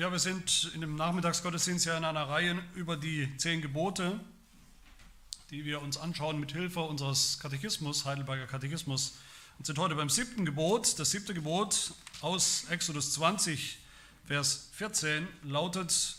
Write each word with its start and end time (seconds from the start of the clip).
Ja, 0.00 0.10
wir 0.10 0.18
sind 0.18 0.72
in 0.74 0.80
dem 0.80 0.96
Nachmittagsgottesdienst 0.96 1.84
ja 1.84 1.94
in 1.98 2.06
einer 2.06 2.26
Reihe 2.26 2.64
über 2.74 2.96
die 2.96 3.36
zehn 3.36 3.60
Gebote, 3.60 4.18
die 5.50 5.66
wir 5.66 5.82
uns 5.82 5.98
anschauen 5.98 6.40
mit 6.40 6.52
Hilfe 6.52 6.80
unseres 6.80 7.38
Katechismus, 7.38 8.06
Heidelberger 8.06 8.46
Katechismus, 8.46 9.18
und 9.58 9.66
sind 9.66 9.78
heute 9.78 9.94
beim 9.96 10.08
siebten 10.08 10.46
Gebot. 10.46 10.98
Das 10.98 11.10
siebte 11.10 11.34
Gebot 11.34 11.92
aus 12.22 12.64
Exodus 12.70 13.12
20, 13.12 13.76
Vers 14.24 14.70
14 14.72 15.28
lautet, 15.42 16.16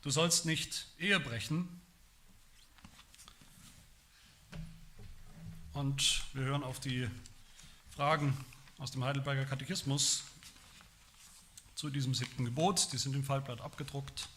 du 0.00 0.08
sollst 0.08 0.46
nicht 0.46 0.86
Ehe 0.98 1.20
brechen. 1.20 1.68
Und 5.74 6.22
wir 6.32 6.44
hören 6.44 6.64
auf 6.64 6.80
die 6.80 7.06
Fragen 7.94 8.34
aus 8.78 8.92
dem 8.92 9.04
Heidelberger 9.04 9.44
Katechismus 9.44 10.24
zu 11.80 11.88
diesem 11.88 12.12
siebten 12.12 12.44
Gebot. 12.44 12.92
Die 12.92 12.98
sind 12.98 13.16
im 13.16 13.24
Fallblatt 13.24 13.62
abgedruckt. 13.62 14.28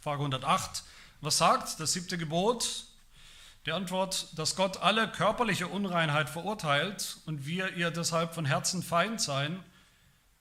Frage 0.00 0.20
108. 0.20 0.82
Was 1.20 1.36
sagt 1.36 1.78
das 1.78 1.92
siebte 1.92 2.16
Gebot? 2.16 2.86
Die 3.66 3.72
Antwort, 3.72 4.28
dass 4.38 4.56
Gott 4.56 4.78
alle 4.78 5.12
körperliche 5.12 5.68
Unreinheit 5.68 6.30
verurteilt 6.30 7.18
und 7.26 7.44
wir 7.44 7.76
ihr 7.76 7.90
deshalb 7.90 8.34
von 8.34 8.46
Herzen 8.46 8.82
Feind 8.82 9.20
sein 9.20 9.62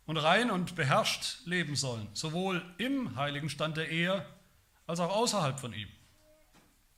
und 0.06 0.16
rein 0.16 0.50
und 0.50 0.78
beherrscht 0.78 1.46
leben 1.46 1.76
sollen, 1.76 2.08
sowohl 2.14 2.64
im 2.78 3.18
heiligen 3.18 3.50
Stand 3.50 3.76
der 3.76 3.90
Ehe 3.90 4.26
als 4.88 5.02
auch 5.02 5.14
außerhalb 5.14 5.60
von 5.60 5.74
ihm. 5.74 5.90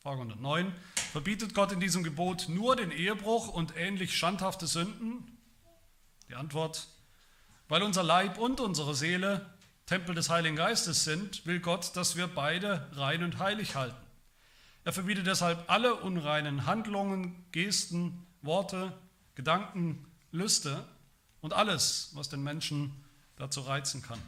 Frage 0.03 0.21
109. 0.21 0.71
Verbietet 1.11 1.55
Gott 1.55 1.71
in 1.71 1.79
diesem 1.79 2.03
Gebot 2.03 2.47
nur 2.47 2.75
den 2.75 2.91
Ehebruch 2.91 3.47
und 3.47 3.75
ähnlich 3.75 4.15
schandhafte 4.15 4.67
Sünden? 4.67 5.35
Die 6.29 6.35
Antwort, 6.35 6.87
weil 7.71 7.83
unser 7.83 8.03
Leib 8.03 8.37
und 8.37 8.59
unsere 8.59 8.93
Seele 8.93 9.45
Tempel 9.85 10.13
des 10.13 10.29
Heiligen 10.29 10.57
Geistes 10.57 11.05
sind, 11.05 11.45
will 11.45 11.61
Gott, 11.61 11.95
dass 11.95 12.17
wir 12.17 12.27
beide 12.27 12.85
rein 12.97 13.23
und 13.23 13.39
heilig 13.39 13.77
halten. 13.77 13.95
Er 14.83 14.91
verbietet 14.91 15.25
deshalb 15.25 15.63
alle 15.71 15.95
unreinen 15.95 16.65
Handlungen, 16.65 17.45
Gesten, 17.53 18.27
Worte, 18.41 18.91
Gedanken, 19.35 20.05
Lüste 20.33 20.83
und 21.39 21.53
alles, 21.53 22.11
was 22.13 22.27
den 22.27 22.43
Menschen 22.43 22.91
dazu 23.37 23.61
reizen 23.61 24.01
kann. 24.01 24.19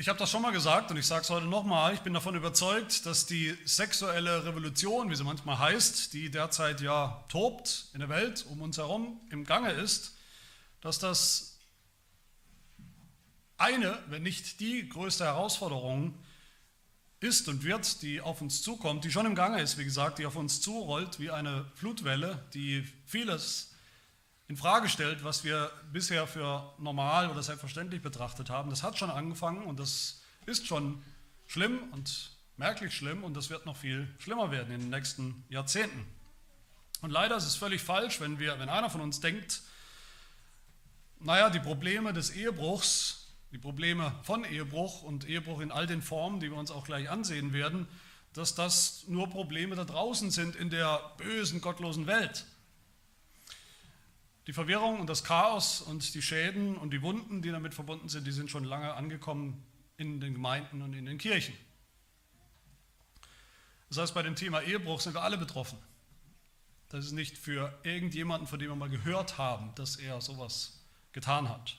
Ich 0.00 0.08
habe 0.08 0.16
das 0.16 0.30
schon 0.30 0.42
mal 0.42 0.52
gesagt 0.52 0.92
und 0.92 0.96
ich 0.96 1.08
sage 1.08 1.22
es 1.22 1.30
heute 1.30 1.46
nochmal. 1.46 1.92
Ich 1.92 2.02
bin 2.02 2.14
davon 2.14 2.36
überzeugt, 2.36 3.04
dass 3.04 3.26
die 3.26 3.58
sexuelle 3.64 4.44
Revolution, 4.44 5.10
wie 5.10 5.16
sie 5.16 5.24
manchmal 5.24 5.58
heißt, 5.58 6.12
die 6.12 6.30
derzeit 6.30 6.80
ja 6.80 7.24
tobt 7.28 7.86
in 7.94 7.98
der 7.98 8.08
Welt 8.08 8.46
um 8.48 8.62
uns 8.62 8.78
herum 8.78 9.20
im 9.30 9.42
Gange 9.42 9.72
ist, 9.72 10.16
dass 10.82 11.00
das 11.00 11.58
eine, 13.56 14.00
wenn 14.06 14.22
nicht 14.22 14.60
die 14.60 14.88
größte 14.88 15.24
Herausforderung 15.24 16.14
ist 17.18 17.48
und 17.48 17.64
wird, 17.64 18.00
die 18.02 18.20
auf 18.20 18.40
uns 18.40 18.62
zukommt, 18.62 19.04
die 19.04 19.10
schon 19.10 19.26
im 19.26 19.34
Gange 19.34 19.60
ist, 19.60 19.78
wie 19.78 19.84
gesagt, 19.84 20.20
die 20.20 20.26
auf 20.26 20.36
uns 20.36 20.60
zurollt 20.60 21.18
wie 21.18 21.32
eine 21.32 21.64
Flutwelle, 21.74 22.46
die 22.54 22.86
vieles 23.04 23.67
in 24.48 24.56
Frage 24.56 24.88
stellt, 24.88 25.24
was 25.24 25.44
wir 25.44 25.70
bisher 25.92 26.26
für 26.26 26.72
normal 26.78 27.30
oder 27.30 27.42
selbstverständlich 27.42 28.00
betrachtet 28.00 28.48
haben. 28.48 28.70
Das 28.70 28.82
hat 28.82 28.98
schon 28.98 29.10
angefangen 29.10 29.62
und 29.64 29.78
das 29.78 30.22
ist 30.46 30.66
schon 30.66 31.02
schlimm 31.46 31.80
und 31.92 32.32
merklich 32.56 32.94
schlimm 32.94 33.24
und 33.24 33.34
das 33.34 33.50
wird 33.50 33.66
noch 33.66 33.76
viel 33.76 34.08
schlimmer 34.18 34.50
werden 34.50 34.72
in 34.72 34.80
den 34.80 34.90
nächsten 34.90 35.44
Jahrzehnten. 35.50 36.06
Und 37.02 37.10
leider 37.10 37.36
ist 37.36 37.44
es 37.44 37.56
völlig 37.56 37.82
falsch, 37.82 38.20
wenn, 38.20 38.38
wir, 38.38 38.58
wenn 38.58 38.70
einer 38.70 38.88
von 38.88 39.02
uns 39.02 39.20
denkt, 39.20 39.60
naja, 41.20 41.50
die 41.50 41.60
Probleme 41.60 42.12
des 42.14 42.30
Ehebruchs, 42.30 43.34
die 43.52 43.58
Probleme 43.58 44.14
von 44.22 44.44
Ehebruch 44.44 45.02
und 45.02 45.28
Ehebruch 45.28 45.60
in 45.60 45.70
all 45.70 45.86
den 45.86 46.00
Formen, 46.00 46.40
die 46.40 46.50
wir 46.50 46.56
uns 46.56 46.70
auch 46.70 46.84
gleich 46.84 47.10
ansehen 47.10 47.52
werden, 47.52 47.86
dass 48.32 48.54
das 48.54 49.04
nur 49.08 49.28
Probleme 49.28 49.76
da 49.76 49.84
draußen 49.84 50.30
sind 50.30 50.56
in 50.56 50.70
der 50.70 51.12
bösen, 51.18 51.60
gottlosen 51.60 52.06
Welt. 52.06 52.46
Die 54.48 54.54
Verwirrung 54.54 54.98
und 54.98 55.10
das 55.10 55.24
Chaos 55.24 55.82
und 55.82 56.14
die 56.14 56.22
Schäden 56.22 56.78
und 56.78 56.90
die 56.90 57.02
Wunden, 57.02 57.42
die 57.42 57.50
damit 57.50 57.74
verbunden 57.74 58.08
sind, 58.08 58.26
die 58.26 58.32
sind 58.32 58.50
schon 58.50 58.64
lange 58.64 58.94
angekommen 58.94 59.62
in 59.98 60.20
den 60.20 60.32
Gemeinden 60.32 60.80
und 60.80 60.94
in 60.94 61.04
den 61.04 61.18
Kirchen. 61.18 61.54
Das 63.90 63.98
heißt, 63.98 64.14
bei 64.14 64.22
dem 64.22 64.36
Thema 64.36 64.62
Ehebruch 64.62 65.02
sind 65.02 65.14
wir 65.14 65.22
alle 65.22 65.36
betroffen. 65.36 65.78
Das 66.88 67.04
ist 67.04 67.12
nicht 67.12 67.36
für 67.36 67.78
irgendjemanden, 67.82 68.48
von 68.48 68.58
dem 68.58 68.70
wir 68.70 68.76
mal 68.76 68.88
gehört 68.88 69.36
haben, 69.36 69.74
dass 69.74 69.96
er 69.96 70.22
sowas 70.22 70.80
getan 71.12 71.50
hat. 71.50 71.76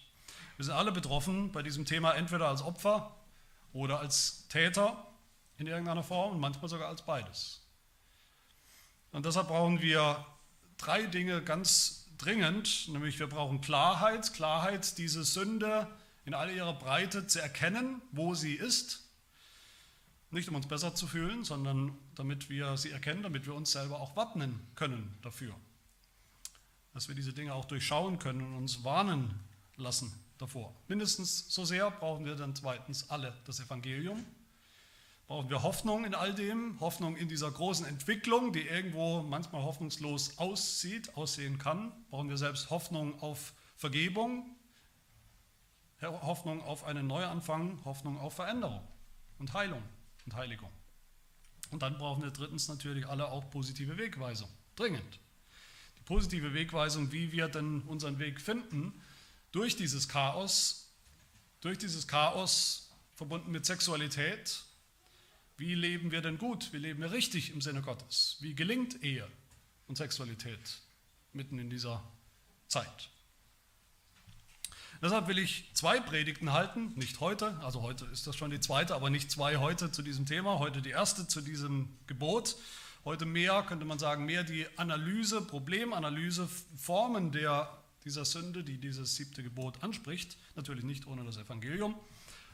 Wir 0.58 0.66
sind 0.66 0.76
alle 0.76 0.92
betroffen 0.92 1.52
bei 1.52 1.64
diesem 1.64 1.86
Thema 1.86 2.14
entweder 2.14 2.50
als 2.50 2.62
Opfer 2.62 3.16
oder 3.74 4.00
als 4.00 4.48
Täter 4.48 5.08
in 5.58 5.66
irgendeiner 5.66 6.04
Form 6.04 6.34
und 6.34 6.40
manchmal 6.40 6.70
sogar 6.70 6.90
als 6.90 7.02
beides. 7.02 7.66
Und 9.12 9.26
deshalb 9.26 9.48
brauchen 9.48 9.82
wir 9.82 10.24
drei 10.78 11.08
Dinge 11.08 11.42
ganz 11.42 11.99
dringend, 12.20 12.88
nämlich 12.90 13.18
wir 13.20 13.28
brauchen 13.28 13.62
Klarheit, 13.62 14.34
Klarheit, 14.34 14.98
diese 14.98 15.24
Sünde 15.24 15.88
in 16.26 16.34
all 16.34 16.52
ihrer 16.52 16.74
Breite 16.74 17.26
zu 17.26 17.42
erkennen, 17.42 18.02
wo 18.12 18.36
sie 18.36 18.54
ist. 18.54 19.10
Nicht 20.30 20.48
um 20.48 20.56
uns 20.56 20.68
besser 20.68 20.94
zu 20.94 21.08
fühlen, 21.08 21.44
sondern 21.44 21.98
damit 22.14 22.50
wir 22.50 22.78
sie 22.78 22.92
erkennen, 22.92 23.24
damit 23.24 23.48
wir 23.48 23.56
uns 23.56 23.72
selber 23.72 24.00
auch 24.00 24.16
wappnen 24.16 24.60
können 24.76 25.18
dafür. 25.24 25.56
Dass 26.94 27.08
wir 27.08 27.16
diese 27.16 27.34
Dinge 27.34 27.54
auch 27.54 27.66
durchschauen 27.66 28.20
können 28.20 28.42
und 28.42 28.54
uns 28.54 28.84
warnen 28.84 29.40
lassen 29.76 30.14
davor. 30.38 30.76
Mindestens 30.88 31.50
so 31.50 31.66
sehr 31.66 31.90
brauchen 31.90 32.26
wir 32.26 32.36
dann 32.36 32.56
zweitens 32.56 33.10
alle 33.10 33.34
das 33.46 33.60
Evangelium, 33.60 34.24
brauchen 35.30 35.48
wir 35.52 35.62
Hoffnung 35.62 36.06
in 36.06 36.16
all 36.16 36.34
dem, 36.34 36.80
Hoffnung 36.80 37.16
in 37.16 37.30
dieser 37.30 37.52
großen 37.52 37.86
Entwicklung, 37.86 38.52
die 38.52 38.64
irgendwo 38.64 39.22
manchmal 39.22 39.62
hoffnungslos 39.62 40.40
aussieht, 40.40 41.16
aussehen 41.16 41.60
kann. 41.60 41.92
Brauchen 42.10 42.30
wir 42.30 42.38
selbst 42.38 42.72
Hoffnung 42.72 43.22
auf 43.22 43.54
Vergebung, 43.76 44.58
Hoffnung 46.02 46.64
auf 46.64 46.84
einen 46.84 47.06
Neuanfang, 47.06 47.80
Hoffnung 47.86 48.18
auf 48.18 48.34
Veränderung 48.34 48.82
und 49.38 49.54
Heilung 49.54 49.84
und 50.26 50.34
Heiligung. 50.34 50.72
Und 51.70 51.84
dann 51.84 52.00
brauchen 52.00 52.24
wir 52.24 52.32
drittens 52.32 52.68
natürlich 52.68 53.08
alle 53.08 53.28
auch 53.30 53.52
positive 53.52 54.00
Wegweisung, 54.00 54.50
dringend. 54.76 55.20
Die 56.00 56.04
positive 56.06 56.56
Wegweisung, 56.56 57.12
wie 57.12 57.32
wir 57.32 57.50
denn 57.50 57.84
unseren 57.84 58.18
Weg 58.18 58.42
finden 58.42 59.00
durch 59.52 59.76
dieses 59.76 60.10
Chaos, 60.10 60.92
durch 61.62 61.78
dieses 61.78 62.08
Chaos 62.08 62.90
verbunden 63.14 63.52
mit 63.52 63.68
Sexualität, 63.68 64.64
wie 65.60 65.76
leben 65.76 66.12
wir 66.12 66.22
denn 66.22 66.38
gut? 66.38 66.72
Wie 66.72 66.78
leben 66.78 67.02
wir 67.02 67.12
richtig 67.12 67.52
im 67.52 67.60
Sinne 67.60 67.82
Gottes? 67.82 68.38
Wie 68.40 68.56
gelingt 68.56 69.04
Ehe 69.04 69.28
und 69.88 69.98
Sexualität 69.98 70.60
mitten 71.34 71.60
in 71.60 71.70
dieser 71.70 72.02
Zeit? 72.68 73.10
Deshalb 75.02 75.28
will 75.28 75.38
ich 75.38 75.70
zwei 75.74 76.00
Predigten 76.00 76.52
halten, 76.52 76.94
nicht 76.96 77.20
heute, 77.20 77.58
also 77.62 77.82
heute 77.82 78.06
ist 78.06 78.26
das 78.26 78.36
schon 78.36 78.52
die 78.52 78.60
zweite, 78.60 78.96
aber 78.96 79.10
nicht 79.10 79.32
zwei 79.32 79.58
heute 79.58 79.92
zu 79.92 80.02
diesem 80.02 80.26
Thema, 80.26 80.60
heute 80.60 80.82
die 80.82 80.90
erste 80.90 81.28
zu 81.28 81.42
diesem 81.42 81.90
Gebot. 82.08 82.56
Heute 83.06 83.26
mehr, 83.26 83.64
könnte 83.64 83.86
man 83.86 84.00
sagen, 84.00 84.26
mehr 84.26 84.44
die 84.44 84.66
Analyse, 84.78 85.42
Problemanalyse, 85.42 86.50
Formen 86.78 87.32
der, 87.32 87.70
dieser 88.04 88.26
Sünde, 88.26 88.64
die 88.64 88.78
dieses 88.78 89.16
siebte 89.16 89.42
Gebot 89.42 89.84
anspricht, 89.84 90.38
natürlich 90.56 90.84
nicht 90.84 91.08
ohne 91.08 91.24
das 91.24 91.38
Evangelium. 91.38 91.96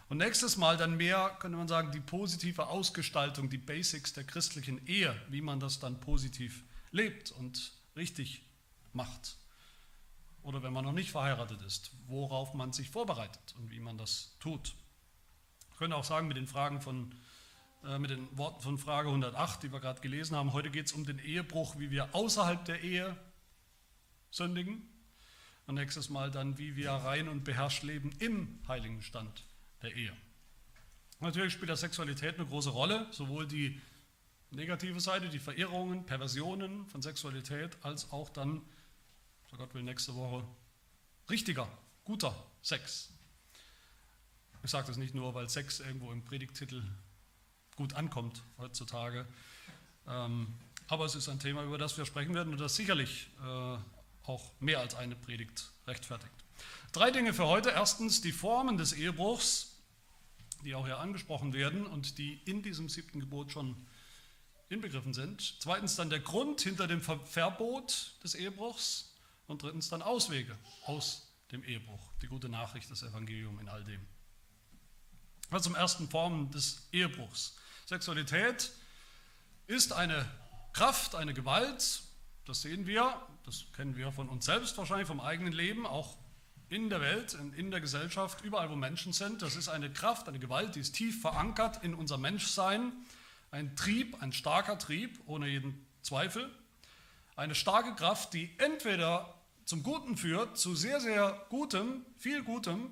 Und 0.08 0.18
nächstes 0.18 0.56
Mal 0.58 0.78
dann 0.78 0.98
mehr, 0.98 1.36
könnte 1.40 1.58
man 1.58 1.68
sagen, 1.68 1.92
die 1.92 2.00
positive 2.00 2.68
Ausgestaltung, 2.68 3.50
die 3.50 3.58
Basics 3.58 4.14
der 4.14 4.24
christlichen 4.24 4.86
Ehe, 4.86 5.20
wie 5.30 5.42
man 5.42 5.60
das 5.60 5.80
dann 5.80 6.00
positiv 6.00 6.64
lebt 6.92 7.32
und 7.32 7.72
richtig 7.96 8.44
macht. 8.94 9.38
Oder 10.44 10.62
wenn 10.62 10.74
man 10.74 10.86
noch 10.86 10.92
nicht 10.92 11.10
verheiratet 11.10 11.62
ist, 11.64 11.92
worauf 12.06 12.54
man 12.54 12.72
sich 12.72 12.92
vorbereitet 12.92 13.56
und 13.58 13.72
wie 13.72 13.80
man 13.80 13.98
das 13.98 14.36
tut. 14.40 14.76
Ich 15.72 15.78
könnte 15.78 15.96
auch 15.96 16.04
sagen, 16.04 16.28
mit 16.28 16.38
den 16.38 16.46
Fragen 16.46 16.82
von, 16.82 17.16
äh, 17.84 17.98
mit 17.98 18.12
den 18.12 18.38
Worten 18.38 18.62
von 18.62 18.78
Frage 18.78 19.10
108, 19.10 19.64
die 19.64 19.72
wir 19.72 19.80
gerade 19.80 20.02
gelesen 20.02 20.38
haben, 20.38 20.54
heute 20.54 20.70
geht 20.70 20.86
es 20.86 20.94
um 20.94 21.04
den 21.04 21.18
Ehebruch, 21.18 21.80
wie 21.80 21.90
wir 21.90 22.14
außerhalb 22.14 22.64
der 22.64 22.82
Ehe 22.84 23.18
sündigen. 24.30 24.88
Und 25.66 25.76
nächstes 25.76 26.12
Mal 26.12 26.30
dann, 26.30 26.60
wie 26.60 26.76
wir 26.76 26.92
rein 26.92 27.28
und 27.28 27.44
beherrscht 27.44 27.82
leben 27.82 28.12
im 28.20 28.60
heiligen 28.68 29.02
Stand 29.02 29.44
der 29.82 29.96
Ehe. 29.96 30.16
Natürlich 31.20 31.54
spielt 31.54 31.70
der 31.70 31.78
Sexualität 31.78 32.36
eine 32.36 32.46
große 32.46 32.70
Rolle, 32.70 33.08
sowohl 33.12 33.48
die 33.48 33.80
negative 34.52 35.00
Seite, 35.00 35.30
die 35.30 35.40
Verirrungen, 35.40 36.06
Perversionen 36.06 36.86
von 36.88 37.02
Sexualität, 37.02 37.78
als 37.82 38.12
auch 38.12 38.30
dann, 38.30 38.62
so 39.50 39.58
Gott 39.58 39.74
will, 39.74 39.84
nächste 39.84 40.16
Woche 40.16 40.46
richtiger, 41.30 41.68
guter 42.04 42.36
Sex. 42.62 43.12
Ich 44.64 44.72
sage 44.72 44.88
das 44.88 44.98
nicht 44.98 45.14
nur, 45.16 45.34
weil 45.34 45.50
Sex 45.50 45.80
irgendwo 45.80 46.12
im 46.12 46.24
Predigtitel 46.24 46.84
gut 47.76 47.94
ankommt 47.94 48.42
heutzutage, 48.58 49.28
ähm, 50.08 50.48
Aber 50.88 51.06
es 51.06 51.16
ist 51.16 51.30
ein 51.30 51.40
Thema, 51.40 51.64
über 51.64 51.78
das 51.78 51.98
wir 51.98 52.06
sprechen 52.06 52.36
werden 52.36 52.54
und 52.54 52.60
das 52.60 52.76
sicherlich 52.76 53.28
äh, 53.42 53.78
auch 54.24 54.52
mehr 54.60 54.80
als 54.80 54.96
eine 54.96 55.16
Predigt 55.16 55.72
rechtfertigt. 55.88 56.45
Drei 56.92 57.12
Dinge 57.12 57.34
für 57.34 57.46
heute. 57.46 57.70
Erstens 57.70 58.22
die 58.22 58.32
Formen 58.32 58.78
des 58.78 58.94
Ehebruchs, 58.94 59.78
die 60.64 60.76
auch 60.76 60.86
hier 60.86 61.00
angesprochen 61.00 61.54
werden 61.54 61.86
und 61.86 62.18
die 62.18 62.42
in 62.46 62.64
diesem 62.64 62.90
siebten 62.90 63.20
Gebot 63.20 63.52
schon 63.52 63.86
inbegriffen 64.70 65.14
sind. 65.14 65.58
Zweitens 65.60 65.96
dann 65.96 66.10
der 66.10 66.20
Grund 66.20 66.62
hinter 66.62 66.88
dem 66.88 67.02
Verbot 67.02 68.16
des 68.24 68.36
Ehebruchs. 68.36 69.12
Und 69.48 69.62
drittens 69.62 69.90
dann 69.90 70.02
Auswege 70.02 70.58
aus 70.86 71.32
dem 71.52 71.64
Ehebruch. 71.64 72.02
Die 72.22 72.28
gute 72.28 72.50
Nachricht 72.50 72.90
des 72.90 73.04
Evangeliums 73.04 73.62
in 73.62 73.70
all 73.70 73.84
dem. 73.84 74.06
Also 75.52 75.66
zum 75.66 75.76
ersten 75.76 76.10
Formen 76.10 76.50
des 76.50 76.88
Ehebruchs. 76.92 77.56
Sexualität 77.86 78.72
ist 79.68 79.94
eine 79.94 80.28
Kraft, 80.74 81.16
eine 81.16 81.34
Gewalt, 81.34 82.02
das 82.46 82.62
sehen 82.62 82.86
wir, 82.86 83.22
das 83.44 83.66
kennen 83.74 83.96
wir 83.96 84.12
von 84.12 84.30
uns 84.30 84.46
selbst 84.46 84.78
wahrscheinlich, 84.78 85.08
vom 85.08 85.22
eigenen 85.22 85.54
Leben, 85.54 85.86
auch 85.86 86.18
in 86.70 86.90
der 86.90 87.02
Welt, 87.02 87.38
in 87.56 87.72
der 87.72 87.82
Gesellschaft, 87.82 88.44
überall 88.44 88.70
wo 88.70 88.76
Menschen 88.76 89.14
sind. 89.14 89.42
Das 89.42 89.56
ist 89.56 89.70
eine 89.70 89.92
Kraft, 89.92 90.28
eine 90.28 90.40
Gewalt, 90.40 90.76
die 90.76 90.80
ist 90.80 90.96
tief 90.96 91.22
verankert 91.22 91.84
in 91.84 91.94
unser 91.94 92.18
Menschsein. 92.18 92.94
Ein 93.52 93.76
Trieb, 93.76 94.22
ein 94.22 94.34
starker 94.34 94.78
Trieb, 94.78 95.20
ohne 95.28 95.48
jeden 95.48 95.86
Zweifel. 96.02 96.50
Eine 97.36 97.56
starke 97.56 97.94
Kraft, 97.96 98.34
die 98.34 98.50
entweder 98.58 99.34
zum 99.66 99.84
Guten 99.84 100.18
führt, 100.18 100.58
zu 100.58 100.76
sehr, 100.76 101.00
sehr 101.00 101.46
Gutem, 101.50 102.06
viel 102.18 102.44
Gutem, 102.44 102.92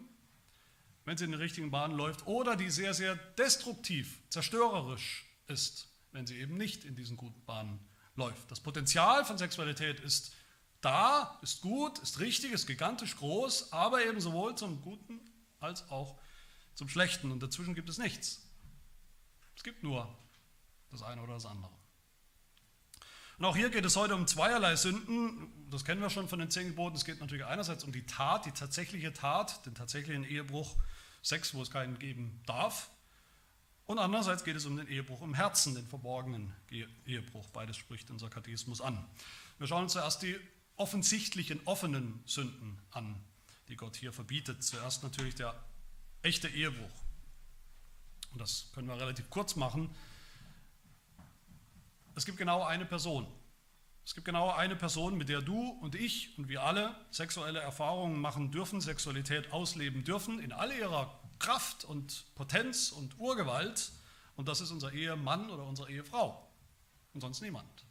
wenn 1.06 1.18
sie 1.18 1.26
in 1.26 1.32
den 1.32 1.40
richtigen 1.40 1.72
Bahnen 1.72 1.96
läuft, 1.96 2.28
oder 2.28 2.56
die 2.56 2.70
sehr, 2.70 2.94
sehr 2.94 3.16
destruktiv, 3.16 4.20
zerstörerisch 4.30 5.26
ist, 5.48 5.88
wenn 6.12 6.28
sie 6.28 6.38
eben 6.40 6.58
nicht 6.58 6.86
in 6.86 6.96
diesen 6.96 7.18
guten 7.18 7.44
Bahnen 7.46 7.80
läuft. 8.16 8.50
Das 8.52 8.60
Potenzial 8.60 9.26
von 9.26 9.38
Sexualität 9.38 10.00
ist 10.00 10.34
da, 10.84 11.40
ist 11.42 11.62
gut, 11.62 12.00
ist 12.00 12.20
richtig, 12.20 12.52
ist 12.52 12.68
gigantisch 12.68 13.16
groß, 13.16 13.72
aber 13.72 14.06
eben 14.06 14.20
sowohl 14.20 14.56
zum 14.56 14.82
Guten 14.82 15.20
als 15.60 15.90
auch 15.90 16.20
zum 16.76 16.90
Schlechten. 16.90 17.32
Und 17.32 17.42
dazwischen 17.42 17.74
gibt 17.74 17.90
es 17.90 17.98
nichts. 17.98 18.46
Es 19.56 19.64
gibt 19.64 19.84
nur 19.84 20.14
das 20.92 21.04
eine 21.04 21.22
oder 21.22 21.36
das 21.36 21.46
andere. 21.46 21.72
Und 23.38 23.46
auch 23.46 23.56
hier 23.56 23.70
geht 23.70 23.86
es 23.86 23.96
heute 23.96 24.16
um 24.16 24.28
zweierlei 24.28 24.76
Sünden. 24.76 25.70
Das 25.72 25.86
kennen 25.86 26.02
wir 26.02 26.10
schon 26.10 26.28
von 26.28 26.40
den 26.40 26.52
zehn 26.52 26.68
Geboten. 26.68 26.96
Es 26.96 27.06
geht 27.06 27.20
natürlich 27.20 27.46
einerseits 27.46 27.84
um 27.84 27.92
die 27.92 28.06
Tat, 28.06 28.46
die 28.46 28.52
tatsächliche 28.52 29.14
Tat, 29.14 29.66
den 29.66 29.76
tatsächlichen 29.76 30.24
Ehebruch, 30.24 30.76
Sex, 31.22 31.54
wo 31.54 31.62
es 31.62 31.72
keinen 31.72 31.98
geben 31.98 32.42
darf. 32.46 32.90
Und 33.86 34.00
andererseits 34.00 34.44
geht 34.44 34.56
es 34.56 34.66
um 34.66 34.78
den 34.78 34.88
Ehebruch 34.88 35.22
im 35.22 35.34
Herzen, 35.34 35.76
den 35.76 35.88
verborgenen 35.88 36.54
Ehebruch. 37.06 37.50
Beides 37.50 37.78
spricht 37.78 38.10
unser 38.12 38.30
Katechismus 38.30 38.82
an. 38.82 39.06
Wir 39.58 39.68
schauen 39.68 39.84
uns 39.84 39.94
zuerst 39.94 40.22
die 40.22 40.40
offensichtlichen, 40.76 41.62
offenen 41.66 42.22
Sünden 42.26 42.80
an, 42.92 43.24
die 43.68 43.76
Gott 43.76 43.96
hier 43.96 44.14
verbietet. 44.14 44.64
Zuerst 44.64 45.04
natürlich 45.04 45.36
der 45.36 45.56
echte 46.22 46.48
Ehebruch. 46.48 47.04
Und 48.32 48.40
das 48.40 48.72
können 48.74 48.88
wir 48.88 49.00
relativ 49.00 49.30
kurz 49.30 49.56
machen. 49.56 49.94
Es 52.16 52.26
gibt 52.26 52.38
genau 52.38 52.64
eine 52.64 52.86
Person. 52.86 53.28
Es 54.06 54.14
gibt 54.16 54.26
genau 54.26 54.52
eine 54.52 54.76
Person, 54.76 55.18
mit 55.18 55.30
der 55.30 55.42
du 55.42 55.70
und 55.82 55.96
ich 55.96 56.38
und 56.38 56.50
wir 56.50 56.64
alle 56.64 56.94
sexuelle 57.10 57.60
Erfahrungen 57.60 58.20
machen 58.20 58.52
dürfen, 58.52 58.82
Sexualität 58.82 59.54
ausleben 59.54 60.04
dürfen, 60.04 60.40
in 60.40 60.52
all 60.52 60.72
ihrer 60.74 61.20
Kraft 61.40 61.86
und 61.86 62.26
Potenz 62.36 62.92
und 62.92 63.18
Urgewalt. 63.18 63.92
Und 64.36 64.48
das 64.48 64.62
ist 64.62 64.72
unser 64.72 64.92
Ehemann 64.92 65.50
oder 65.50 65.64
unsere 65.64 65.90
Ehefrau. 65.90 66.52
Und 67.14 67.22
sonst 67.22 67.42
niemand. 67.42 67.86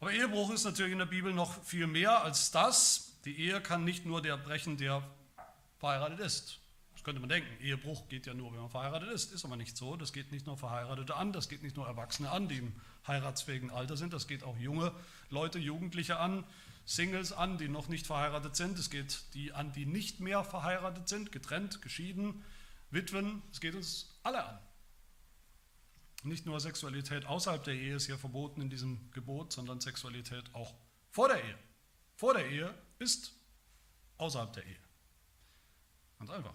Aber 0.00 0.12
Ehebruch 0.12 0.52
ist 0.52 0.64
natürlich 0.64 0.92
in 0.92 0.98
der 0.98 1.06
Bibel 1.06 1.32
noch 1.32 1.62
viel 1.64 1.86
mehr 1.86 2.22
als 2.22 2.50
das. 2.50 3.18
Die 3.24 3.38
Ehe 3.38 3.60
kann 3.60 3.84
nicht 3.84 4.06
nur 4.06 4.22
der 4.22 4.36
brechen, 4.36 4.76
der 4.76 5.02
verheiratet 5.78 6.20
ist 6.20 6.60
könnte 7.08 7.20
man 7.20 7.30
denken, 7.30 7.48
Ehebruch 7.64 8.06
geht 8.10 8.26
ja 8.26 8.34
nur, 8.34 8.52
wenn 8.52 8.60
man 8.60 8.68
verheiratet 8.68 9.08
ist. 9.08 9.32
Ist 9.32 9.46
aber 9.46 9.56
nicht 9.56 9.78
so. 9.78 9.96
Das 9.96 10.12
geht 10.12 10.30
nicht 10.30 10.44
nur 10.44 10.58
Verheiratete 10.58 11.16
an, 11.16 11.32
das 11.32 11.48
geht 11.48 11.62
nicht 11.62 11.74
nur 11.74 11.86
Erwachsene 11.86 12.30
an, 12.30 12.48
die 12.48 12.58
im 12.58 12.74
heiratsfähigen 13.06 13.70
Alter 13.70 13.96
sind. 13.96 14.12
Das 14.12 14.28
geht 14.28 14.44
auch 14.44 14.58
junge 14.58 14.92
Leute, 15.30 15.58
Jugendliche 15.58 16.18
an, 16.18 16.44
Singles 16.84 17.32
an, 17.32 17.56
die 17.56 17.68
noch 17.68 17.88
nicht 17.88 18.06
verheiratet 18.06 18.56
sind. 18.56 18.78
Es 18.78 18.90
geht 18.90 19.22
die 19.32 19.54
an, 19.54 19.72
die 19.72 19.86
nicht 19.86 20.20
mehr 20.20 20.44
verheiratet 20.44 21.08
sind, 21.08 21.32
getrennt, 21.32 21.80
geschieden, 21.80 22.44
Witwen. 22.90 23.40
Es 23.52 23.60
geht 23.62 23.74
uns 23.74 24.14
alle 24.22 24.44
an. 24.44 24.58
Nicht 26.28 26.46
nur 26.46 26.60
Sexualität 26.60 27.24
außerhalb 27.26 27.64
der 27.64 27.74
Ehe 27.74 27.96
ist 27.96 28.06
hier 28.06 28.18
verboten 28.18 28.60
in 28.60 28.70
diesem 28.70 29.10
Gebot, 29.12 29.52
sondern 29.52 29.80
Sexualität 29.80 30.54
auch 30.54 30.74
vor 31.10 31.28
der 31.28 31.42
Ehe. 31.42 31.58
Vor 32.14 32.34
der 32.34 32.46
Ehe 32.46 32.74
ist 32.98 33.32
außerhalb 34.18 34.52
der 34.52 34.66
Ehe. 34.66 34.76
Ganz 36.18 36.30
einfach. 36.30 36.54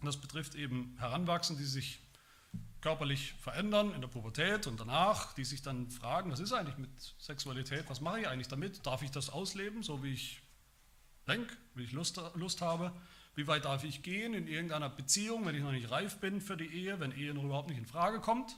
Und 0.00 0.06
das 0.06 0.20
betrifft 0.20 0.54
eben 0.54 0.96
Heranwachsende, 0.98 1.62
die 1.62 1.68
sich 1.68 2.00
körperlich 2.80 3.32
verändern 3.34 3.92
in 3.94 4.00
der 4.00 4.08
Pubertät 4.08 4.66
und 4.66 4.78
danach, 4.78 5.34
die 5.34 5.44
sich 5.44 5.62
dann 5.62 5.90
fragen, 5.90 6.30
was 6.30 6.40
ist 6.40 6.52
eigentlich 6.52 6.78
mit 6.78 6.90
Sexualität, 7.18 7.88
was 7.88 8.00
mache 8.00 8.20
ich 8.20 8.28
eigentlich 8.28 8.48
damit, 8.48 8.86
darf 8.86 9.02
ich 9.02 9.10
das 9.10 9.30
ausleben, 9.30 9.82
so 9.82 10.02
wie 10.02 10.12
ich 10.12 10.40
denke, 11.26 11.56
wie 11.74 11.84
ich 11.84 11.92
Lust, 11.92 12.20
Lust 12.34 12.60
habe, 12.60 12.92
wie 13.34 13.46
weit 13.46 13.64
darf 13.64 13.84
ich 13.84 14.02
gehen 14.02 14.34
in 14.34 14.48
irgendeiner 14.48 14.88
Beziehung, 14.88 15.44
wenn 15.44 15.54
ich 15.54 15.62
noch 15.62 15.72
nicht 15.72 15.90
reif 15.90 16.18
bin 16.18 16.40
für 16.40 16.56
die 16.56 16.66
Ehe, 16.66 17.00
wenn 17.00 17.12
Ehe 17.12 17.34
noch 17.34 17.44
überhaupt 17.44 17.68
nicht 17.68 17.78
in 17.78 17.86
Frage 17.86 18.20
kommt. 18.20 18.56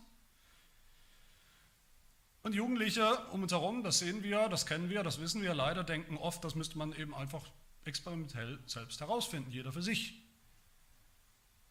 Und 2.42 2.54
Jugendliche 2.54 3.26
um 3.32 3.42
uns 3.42 3.52
herum, 3.52 3.82
das 3.82 3.98
sehen 3.98 4.22
wir, 4.22 4.48
das 4.48 4.66
kennen 4.66 4.88
wir, 4.88 5.02
das 5.02 5.20
wissen 5.20 5.42
wir 5.42 5.54
leider, 5.54 5.82
denken 5.82 6.16
oft, 6.16 6.44
das 6.44 6.54
müsste 6.54 6.78
man 6.78 6.92
eben 6.92 7.14
einfach 7.14 7.50
experimentell 7.84 8.58
selbst 8.66 9.00
herausfinden, 9.00 9.50
jeder 9.50 9.72
für 9.72 9.82
sich. 9.82 10.22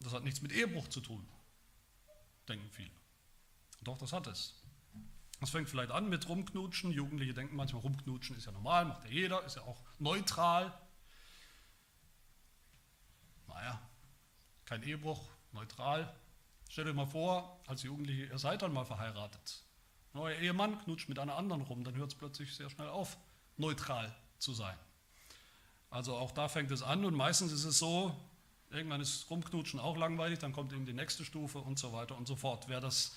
Das 0.00 0.12
hat 0.12 0.24
nichts 0.24 0.42
mit 0.42 0.52
Ehebruch 0.52 0.88
zu 0.88 1.00
tun, 1.00 1.26
denken 2.48 2.68
viele. 2.70 2.90
Doch, 3.82 3.98
das 3.98 4.12
hat 4.12 4.26
es. 4.26 4.54
Das 5.40 5.50
fängt 5.50 5.68
vielleicht 5.68 5.92
an 5.92 6.08
mit 6.08 6.28
Rumknutschen. 6.28 6.90
Jugendliche 6.90 7.32
denken 7.32 7.56
manchmal, 7.56 7.82
Rumknutschen 7.82 8.36
ist 8.36 8.46
ja 8.46 8.52
normal, 8.52 8.84
macht 8.84 9.04
ja 9.04 9.10
jeder, 9.10 9.44
ist 9.44 9.56
ja 9.56 9.62
auch 9.62 9.82
neutral. 9.98 10.76
Naja, 13.58 13.80
kein 14.66 14.82
Ehebruch, 14.84 15.28
neutral. 15.52 16.14
Stellt 16.68 16.86
euch 16.86 16.94
mal 16.94 17.06
vor, 17.06 17.60
als 17.66 17.82
Jugendliche, 17.82 18.26
ihr 18.26 18.38
seid 18.38 18.62
dann 18.62 18.72
mal 18.72 18.84
verheiratet. 18.84 19.62
Euer 20.14 20.36
Ehemann 20.36 20.78
knutscht 20.84 21.08
mit 21.08 21.18
einer 21.18 21.36
anderen 21.36 21.62
rum, 21.62 21.82
dann 21.82 21.96
hört 21.96 22.12
es 22.12 22.18
plötzlich 22.18 22.54
sehr 22.54 22.70
schnell 22.70 22.88
auf, 22.88 23.18
neutral 23.56 24.14
zu 24.38 24.52
sein. 24.52 24.76
Also 25.90 26.16
auch 26.16 26.32
da 26.32 26.48
fängt 26.48 26.70
es 26.70 26.82
an 26.82 27.04
und 27.04 27.14
meistens 27.14 27.52
ist 27.52 27.64
es 27.64 27.78
so, 27.78 28.14
Irgendwann 28.70 29.00
ist 29.00 29.30
Rumknutschen 29.30 29.80
auch 29.80 29.96
langweilig, 29.96 30.40
dann 30.40 30.52
kommt 30.52 30.72
eben 30.72 30.84
die 30.84 30.92
nächste 30.92 31.24
Stufe 31.24 31.58
und 31.58 31.78
so 31.78 31.92
weiter 31.92 32.16
und 32.16 32.28
so 32.28 32.36
fort. 32.36 32.66
Wer 32.68 32.80
das, 32.80 33.16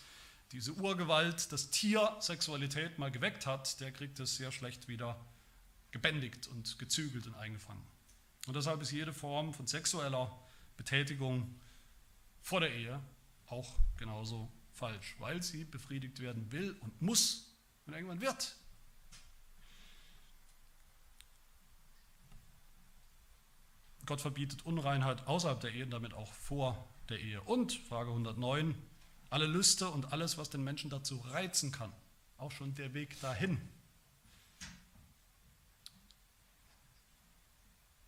diese 0.54 0.72
Urgewalt, 0.72 1.51
das 1.51 1.70
Tier 1.70 2.16
Sexualität 2.22 3.00
mal 3.00 3.12
geweckt 3.12 3.46
hat, 3.46 3.82
der 3.82 3.92
kriegt 3.92 4.18
es 4.22 4.38
sehr 4.38 4.54
schlecht 4.54 4.88
wieder 4.88 5.20
gebändigt 5.92 6.48
und 6.48 6.80
gezügelt 6.80 7.27
und 7.27 7.36
eingefangen. 7.36 7.84
Und 8.48 8.56
deshalb 8.56 8.82
ist 8.82 8.92
jede 8.92 9.14
Form 9.14 9.54
von 9.54 9.68
sexueller 9.68 10.38
Betätigung 10.78 11.60
vor 12.42 12.60
der 12.60 12.74
Ehe 12.74 13.00
auch 13.48 13.76
genauso 13.98 14.52
falsch, 14.74 15.16
weil 15.20 15.44
sie 15.44 15.64
befriedigt 15.64 16.20
werden 16.20 16.52
will 16.52 16.76
und 16.80 17.02
muss 17.02 17.56
und 17.86 17.94
irgendwann 17.94 18.22
wird. 18.22 18.56
Gott 24.06 24.22
verbietet 24.22 24.66
Unreinheit 24.66 25.28
außerhalb 25.28 25.60
der 25.60 25.72
Ehe, 25.72 25.88
damit 25.88 26.14
auch 26.14 26.34
vor 26.34 26.90
der 27.10 27.20
Ehe. 27.20 27.42
Und, 27.42 27.74
Frage 27.74 28.10
109, 28.10 28.76
alle 29.30 29.46
Lüste 29.46 29.90
und 29.90 30.12
alles, 30.12 30.38
was 30.38 30.50
den 30.50 30.64
Menschen 30.64 30.90
dazu 30.90 31.18
reizen 31.18 31.72
kann. 31.72 31.94
Auch 32.38 32.52
schon 32.52 32.74
der 32.74 32.94
Weg 32.94 33.20
dahin. 33.22 33.62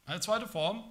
Eine 0.05 0.19
zweite 0.19 0.48
Form 0.48 0.83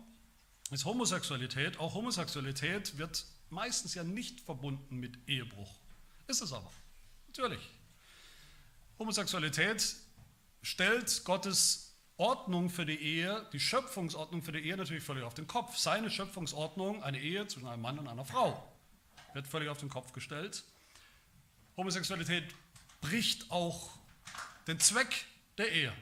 ist 0.70 0.84
Homosexualität. 0.84 1.78
Auch 1.78 1.94
Homosexualität 1.94 2.96
wird 2.96 3.26
meistens 3.50 3.94
ja 3.94 4.04
nicht 4.04 4.40
verbunden 4.40 4.96
mit 4.96 5.18
Ehebruch. 5.28 5.78
Ist 6.26 6.40
es 6.40 6.52
aber. 6.52 6.70
Natürlich. 7.26 7.60
Homosexualität 8.98 9.96
stellt 10.62 11.24
Gottes 11.24 11.94
Ordnung 12.16 12.70
für 12.70 12.86
die 12.86 12.96
Ehe, 12.96 13.46
die 13.52 13.60
Schöpfungsordnung 13.60 14.42
für 14.42 14.52
die 14.52 14.60
Ehe 14.60 14.76
natürlich 14.76 15.02
völlig 15.02 15.24
auf 15.24 15.34
den 15.34 15.46
Kopf. 15.46 15.76
Seine 15.76 16.10
Schöpfungsordnung, 16.10 17.02
eine 17.02 17.20
Ehe 17.20 17.46
zwischen 17.48 17.66
einem 17.66 17.82
Mann 17.82 17.98
und 17.98 18.08
einer 18.08 18.24
Frau, 18.24 18.72
wird 19.34 19.46
völlig 19.46 19.68
auf 19.68 19.78
den 19.78 19.88
Kopf 19.88 20.12
gestellt. 20.12 20.64
Homosexualität 21.76 22.44
bricht 23.00 23.50
auch 23.50 23.90
den 24.66 24.78
Zweck 24.78 25.26
der 25.58 25.72
Ehe, 25.72 25.92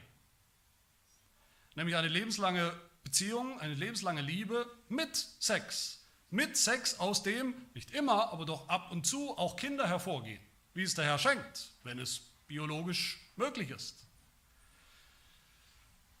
nämlich 1.75 1.95
eine 1.95 2.07
lebenslange 2.07 2.73
Beziehung, 3.03 3.59
eine 3.59 3.73
lebenslange 3.73 4.21
Liebe 4.21 4.65
mit 4.89 5.15
Sex. 5.15 6.03
Mit 6.29 6.55
Sex, 6.55 6.99
aus 6.99 7.23
dem 7.23 7.53
nicht 7.73 7.91
immer, 7.91 8.31
aber 8.31 8.45
doch 8.45 8.69
ab 8.69 8.91
und 8.91 9.05
zu 9.05 9.37
auch 9.37 9.55
Kinder 9.55 9.87
hervorgehen. 9.87 10.41
wie 10.73 10.83
es 10.83 10.95
der 10.95 11.05
Herr 11.05 11.19
schenkt, 11.19 11.71
wenn 11.83 11.99
es 11.99 12.19
biologisch 12.47 13.19
möglich 13.35 13.69
ist. 13.71 14.05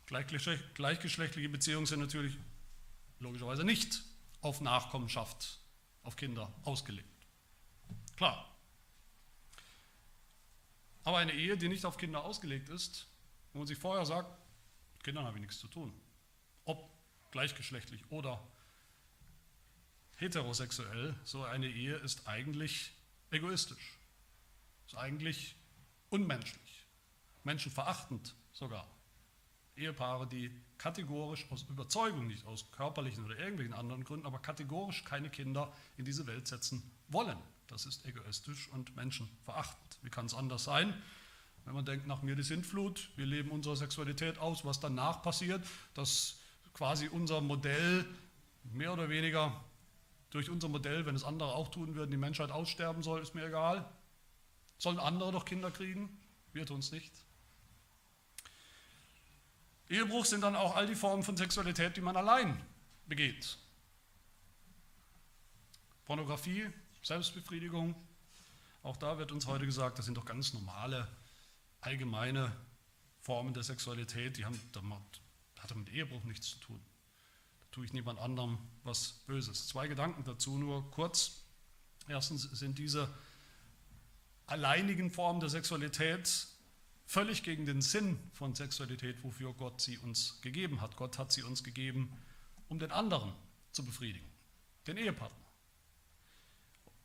Gleichgeschlechtliche 0.07 1.47
Beziehungen 1.47 1.85
sind 1.85 1.99
natürlich 1.99 2.37
logischerweise 3.19 3.63
nicht 3.63 4.01
auf 4.41 4.59
Nachkommenschaft, 4.59 5.59
auf 6.03 6.17
Kinder 6.17 6.51
ausgelegt. 6.63 7.07
Klar. 8.17 8.53
Aber 11.03 11.17
eine 11.17 11.31
Ehe, 11.31 11.57
die 11.57 11.69
nicht 11.69 11.85
auf 11.85 11.97
Kinder 11.97 12.23
ausgelegt 12.23 12.67
ist, 12.69 13.07
wo 13.53 13.59
man 13.59 13.67
sich 13.67 13.77
vorher 13.77 14.05
sagt, 14.05 14.37
mit 14.93 15.03
Kindern 15.03 15.25
habe 15.25 15.37
ich 15.37 15.41
nichts 15.41 15.59
zu 15.59 15.67
tun, 15.67 15.93
gleichgeschlechtlich 17.31 18.01
oder 18.09 18.41
heterosexuell, 20.17 21.15
so 21.23 21.43
eine 21.43 21.67
Ehe 21.67 21.95
ist 21.95 22.27
eigentlich 22.27 22.91
egoistisch, 23.31 23.97
ist 24.85 24.95
eigentlich 24.95 25.55
unmenschlich, 26.09 26.85
menschenverachtend 27.43 28.35
sogar. 28.53 28.87
Ehepaare, 29.75 30.27
die 30.27 30.51
kategorisch 30.77 31.47
aus 31.49 31.63
Überzeugung, 31.63 32.27
nicht 32.27 32.45
aus 32.45 32.71
körperlichen 32.71 33.25
oder 33.25 33.37
irgendwelchen 33.37 33.73
anderen 33.73 34.03
Gründen, 34.03 34.27
aber 34.27 34.39
kategorisch 34.39 35.03
keine 35.05 35.29
Kinder 35.29 35.73
in 35.97 36.05
diese 36.05 36.27
Welt 36.27 36.47
setzen 36.47 36.83
wollen. 37.07 37.37
Das 37.67 37.85
ist 37.85 38.05
egoistisch 38.05 38.67
und 38.73 38.95
menschenverachtend. 38.95 39.97
Wie 40.01 40.09
kann 40.09 40.25
es 40.25 40.33
anders 40.33 40.65
sein? 40.65 40.93
Wenn 41.63 41.73
man 41.73 41.85
denkt, 41.85 42.05
nach 42.05 42.21
mir 42.21 42.35
die 42.35 42.43
Sintflut, 42.43 43.09
wir 43.15 43.25
leben 43.25 43.51
unsere 43.51 43.77
Sexualität 43.77 44.39
aus, 44.39 44.65
was 44.65 44.79
danach 44.79 45.21
passiert, 45.21 45.65
dass 45.93 46.40
quasi 46.73 47.07
unser 47.07 47.41
Modell 47.41 48.05
mehr 48.63 48.93
oder 48.93 49.09
weniger 49.09 49.63
durch 50.29 50.49
unser 50.49 50.69
Modell, 50.69 51.05
wenn 51.05 51.15
es 51.15 51.23
andere 51.23 51.53
auch 51.53 51.69
tun 51.69 51.95
würden, 51.95 52.11
die 52.11 52.17
Menschheit 52.17 52.51
aussterben 52.51 53.03
soll, 53.03 53.21
ist 53.21 53.35
mir 53.35 53.45
egal. 53.45 53.85
Sollen 54.77 54.99
andere 54.99 55.31
doch 55.31 55.45
Kinder 55.45 55.71
kriegen? 55.71 56.09
Wir 56.53 56.65
tun 56.65 56.79
es 56.79 56.91
nicht. 56.91 57.13
Ehebruch 59.89 60.25
sind 60.25 60.41
dann 60.41 60.55
auch 60.55 60.75
all 60.75 60.87
die 60.87 60.95
Formen 60.95 61.21
von 61.21 61.35
Sexualität, 61.35 61.97
die 61.97 62.01
man 62.01 62.15
allein 62.15 62.65
begeht. 63.07 63.57
Pornografie, 66.05 66.69
Selbstbefriedigung, 67.03 67.93
auch 68.83 68.95
da 68.97 69.17
wird 69.17 69.31
uns 69.31 69.45
heute 69.47 69.65
gesagt, 69.65 69.99
das 69.99 70.05
sind 70.05 70.15
doch 70.15 70.25
ganz 70.25 70.53
normale, 70.53 71.07
allgemeine 71.81 72.55
Formen 73.19 73.53
der 73.53 73.63
Sexualität, 73.63 74.37
die 74.37 74.45
haben 74.45 74.59
damit, 75.61 75.71
hat 75.71 75.75
mit 75.77 75.89
Ehebruch 75.89 76.23
nichts 76.23 76.49
zu 76.49 76.57
tun. 76.59 76.81
Da 77.59 77.65
tue 77.71 77.85
ich 77.85 77.93
niemand 77.93 78.19
anderem 78.19 78.57
was 78.83 79.23
Böses. 79.27 79.67
Zwei 79.67 79.87
Gedanken 79.87 80.23
dazu, 80.23 80.57
nur 80.57 80.89
kurz. 80.91 81.43
Erstens 82.07 82.43
sind 82.43 82.77
diese 82.77 83.13
alleinigen 84.45 85.11
Formen 85.11 85.39
der 85.39 85.49
Sexualität 85.49 86.47
völlig 87.05 87.43
gegen 87.43 87.65
den 87.65 87.81
Sinn 87.81 88.19
von 88.33 88.55
Sexualität, 88.55 89.23
wofür 89.23 89.53
Gott 89.53 89.81
sie 89.81 89.97
uns 89.97 90.41
gegeben 90.41 90.81
hat. 90.81 90.95
Gott 90.95 91.17
hat 91.17 91.31
sie 91.31 91.43
uns 91.43 91.63
gegeben, 91.63 92.17
um 92.69 92.79
den 92.79 92.91
anderen 92.91 93.33
zu 93.71 93.85
befriedigen, 93.85 94.27
den 94.87 94.97
Ehepartner, 94.97 95.47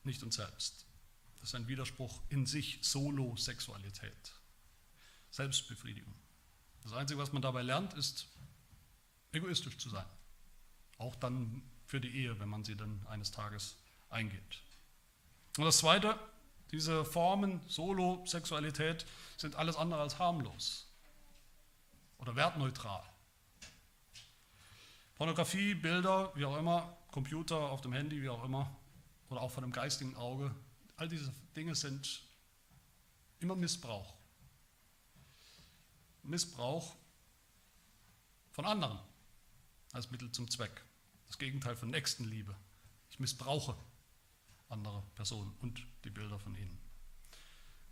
nicht 0.05 0.23
uns 0.23 0.37
selbst. 0.37 0.87
Das 1.41 1.51
ist 1.51 1.55
ein 1.55 1.69
Widerspruch 1.69 2.23
in 2.29 2.47
sich, 2.47 2.79
Solo-Sexualität, 2.83 4.33
Selbstbefriedigung. 5.31 6.15
Das 6.83 6.93
Einzige, 6.93 7.19
was 7.19 7.33
man 7.33 7.43
dabei 7.43 7.63
lernt, 7.63 7.95
ist 7.95 8.29
egoistisch 9.33 9.79
zu 9.79 9.91
sein. 9.91 10.07
Auch 10.99 11.15
dann 11.17 11.63
für 11.85 12.01
die 12.01 12.15
Ehe, 12.15 12.39
wenn 12.41 12.49
man 12.49 12.65
sie 12.65 12.77
dann 12.77 13.07
eines 13.09 13.31
Tages 13.31 13.77
eingeht. 14.11 14.63
Und 15.57 15.65
das 15.65 15.79
Zweite, 15.79 16.19
diese 16.71 17.05
Formen, 17.05 17.61
Solo-Sexualität, 17.69 19.07
sind 19.37 19.57
alles 19.57 19.77
andere 19.77 20.01
als 20.01 20.19
harmlos 20.19 20.87
oder 22.19 22.35
wertneutral. 22.35 23.03
Pornografie, 25.15 25.75
Bilder, 25.75 26.33
wie 26.35 26.45
auch 26.45 26.59
immer, 26.59 26.97
Computer 27.11 27.57
auf 27.57 27.81
dem 27.81 27.93
Handy, 27.93 28.21
wie 28.21 28.29
auch 28.29 28.45
immer, 28.45 28.75
oder 29.31 29.41
auch 29.41 29.51
von 29.51 29.65
einem 29.65 29.73
geistigen 29.73 30.15
Auge, 30.17 30.55
all 30.97 31.09
diese 31.09 31.33
Dinge 31.55 31.75
sind 31.75 32.23
immer 33.41 33.57
Missbrauch. 33.57 34.15
Missbrauch 36.23 36.97
von 38.53 38.67
anderen 38.67 38.99
als 39.97 40.11
Mittel 40.11 40.31
zum 40.31 40.49
Zweck. 40.51 40.85
Das 41.27 41.39
Gegenteil 41.39 41.75
von 41.75 41.91
Nächstenliebe. 41.91 42.55
Ich 43.11 43.19
missbrauche 43.19 43.75
andere 44.69 45.03
Personen 45.15 45.55
und 45.63 45.85
die 46.05 46.11
Bilder 46.11 46.39
von 46.39 46.55
ihnen. 46.55 46.79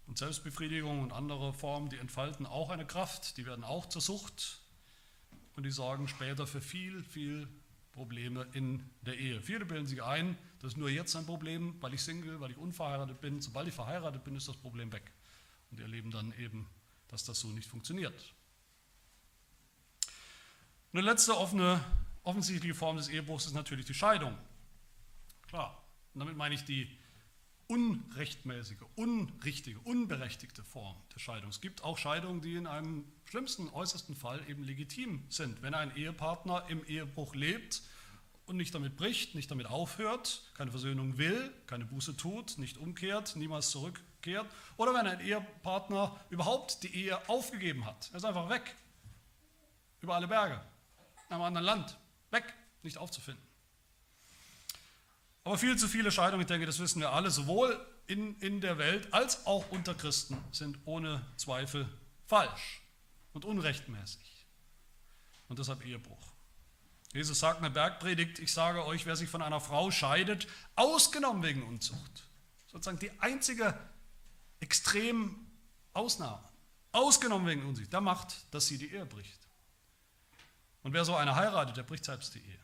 Und 0.06 0.18
Selbstbefriedigung 0.18 1.00
und 1.00 1.12
andere 1.12 1.54
Formen, 1.54 1.88
die 1.88 1.96
entfalten 1.96 2.44
auch 2.44 2.68
eine 2.68 2.87
Kraft, 2.87 3.38
die 3.38 3.46
werden 3.46 3.64
auch 3.64 3.87
zur 3.87 4.02
Sucht 4.02 4.61
und 5.56 5.64
die 5.64 5.70
sorgen 5.70 6.06
später 6.06 6.46
für 6.46 6.61
viel, 6.61 7.02
viel 7.02 7.49
Probleme 7.92 8.46
in 8.52 8.84
der 9.00 9.16
Ehe. 9.16 9.40
Viele 9.40 9.64
bilden 9.64 9.87
sich 9.87 10.02
ein, 10.02 10.37
das 10.58 10.73
ist 10.73 10.76
nur 10.76 10.90
jetzt 10.90 11.16
ein 11.16 11.25
Problem, 11.25 11.80
weil 11.80 11.94
ich 11.94 12.02
Single, 12.02 12.38
weil 12.40 12.50
ich 12.50 12.58
unverheiratet 12.58 13.20
bin. 13.23 13.40
Sobald 13.40 13.68
ich 13.68 13.75
verheiratet 13.75 14.25
bin, 14.25 14.37
ist 14.37 14.46
das 14.46 14.56
Problem 14.56 14.92
weg. 14.92 15.11
Und 15.70 15.78
die 15.78 15.82
erleben 15.82 16.11
dann 16.11 16.34
eben, 16.38 16.66
dass 17.08 17.25
das 17.25 17.40
so 17.40 17.49
nicht 17.49 17.68
funktioniert. 17.68 18.34
Eine 20.94 21.02
letzte 21.02 21.36
offene, 21.36 21.84
offensichtliche 22.22 22.72
Form 22.72 22.96
des 22.96 23.08
Ehebruchs 23.08 23.46
ist 23.46 23.54
natürlich 23.54 23.84
die 23.84 23.94
Scheidung. 23.94 24.38
Klar, 25.48 25.82
und 26.12 26.20
damit 26.20 26.36
meine 26.36 26.54
ich 26.54 26.64
die 26.64 26.88
unrechtmäßige, 27.66 28.78
unrichtige, 28.94 29.80
unberechtigte 29.80 30.62
Form 30.62 30.94
der 31.12 31.18
Scheidung. 31.18 31.50
Es 31.50 31.60
gibt 31.60 31.82
auch 31.82 31.98
Scheidungen, 31.98 32.42
die 32.42 32.54
in 32.54 32.68
einem 32.68 33.04
schlimmsten, 33.24 33.70
äußersten 33.70 34.14
Fall 34.14 34.40
eben 34.48 34.62
legitim 34.62 35.24
sind. 35.30 35.62
Wenn 35.62 35.74
ein 35.74 35.96
Ehepartner 35.96 36.66
im 36.68 36.84
Ehebruch 36.84 37.34
lebt 37.34 37.82
und 38.46 38.56
nicht 38.56 38.72
damit 38.72 38.96
bricht, 38.96 39.34
nicht 39.34 39.50
damit 39.50 39.66
aufhört, 39.66 40.48
keine 40.54 40.70
Versöhnung 40.70 41.18
will, 41.18 41.52
keine 41.66 41.86
Buße 41.86 42.16
tut, 42.16 42.56
nicht 42.58 42.78
umkehrt, 42.78 43.34
niemals 43.34 43.70
zurückkehrt, 43.70 44.46
oder 44.76 44.94
wenn 44.94 45.08
ein 45.08 45.18
Ehepartner 45.18 46.20
überhaupt 46.30 46.84
die 46.84 46.94
Ehe 46.94 47.28
aufgegeben 47.28 47.84
hat, 47.84 48.10
er 48.12 48.18
ist 48.18 48.24
einfach 48.24 48.48
weg, 48.48 48.76
über 50.00 50.14
alle 50.14 50.28
Berge, 50.28 50.60
in 51.28 51.35
einem 51.35 51.43
anderen 51.43 51.64
Land, 51.66 51.99
weg, 52.31 52.45
nicht 52.83 52.99
aufzufinden. 52.99 53.43
Aber 55.45 55.59
viel 55.59 55.76
zu 55.76 55.88
viele 55.88 56.11
Scheidungen, 56.11 56.43
ich 56.43 56.47
denke, 56.47 56.66
das 56.66 56.78
wissen 56.78 57.00
wir 57.00 57.12
alle, 57.12 57.31
sowohl 57.31 57.78
in, 58.07 58.38
in 58.40 58.61
der 58.61 58.78
Welt 58.78 59.12
als 59.12 59.47
auch 59.47 59.71
unter 59.71 59.95
Christen 59.95 60.43
sind 60.52 60.78
ohne 60.85 61.25
Zweifel 61.37 61.88
falsch 62.26 62.83
und 63.33 63.45
unrechtmäßig. 63.45 64.47
Und 65.49 65.59
deshalb 65.59 65.85
Ehebruch. 65.85 66.33
Jesus 67.12 67.38
sagt 67.38 67.59
in 67.59 67.62
der 67.64 67.71
Bergpredigt, 67.71 68.38
ich 68.38 68.52
sage 68.52 68.85
euch, 68.87 69.07
wer 69.07 69.16
sich 69.16 69.28
von 69.28 69.43
einer 69.43 69.61
Frau 69.61 69.90
scheidet, 69.90 70.49
ausgenommen 70.75 71.43
wegen 71.43 71.62
Unzucht. 71.62 72.25
Sozusagen 72.66 72.99
die 72.99 73.12
einzige 73.21 73.78
extrem 74.61 75.47
Ausnahme. 75.93 76.43
Ausgenommen 76.90 77.47
wegen 77.47 77.64
Unzucht. 77.66 77.93
Da 77.93 78.00
macht, 78.00 78.52
dass 78.52 78.66
sie 78.66 78.78
die 78.78 78.93
Ehe 78.93 79.07
bricht. 79.07 79.43
Und 80.84 80.92
wer 80.92 81.04
so 81.04 81.16
eine 81.16 81.34
heiratet, 81.34 81.76
der 81.76 81.82
bricht 81.82 82.04
selbst 82.04 82.34
die 82.34 82.38
Ehe. 82.38 82.58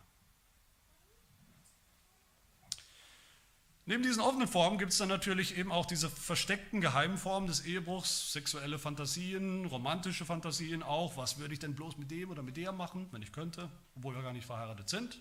Neben 3.86 4.04
diesen 4.04 4.22
offenen 4.22 4.46
Formen 4.46 4.78
gibt 4.78 4.92
es 4.92 4.98
dann 4.98 5.08
natürlich 5.08 5.56
eben 5.58 5.72
auch 5.72 5.84
diese 5.84 6.08
versteckten 6.08 6.80
geheimen 6.80 7.18
Formen 7.18 7.48
des 7.48 7.64
Ehebruchs, 7.64 8.32
sexuelle 8.32 8.78
Fantasien, 8.78 9.64
romantische 9.64 10.24
Fantasien 10.24 10.84
auch. 10.84 11.16
Was 11.16 11.38
würde 11.38 11.54
ich 11.54 11.58
denn 11.58 11.74
bloß 11.74 11.96
mit 11.96 12.10
dem 12.12 12.30
oder 12.30 12.44
mit 12.44 12.56
der 12.56 12.70
machen, 12.70 13.08
wenn 13.10 13.22
ich 13.22 13.32
könnte, 13.32 13.68
obwohl 13.96 14.14
wir 14.14 14.22
gar 14.22 14.32
nicht 14.32 14.46
verheiratet 14.46 14.88
sind? 14.88 15.20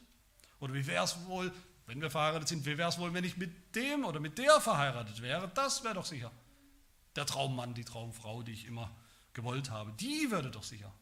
Oder 0.60 0.76
wie 0.76 0.86
wäre 0.86 1.06
es 1.06 1.26
wohl, 1.26 1.52
wenn 1.88 2.02
wir 2.02 2.12
verheiratet 2.12 2.50
sind, 2.50 2.66
wie 2.66 2.78
wäre 2.78 2.90
es 2.90 3.00
wohl, 3.00 3.12
wenn 3.14 3.24
ich 3.24 3.38
mit 3.38 3.76
dem 3.76 4.06
oder 4.06 4.20
mit 4.20 4.38
der 4.38 4.62
verheiratet 4.62 5.22
wäre? 5.22 5.50
Das 5.56 5.84
wäre 5.84 5.96
doch 5.96 6.06
sicher 6.06 6.32
der 7.16 7.26
Traummann, 7.26 7.74
die 7.74 7.86
Traumfrau, 7.86 8.44
die 8.44 8.52
ich 8.52 8.66
immer 8.66 8.96
gewollt 9.34 9.72
habe. 9.72 9.94
Die 9.94 10.30
würde 10.30 10.52
doch 10.52 10.64
sicher 10.64 10.94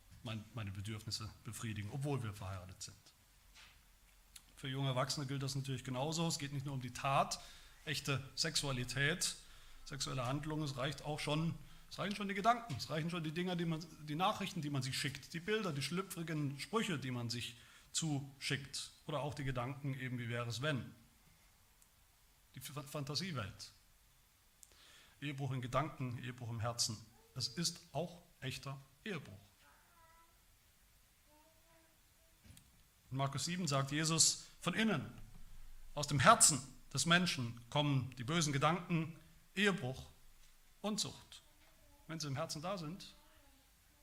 meine 0.53 0.72
Bedürfnisse 0.72 1.29
befriedigen, 1.43 1.89
obwohl 1.91 2.22
wir 2.24 2.34
verheiratet 2.34 2.81
sind. 2.81 2.98
Für 4.55 4.67
junge 4.67 4.89
Erwachsene 4.89 5.27
gilt 5.27 5.43
das 5.43 5.55
natürlich 5.55 5.84
genauso. 5.84 6.27
Es 6.27 6.39
geht 6.39 6.51
nicht 6.51 6.65
nur 6.65 6.74
um 6.74 6.81
die 6.81 6.91
Tat, 6.91 7.39
echte 7.86 8.22
Sexualität, 8.36 9.36
sexuelle 9.86 10.25
Handlung, 10.25 10.63
es 10.63 10.75
reicht 10.77 11.03
auch 11.03 11.19
schon, 11.19 11.53
es 11.89 12.00
reichen 12.00 12.15
schon 12.15 12.27
die 12.27 12.34
Gedanken, 12.34 12.75
es 12.75 12.89
reichen 12.89 13.10
schon 13.10 13.24
die 13.24 13.31
Dinge, 13.31 13.55
die, 13.55 13.65
man, 13.65 13.84
die 14.07 14.15
Nachrichten, 14.15 14.62
die 14.62 14.69
man 14.69 14.81
sich 14.81 14.98
schickt, 14.98 15.34
die 15.34 15.39
Bilder, 15.39 15.72
die 15.72 15.81
schlüpfrigen 15.81 16.60
Sprüche, 16.60 16.98
die 16.98 17.12
man 17.12 17.29
sich 17.29 17.55
zuschickt 17.91 18.91
oder 19.05 19.22
auch 19.22 19.34
die 19.34 19.43
Gedanken 19.43 19.93
eben, 20.00 20.19
wie 20.19 20.27
wäre 20.27 20.50
es 20.50 20.62
wenn. 20.62 20.84
Die 22.55 22.60
Fantasiewelt. 22.60 23.72
Ehebruch 25.22 25.51
in 25.51 25.62
Gedanken, 25.62 26.17
Ehebruch 26.24 26.50
im 26.50 26.60
Herzen. 26.60 26.98
Es 27.36 27.48
ist 27.48 27.79
auch 27.91 28.22
echter 28.41 28.79
Ehebruch. 29.05 29.46
In 33.11 33.17
Markus 33.17 33.45
7 33.45 33.67
sagt 33.67 33.91
Jesus, 33.91 34.47
von 34.61 34.73
innen, 34.73 35.05
aus 35.93 36.07
dem 36.07 36.19
Herzen 36.19 36.61
des 36.93 37.05
Menschen 37.05 37.59
kommen 37.69 38.13
die 38.17 38.23
bösen 38.23 38.53
Gedanken, 38.53 39.13
Ehebruch, 39.55 40.05
Unzucht. 40.81 41.41
Wenn 42.07 42.19
sie 42.19 42.27
im 42.27 42.35
Herzen 42.35 42.61
da 42.61 42.77
sind, 42.77 43.13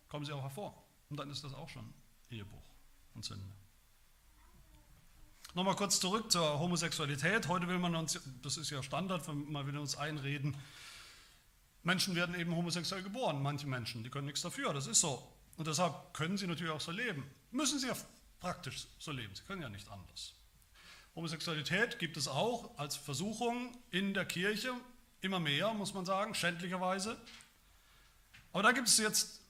kommen 0.08 0.24
sie 0.24 0.32
auch 0.32 0.42
hervor. 0.42 0.74
Und 1.10 1.18
dann 1.18 1.30
ist 1.30 1.44
das 1.44 1.54
auch 1.54 1.68
schon 1.68 1.92
Ehebruch 2.30 2.64
und 3.14 3.24
Sünde. 3.24 3.44
Nochmal 5.54 5.76
kurz 5.76 6.00
zurück 6.00 6.32
zur 6.32 6.58
Homosexualität. 6.58 7.46
Heute 7.46 7.68
will 7.68 7.78
man 7.78 7.94
uns, 7.94 8.20
das 8.42 8.56
ist 8.56 8.70
ja 8.70 8.82
Standard, 8.82 9.26
man 9.28 9.66
will 9.66 9.78
uns 9.78 9.96
einreden, 9.96 10.56
Menschen 11.84 12.14
werden 12.14 12.34
eben 12.34 12.56
homosexuell 12.56 13.02
geboren, 13.02 13.42
manche 13.42 13.66
Menschen, 13.66 14.02
die 14.02 14.10
können 14.10 14.26
nichts 14.26 14.40
dafür, 14.40 14.72
das 14.72 14.86
ist 14.86 15.00
so. 15.00 15.22
Und 15.56 15.66
deshalb 15.68 16.14
können 16.14 16.36
sie 16.36 16.46
natürlich 16.46 16.72
auch 16.72 16.80
so 16.80 16.90
leben. 16.90 17.30
Müssen 17.52 17.78
sie 17.78 17.88
praktisch 18.44 18.86
so 18.98 19.10
leben, 19.10 19.34
sie 19.34 19.42
können 19.44 19.62
ja 19.62 19.70
nicht 19.70 19.88
anders. 19.90 20.34
Homosexualität 21.16 21.98
gibt 21.98 22.18
es 22.18 22.28
auch 22.28 22.76
als 22.76 22.94
Versuchung 22.94 23.74
in 23.90 24.12
der 24.12 24.26
Kirche, 24.26 24.74
immer 25.22 25.40
mehr, 25.40 25.72
muss 25.72 25.94
man 25.94 26.04
sagen, 26.04 26.34
schändlicherweise. 26.34 27.16
Aber 28.52 28.62
da 28.62 28.72
gibt 28.72 28.88
es 28.88 28.98
jetzt 28.98 29.40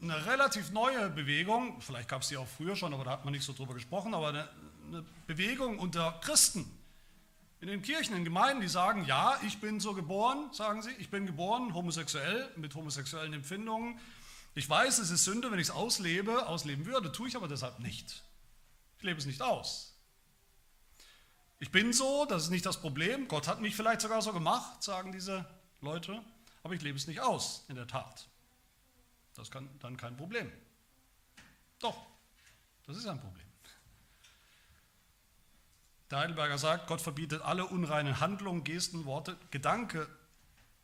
eine 0.00 0.24
relativ 0.24 0.70
neue 0.70 1.10
Bewegung, 1.10 1.82
vielleicht 1.82 2.08
gab 2.08 2.22
es 2.22 2.28
die 2.28 2.38
auch 2.38 2.48
früher 2.48 2.76
schon, 2.76 2.94
aber 2.94 3.04
da 3.04 3.10
hat 3.10 3.26
man 3.26 3.32
nicht 3.32 3.44
so 3.44 3.52
drüber 3.52 3.74
gesprochen, 3.74 4.14
aber 4.14 4.28
eine, 4.28 4.48
eine 4.88 5.04
Bewegung 5.26 5.78
unter 5.78 6.18
Christen 6.22 6.64
in 7.60 7.68
den 7.68 7.82
Kirchen, 7.82 8.16
in 8.16 8.24
Gemeinden, 8.24 8.62
die 8.62 8.68
sagen, 8.68 9.04
ja, 9.04 9.38
ich 9.46 9.58
bin 9.60 9.80
so 9.80 9.92
geboren, 9.92 10.50
sagen 10.54 10.80
sie, 10.80 10.92
ich 10.92 11.10
bin 11.10 11.26
geboren 11.26 11.74
homosexuell, 11.74 12.48
mit 12.56 12.74
homosexuellen 12.74 13.34
Empfindungen. 13.34 14.00
Ich 14.54 14.68
weiß, 14.68 14.98
es 14.98 15.10
ist 15.10 15.24
Sünde, 15.24 15.52
wenn 15.52 15.58
ich 15.58 15.68
es 15.68 15.70
auslebe, 15.70 16.46
ausleben 16.46 16.86
würde, 16.86 17.12
tue 17.12 17.28
ich 17.28 17.36
aber 17.36 17.48
deshalb 17.48 17.78
nicht. 17.80 18.22
Ich 19.00 19.04
lebe 19.04 19.18
es 19.18 19.24
nicht 19.24 19.40
aus. 19.40 19.94
Ich 21.58 21.70
bin 21.70 21.94
so, 21.94 22.26
das 22.26 22.44
ist 22.44 22.50
nicht 22.50 22.66
das 22.66 22.78
Problem. 22.78 23.28
Gott 23.28 23.48
hat 23.48 23.62
mich 23.62 23.74
vielleicht 23.74 24.02
sogar 24.02 24.20
so 24.20 24.34
gemacht, 24.34 24.82
sagen 24.82 25.10
diese 25.10 25.46
Leute, 25.80 26.22
aber 26.62 26.74
ich 26.74 26.82
lebe 26.82 26.98
es 26.98 27.06
nicht 27.06 27.20
aus, 27.20 27.64
in 27.68 27.76
der 27.76 27.86
Tat. 27.86 28.28
Das 29.34 29.48
ist 29.48 29.54
dann 29.80 29.96
kein 29.96 30.18
Problem. 30.18 30.52
Doch, 31.78 31.96
das 32.86 32.98
ist 32.98 33.06
ein 33.06 33.18
Problem. 33.18 33.46
Der 36.10 36.18
Heidelberger 36.18 36.58
sagt, 36.58 36.86
Gott 36.86 37.00
verbietet 37.00 37.40
alle 37.40 37.64
unreinen 37.64 38.20
Handlungen, 38.20 38.64
Gesten, 38.64 39.06
Worte, 39.06 39.38
Gedanke, 39.50 40.08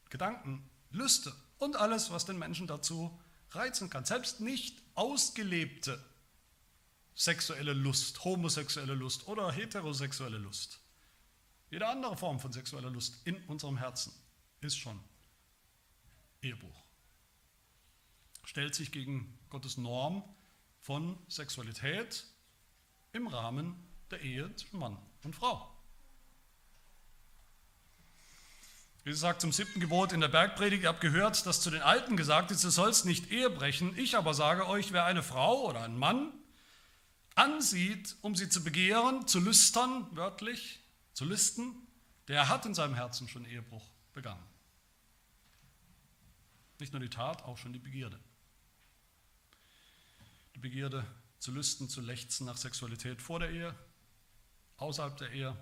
Gedanken, 0.08 0.66
Lüste 0.90 1.34
und 1.58 1.76
alles, 1.76 2.10
was 2.10 2.24
den 2.24 2.38
Menschen 2.38 2.66
dazu 2.66 3.20
reizen 3.50 3.90
kann. 3.90 4.06
Selbst 4.06 4.40
nicht 4.40 4.80
ausgelebte 4.94 6.02
sexuelle 7.16 7.72
Lust, 7.72 8.22
homosexuelle 8.24 8.94
Lust 8.94 9.26
oder 9.26 9.50
heterosexuelle 9.50 10.38
Lust. 10.38 10.78
Jede 11.70 11.88
andere 11.88 12.16
Form 12.16 12.38
von 12.38 12.52
sexueller 12.52 12.90
Lust 12.90 13.26
in 13.26 13.42
unserem 13.46 13.78
Herzen 13.78 14.12
ist 14.60 14.76
schon 14.76 15.00
Ehebruch. 16.42 16.84
Stellt 18.44 18.74
sich 18.74 18.92
gegen 18.92 19.36
Gottes 19.48 19.76
Norm 19.78 20.22
von 20.80 21.18
Sexualität 21.26 22.24
im 23.12 23.26
Rahmen 23.26 23.74
der 24.10 24.20
Ehe 24.20 24.54
zwischen 24.54 24.78
Mann 24.78 24.98
und 25.24 25.34
Frau. 25.34 25.72
Jesus 29.04 29.20
sagt 29.20 29.40
zum 29.40 29.52
siebten 29.52 29.80
Gebot 29.80 30.12
in 30.12 30.20
der 30.20 30.28
Bergpredigt, 30.28 30.82
ihr 30.82 30.88
habt 30.88 31.00
gehört, 31.00 31.46
dass 31.46 31.62
zu 31.62 31.70
den 31.70 31.82
Alten 31.82 32.16
gesagt 32.16 32.50
ist, 32.50 32.62
du 32.62 32.70
sollst 32.70 33.06
nicht 33.06 33.30
Ehe 33.30 33.48
brechen. 33.50 33.96
Ich 33.96 34.16
aber 34.16 34.34
sage 34.34 34.68
euch, 34.68 34.92
wer 34.92 35.04
eine 35.04 35.22
Frau 35.22 35.64
oder 35.64 35.82
einen 35.82 35.98
Mann 35.98 36.32
ansieht, 37.36 38.16
um 38.22 38.34
sie 38.34 38.48
zu 38.48 38.64
begehren, 38.64 39.26
zu 39.28 39.38
lüstern, 39.38 40.08
wörtlich, 40.16 40.80
zu 41.12 41.24
listen, 41.24 41.74
der 42.28 42.48
hat 42.48 42.66
in 42.66 42.74
seinem 42.74 42.94
Herzen 42.94 43.28
schon 43.28 43.44
Ehebruch 43.44 43.84
begangen. 44.12 44.42
Nicht 46.78 46.92
nur 46.92 47.00
die 47.00 47.10
Tat, 47.10 47.44
auch 47.44 47.56
schon 47.56 47.72
die 47.72 47.78
Begierde. 47.78 48.18
Die 50.54 50.58
Begierde 50.58 51.06
zu 51.38 51.52
lüsten, 51.52 51.88
zu 51.88 52.00
lechzen 52.00 52.46
nach 52.46 52.56
Sexualität 52.56 53.22
vor 53.22 53.38
der 53.38 53.50
Ehe, 53.50 53.74
außerhalb 54.78 55.16
der 55.18 55.30
Ehe. 55.32 55.56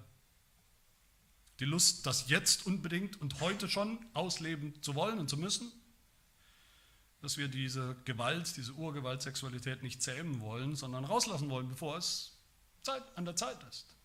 Die 1.61 1.65
Lust, 1.65 2.07
das 2.07 2.29
jetzt 2.29 2.67
unbedingt 2.67 3.21
und 3.21 3.41
heute 3.41 3.69
schon 3.69 4.05
ausleben 4.15 4.81
zu 4.83 4.95
wollen 4.95 5.19
und 5.19 5.29
zu 5.29 5.37
müssen. 5.37 5.73
Dass 7.25 7.39
wir 7.39 7.49
diese 7.49 7.97
Gewalt, 8.05 8.57
diese 8.57 8.73
Urgewalt, 8.75 9.23
Sexualität 9.23 9.83
nicht 9.83 10.03
zähmen 10.03 10.41
wollen, 10.41 10.77
sondern 10.77 11.05
rauslassen 11.05 11.49
wollen, 11.49 11.69
bevor 11.69 11.97
es 11.97 12.37
Zeit, 12.83 13.03
an 13.17 13.25
der 13.25 13.35
Zeit 13.35 13.63
ist. 13.65 13.97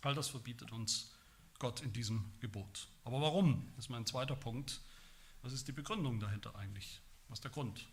All 0.00 0.14
das 0.14 0.28
verbietet 0.28 0.72
uns 0.72 1.12
Gott 1.58 1.82
in 1.82 1.92
diesem 1.92 2.32
Gebot. 2.40 2.88
Aber 3.04 3.20
warum? 3.20 3.70
Das 3.76 3.84
ist 3.84 3.90
mein 3.90 4.06
zweiter 4.06 4.36
Punkt. 4.36 4.80
Was 5.42 5.52
ist 5.52 5.68
die 5.68 5.72
Begründung 5.72 6.18
dahinter 6.18 6.56
eigentlich? 6.56 7.02
Was 7.28 7.38
ist 7.38 7.44
der 7.44 7.50
Grund? 7.50 7.86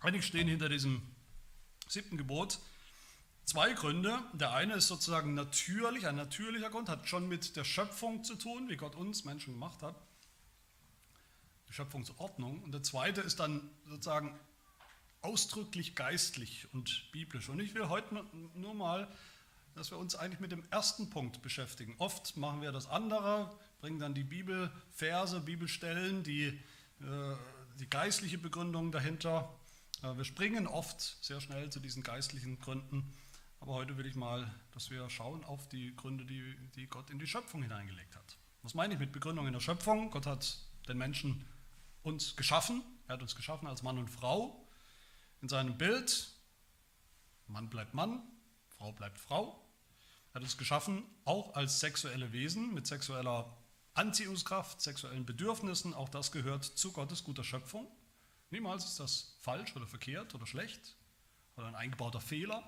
Eigentlich 0.00 0.26
stehen 0.26 0.46
hinter 0.46 0.68
diesem 0.68 1.00
siebten 1.88 2.18
Gebot 2.18 2.58
Zwei 3.44 3.72
Gründe. 3.72 4.18
Der 4.32 4.52
eine 4.52 4.74
ist 4.74 4.88
sozusagen 4.88 5.34
natürlich, 5.34 6.06
ein 6.06 6.16
natürlicher 6.16 6.70
Grund, 6.70 6.88
hat 6.88 7.08
schon 7.08 7.28
mit 7.28 7.56
der 7.56 7.64
Schöpfung 7.64 8.24
zu 8.24 8.36
tun, 8.36 8.68
wie 8.68 8.76
Gott 8.76 8.94
uns 8.94 9.24
Menschen 9.24 9.54
gemacht 9.54 9.82
hat. 9.82 9.96
Schöpfungsordnung. 11.72 12.62
Und 12.62 12.72
der 12.72 12.82
zweite 12.82 13.20
ist 13.20 13.40
dann 13.40 13.70
sozusagen 13.86 14.38
ausdrücklich 15.20 15.94
geistlich 15.94 16.66
und 16.72 17.10
biblisch. 17.12 17.48
Und 17.48 17.60
ich 17.60 17.74
will 17.74 17.88
heute 17.88 18.24
nur 18.54 18.74
mal, 18.74 19.08
dass 19.74 19.90
wir 19.90 19.98
uns 19.98 20.14
eigentlich 20.14 20.40
mit 20.40 20.52
dem 20.52 20.64
ersten 20.70 21.10
Punkt 21.10 21.42
beschäftigen. 21.42 21.94
Oft 21.98 22.36
machen 22.36 22.60
wir 22.60 22.72
das 22.72 22.88
andere, 22.88 23.50
bringen 23.80 23.98
dann 23.98 24.14
die 24.14 24.24
Bibelverse, 24.24 25.40
Bibelstellen, 25.40 26.22
die, 26.22 26.46
äh, 26.46 27.36
die 27.78 27.88
geistliche 27.88 28.38
Begründung 28.38 28.92
dahinter. 28.92 29.54
Äh, 30.02 30.16
wir 30.16 30.24
springen 30.24 30.66
oft 30.66 31.00
sehr 31.24 31.40
schnell 31.40 31.70
zu 31.70 31.80
diesen 31.80 32.02
geistlichen 32.02 32.58
Gründen 32.58 33.12
aber 33.62 33.74
heute 33.74 33.96
will 33.96 34.06
ich 34.06 34.16
mal, 34.16 34.52
dass 34.72 34.90
wir 34.90 35.08
schauen 35.08 35.44
auf 35.44 35.68
die 35.68 35.94
Gründe, 35.94 36.24
die, 36.24 36.42
die 36.74 36.88
Gott 36.88 37.10
in 37.10 37.20
die 37.20 37.28
Schöpfung 37.28 37.62
hineingelegt 37.62 38.16
hat. 38.16 38.36
Was 38.62 38.74
meine 38.74 38.94
ich 38.94 39.00
mit 39.00 39.12
Begründung 39.12 39.46
in 39.46 39.52
der 39.52 39.60
Schöpfung? 39.60 40.10
Gott 40.10 40.26
hat 40.26 40.58
den 40.88 40.98
Menschen 40.98 41.46
uns 42.02 42.36
geschaffen. 42.36 42.82
Er 43.06 43.14
hat 43.14 43.22
uns 43.22 43.36
geschaffen 43.36 43.66
als 43.68 43.82
Mann 43.82 43.98
und 43.98 44.08
Frau 44.08 44.66
in 45.40 45.48
seinem 45.48 45.76
Bild. 45.76 46.28
Mann 47.46 47.68
bleibt 47.68 47.94
Mann, 47.94 48.22
Frau 48.68 48.92
bleibt 48.92 49.18
Frau. 49.18 49.62
Er 50.32 50.36
hat 50.36 50.42
uns 50.42 50.56
geschaffen 50.56 51.04
auch 51.24 51.54
als 51.54 51.80
sexuelle 51.80 52.32
Wesen 52.32 52.72
mit 52.72 52.86
sexueller 52.86 53.56
Anziehungskraft, 53.94 54.80
sexuellen 54.80 55.26
Bedürfnissen. 55.26 55.92
Auch 55.92 56.08
das 56.08 56.32
gehört 56.32 56.64
zu 56.64 56.92
Gottes 56.92 57.24
guter 57.24 57.44
Schöpfung. 57.44 57.86
Niemals 58.50 58.84
ist 58.84 59.00
das 59.00 59.36
falsch 59.40 59.76
oder 59.76 59.86
verkehrt 59.86 60.34
oder 60.34 60.46
schlecht 60.46 60.96
oder 61.56 61.66
ein 61.66 61.74
eingebauter 61.74 62.20
Fehler. 62.20 62.62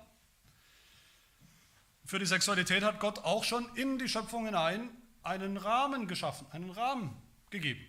Für 2.05 2.19
die 2.19 2.25
Sexualität 2.25 2.83
hat 2.83 2.99
Gott 2.99 3.19
auch 3.19 3.43
schon 3.43 3.67
in 3.75 3.97
die 3.97 4.07
Schöpfung 4.07 4.45
hinein 4.45 4.89
einen 5.23 5.57
Rahmen 5.57 6.07
geschaffen, 6.07 6.45
einen 6.51 6.69
Rahmen 6.69 7.15
gegeben. 7.49 7.83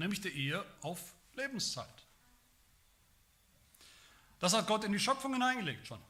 Nämlich 0.00 0.22
die 0.22 0.30
Ehe 0.30 0.64
auf 0.80 1.14
Lebenszeit. 1.34 2.06
Das 4.38 4.54
hat 4.54 4.66
Gott 4.66 4.82
in 4.84 4.92
die 4.92 4.98
Schöpfung 4.98 5.34
hineingelegt 5.34 5.86
schon. 5.86 6.00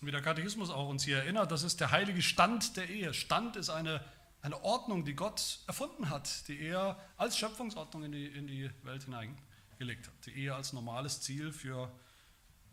Wie 0.00 0.12
der 0.12 0.22
Katechismus 0.22 0.70
auch 0.70 0.88
uns 0.88 1.02
hier 1.02 1.18
erinnert, 1.18 1.50
das 1.50 1.64
ist 1.64 1.80
der 1.80 1.90
heilige 1.90 2.22
Stand 2.22 2.76
der 2.76 2.88
Ehe. 2.88 3.12
Stand 3.12 3.56
ist 3.56 3.70
eine, 3.70 4.04
eine 4.40 4.62
Ordnung, 4.62 5.04
die 5.04 5.14
Gott 5.14 5.58
erfunden 5.66 6.10
hat, 6.10 6.46
die 6.46 6.60
er 6.60 6.96
als 7.16 7.36
Schöpfungsordnung 7.36 8.04
in 8.04 8.12
die, 8.12 8.26
in 8.26 8.46
die 8.46 8.70
Welt 8.84 9.02
hineingelegt 9.02 10.06
hat. 10.06 10.26
Die 10.26 10.32
Ehe 10.32 10.54
als 10.54 10.72
normales 10.72 11.22
Ziel 11.22 11.52
für 11.52 11.92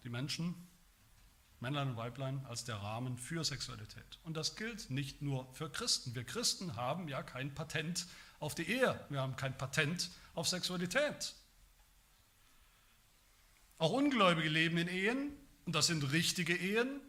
die 0.03 0.09
Menschen 0.09 0.67
Männlein 1.59 1.89
und 1.89 1.97
Weiblein 1.97 2.45
als 2.45 2.65
der 2.65 2.75
Rahmen 2.75 3.17
für 3.17 3.43
Sexualität. 3.43 4.19
Und 4.23 4.37
das 4.37 4.55
gilt 4.55 4.91
nicht 4.91 5.23
nur 5.23 5.51
für 5.53 5.71
Christen. 5.71 6.13
Wir 6.13 6.23
Christen 6.23 6.75
haben 6.75 7.07
ja 7.07 7.23
kein 7.23 7.55
Patent 7.55 8.05
auf 8.39 8.55
die 8.55 8.69
Ehe. 8.69 8.99
Wir 9.09 9.21
haben 9.21 9.35
kein 9.35 9.57
Patent 9.57 10.09
auf 10.35 10.47
Sexualität. 10.47 11.33
Auch 13.77 13.91
Ungläubige 13.91 14.49
leben 14.49 14.77
in 14.77 14.87
Ehen 14.87 15.31
und 15.65 15.73
das 15.73 15.87
sind 15.87 16.03
richtige 16.11 16.55
Ehen. 16.55 17.01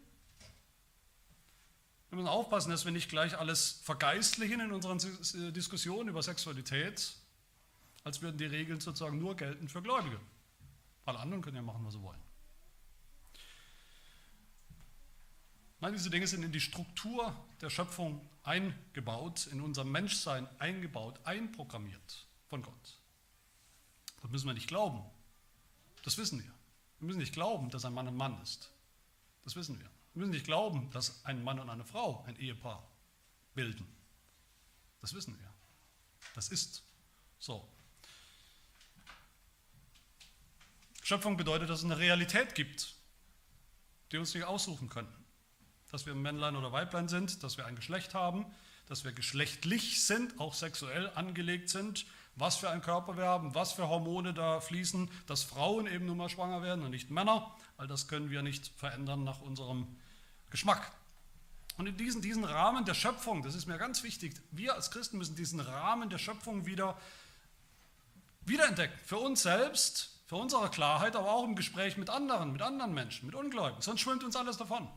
Wir 2.09 2.17
müssen 2.17 2.27
aufpassen, 2.27 2.71
dass 2.71 2.83
wir 2.85 2.91
nicht 2.91 3.09
gleich 3.09 3.37
alles 3.37 3.79
vergeistlichen 3.83 4.59
in 4.59 4.71
unseren 4.71 4.99
Diskussionen 5.53 6.09
über 6.09 6.21
Sexualität, 6.21 7.13
als 8.03 8.21
würden 8.21 8.37
die 8.37 8.45
Regeln 8.45 8.81
sozusagen 8.81 9.19
nur 9.19 9.35
gelten 9.35 9.69
für 9.69 9.81
Gläubige. 9.81 10.19
Alle 11.05 11.19
anderen 11.19 11.41
können 11.41 11.55
ja 11.55 11.61
machen, 11.61 11.85
was 11.85 11.93
sie 11.93 12.01
wollen. 12.01 12.19
Nein, 15.79 15.93
diese 15.93 16.09
Dinge 16.09 16.27
sind 16.27 16.43
in 16.43 16.51
die 16.51 16.59
Struktur 16.59 17.35
der 17.59 17.69
Schöpfung 17.69 18.21
eingebaut, 18.43 19.47
in 19.47 19.61
unser 19.61 19.83
Menschsein 19.83 20.47
eingebaut, 20.59 21.19
einprogrammiert 21.25 22.27
von 22.47 22.61
Gott. 22.61 22.99
Das 24.21 24.31
müssen 24.31 24.47
wir 24.47 24.53
nicht 24.53 24.67
glauben. 24.67 25.03
Das 26.03 26.17
wissen 26.17 26.39
wir. 26.39 26.51
Wir 26.99 27.07
müssen 27.07 27.19
nicht 27.19 27.33
glauben, 27.33 27.69
dass 27.69 27.85
ein 27.85 27.93
Mann 27.93 28.07
ein 28.07 28.15
Mann 28.15 28.41
ist. 28.41 28.71
Das 29.43 29.55
wissen 29.55 29.79
wir. 29.79 29.89
Wir 30.13 30.19
müssen 30.19 30.31
nicht 30.31 30.45
glauben, 30.45 30.89
dass 30.91 31.23
ein 31.25 31.43
Mann 31.43 31.59
und 31.59 31.69
eine 31.69 31.85
Frau 31.85 32.23
ein 32.25 32.35
Ehepaar 32.35 32.87
bilden. 33.55 33.87
Das 35.01 35.13
wissen 35.13 35.37
wir. 35.39 35.53
Das 36.35 36.49
ist 36.49 36.83
so. 37.39 37.67
Schöpfung 41.03 41.37
bedeutet, 41.37 41.69
dass 41.69 41.79
es 41.79 41.85
eine 41.85 41.97
Realität 41.97 42.55
gibt, 42.55 42.95
die 44.07 44.13
wir 44.13 44.19
uns 44.19 44.33
nicht 44.33 44.43
aussuchen 44.43 44.89
können. 44.89 45.20
Dass 45.91 46.05
wir 46.05 46.15
Männlein 46.15 46.55
oder 46.55 46.71
Weiblein 46.71 47.07
sind, 47.07 47.43
dass 47.43 47.57
wir 47.57 47.65
ein 47.65 47.75
Geschlecht 47.75 48.13
haben, 48.13 48.45
dass 48.87 49.03
wir 49.03 49.11
geschlechtlich 49.11 50.05
sind, 50.05 50.39
auch 50.39 50.53
sexuell 50.53 51.09
angelegt 51.15 51.69
sind, 51.69 52.05
was 52.35 52.57
für 52.57 52.69
einen 52.69 52.81
Körper 52.81 53.17
wir 53.17 53.25
haben, 53.25 53.53
was 53.55 53.73
für 53.73 53.87
Hormone 53.87 54.33
da 54.33 54.61
fließen, 54.61 55.09
dass 55.27 55.43
Frauen 55.43 55.87
eben 55.87 56.05
nun 56.05 56.17
mal 56.17 56.29
schwanger 56.29 56.61
werden 56.61 56.83
und 56.83 56.91
nicht 56.91 57.11
Männer. 57.11 57.55
All 57.77 57.87
das 57.87 58.07
können 58.07 58.29
wir 58.29 58.41
nicht 58.41 58.71
verändern 58.77 59.23
nach 59.23 59.41
unserem 59.41 59.87
Geschmack. 60.49 60.91
Und 61.77 61.87
in 61.87 61.97
diesen, 61.97 62.21
diesen 62.21 62.43
Rahmen 62.43 62.85
der 62.85 62.93
Schöpfung, 62.93 63.43
das 63.43 63.55
ist 63.55 63.65
mir 63.65 63.77
ganz 63.77 64.03
wichtig, 64.03 64.35
wir 64.51 64.75
als 64.75 64.91
Christen 64.91 65.17
müssen 65.17 65.35
diesen 65.35 65.59
Rahmen 65.59 66.09
der 66.09 66.17
Schöpfung 66.17 66.65
wieder 66.65 66.97
wiederentdecken. 68.45 68.97
Für 69.05 69.17
uns 69.17 69.43
selbst, 69.43 70.19
für 70.27 70.35
unsere 70.35 70.69
Klarheit, 70.69 71.15
aber 71.15 71.31
auch 71.31 71.43
im 71.43 71.55
Gespräch 71.55 71.97
mit 71.97 72.09
anderen, 72.09 72.51
mit 72.51 72.61
anderen 72.61 72.93
Menschen, 72.93 73.25
mit 73.25 73.35
Ungläubigen. 73.35 73.81
Sonst 73.81 74.01
schwimmt 74.01 74.23
uns 74.23 74.35
alles 74.35 74.57
davon. 74.57 74.87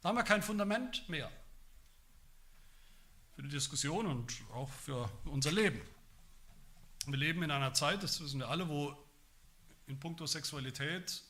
Da 0.00 0.08
haben 0.08 0.16
wir 0.16 0.24
kein 0.24 0.42
Fundament 0.42 1.08
mehr 1.08 1.30
für 3.34 3.42
die 3.42 3.48
Diskussion 3.48 4.06
und 4.06 4.32
auch 4.54 4.70
für 4.70 5.10
unser 5.24 5.52
Leben. 5.52 5.80
Wir 7.06 7.18
leben 7.18 7.42
in 7.42 7.50
einer 7.50 7.74
Zeit, 7.74 8.02
das 8.02 8.20
wissen 8.20 8.40
wir 8.40 8.48
alle, 8.48 8.68
wo 8.68 8.96
in 9.86 10.00
puncto 10.00 10.26
Sexualität 10.26 11.22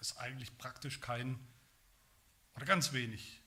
es 0.00 0.16
eigentlich 0.16 0.56
praktisch 0.56 1.00
kein 1.00 1.38
oder 2.54 2.64
ganz 2.64 2.92
wenig 2.92 3.40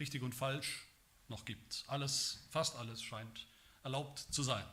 richtig 0.00 0.22
und 0.22 0.34
falsch 0.34 0.86
noch 1.28 1.44
gibt. 1.44 1.84
Alles, 1.86 2.46
fast 2.50 2.76
alles 2.76 3.02
scheint 3.02 3.46
erlaubt 3.82 4.18
zu 4.18 4.42
sein. 4.42 4.64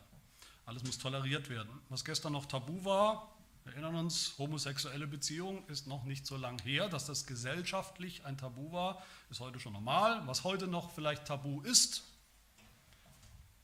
Alles 0.65 0.84
muss 0.84 0.97
toleriert 0.97 1.49
werden. 1.49 1.82
Was 1.89 2.06
gestern 2.06 2.34
noch 2.34 2.45
tabu 2.45 2.84
war, 2.86 3.38
wir 3.63 3.74
erinnern 3.74 3.95
uns, 3.95 4.38
homosexuelle 4.38 5.06
Beziehung 5.06 5.65
ist 5.67 5.86
noch 5.86 6.04
nicht 6.04 6.26
so 6.26 6.36
lang 6.36 6.60
her, 6.63 6.89
dass 6.89 7.06
das 7.06 7.28
gesellschaftlich 7.28 8.26
ein 8.26 8.38
Tabu 8.38 8.71
war, 8.71 9.04
ist 9.30 9.39
heute 9.39 9.60
schon 9.60 9.74
normal. 9.74 10.26
Was 10.26 10.43
heute 10.43 10.67
noch 10.67 10.91
vielleicht 10.91 11.26
tabu 11.26 11.62
ist, 11.62 12.04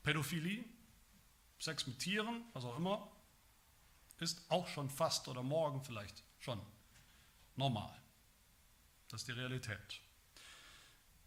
Pädophilie, 0.04 0.64
Sex 1.58 1.86
mit 1.86 1.98
Tieren, 1.98 2.44
was 2.52 2.64
auch 2.64 2.76
immer, 2.76 3.10
ist 4.20 4.40
auch 4.48 4.68
schon 4.68 4.88
fast 4.88 5.26
oder 5.28 5.42
morgen 5.42 5.82
vielleicht 5.82 6.22
schon 6.38 6.60
normal. 7.56 7.92
Das 9.08 9.22
ist 9.22 9.28
die 9.28 9.32
Realität. 9.32 10.00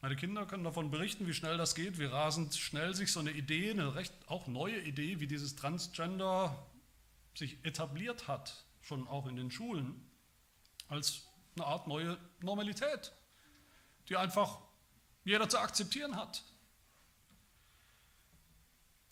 Meine 0.02 0.16
Kinder 0.16 0.46
können 0.46 0.64
davon 0.64 0.90
berichten, 0.90 1.28
wie 1.28 1.34
schnell 1.34 1.58
das 1.58 1.76
geht, 1.76 2.00
wie 2.00 2.06
rasend 2.06 2.56
schnell 2.56 2.96
sich 2.96 3.12
so 3.12 3.20
eine 3.20 3.32
Idee, 3.32 3.72
eine 3.72 3.94
recht 3.94 4.14
auch 4.28 4.48
neue 4.48 4.80
Idee, 4.80 5.20
wie 5.20 5.28
dieses 5.28 5.56
Transgender 5.56 6.58
sich 7.34 7.63
etabliert 7.65 8.28
hat, 8.28 8.65
schon 8.82 9.08
auch 9.08 9.28
in 9.28 9.36
den 9.36 9.52
Schulen, 9.52 10.10
als 10.88 11.28
eine 11.56 11.65
Art 11.65 11.88
neue 11.88 12.17
Normalität, 12.41 13.13
die 14.10 14.17
einfach 14.17 14.60
jeder 15.24 15.48
zu 15.48 15.60
akzeptieren 15.60 16.15
hat, 16.15 16.44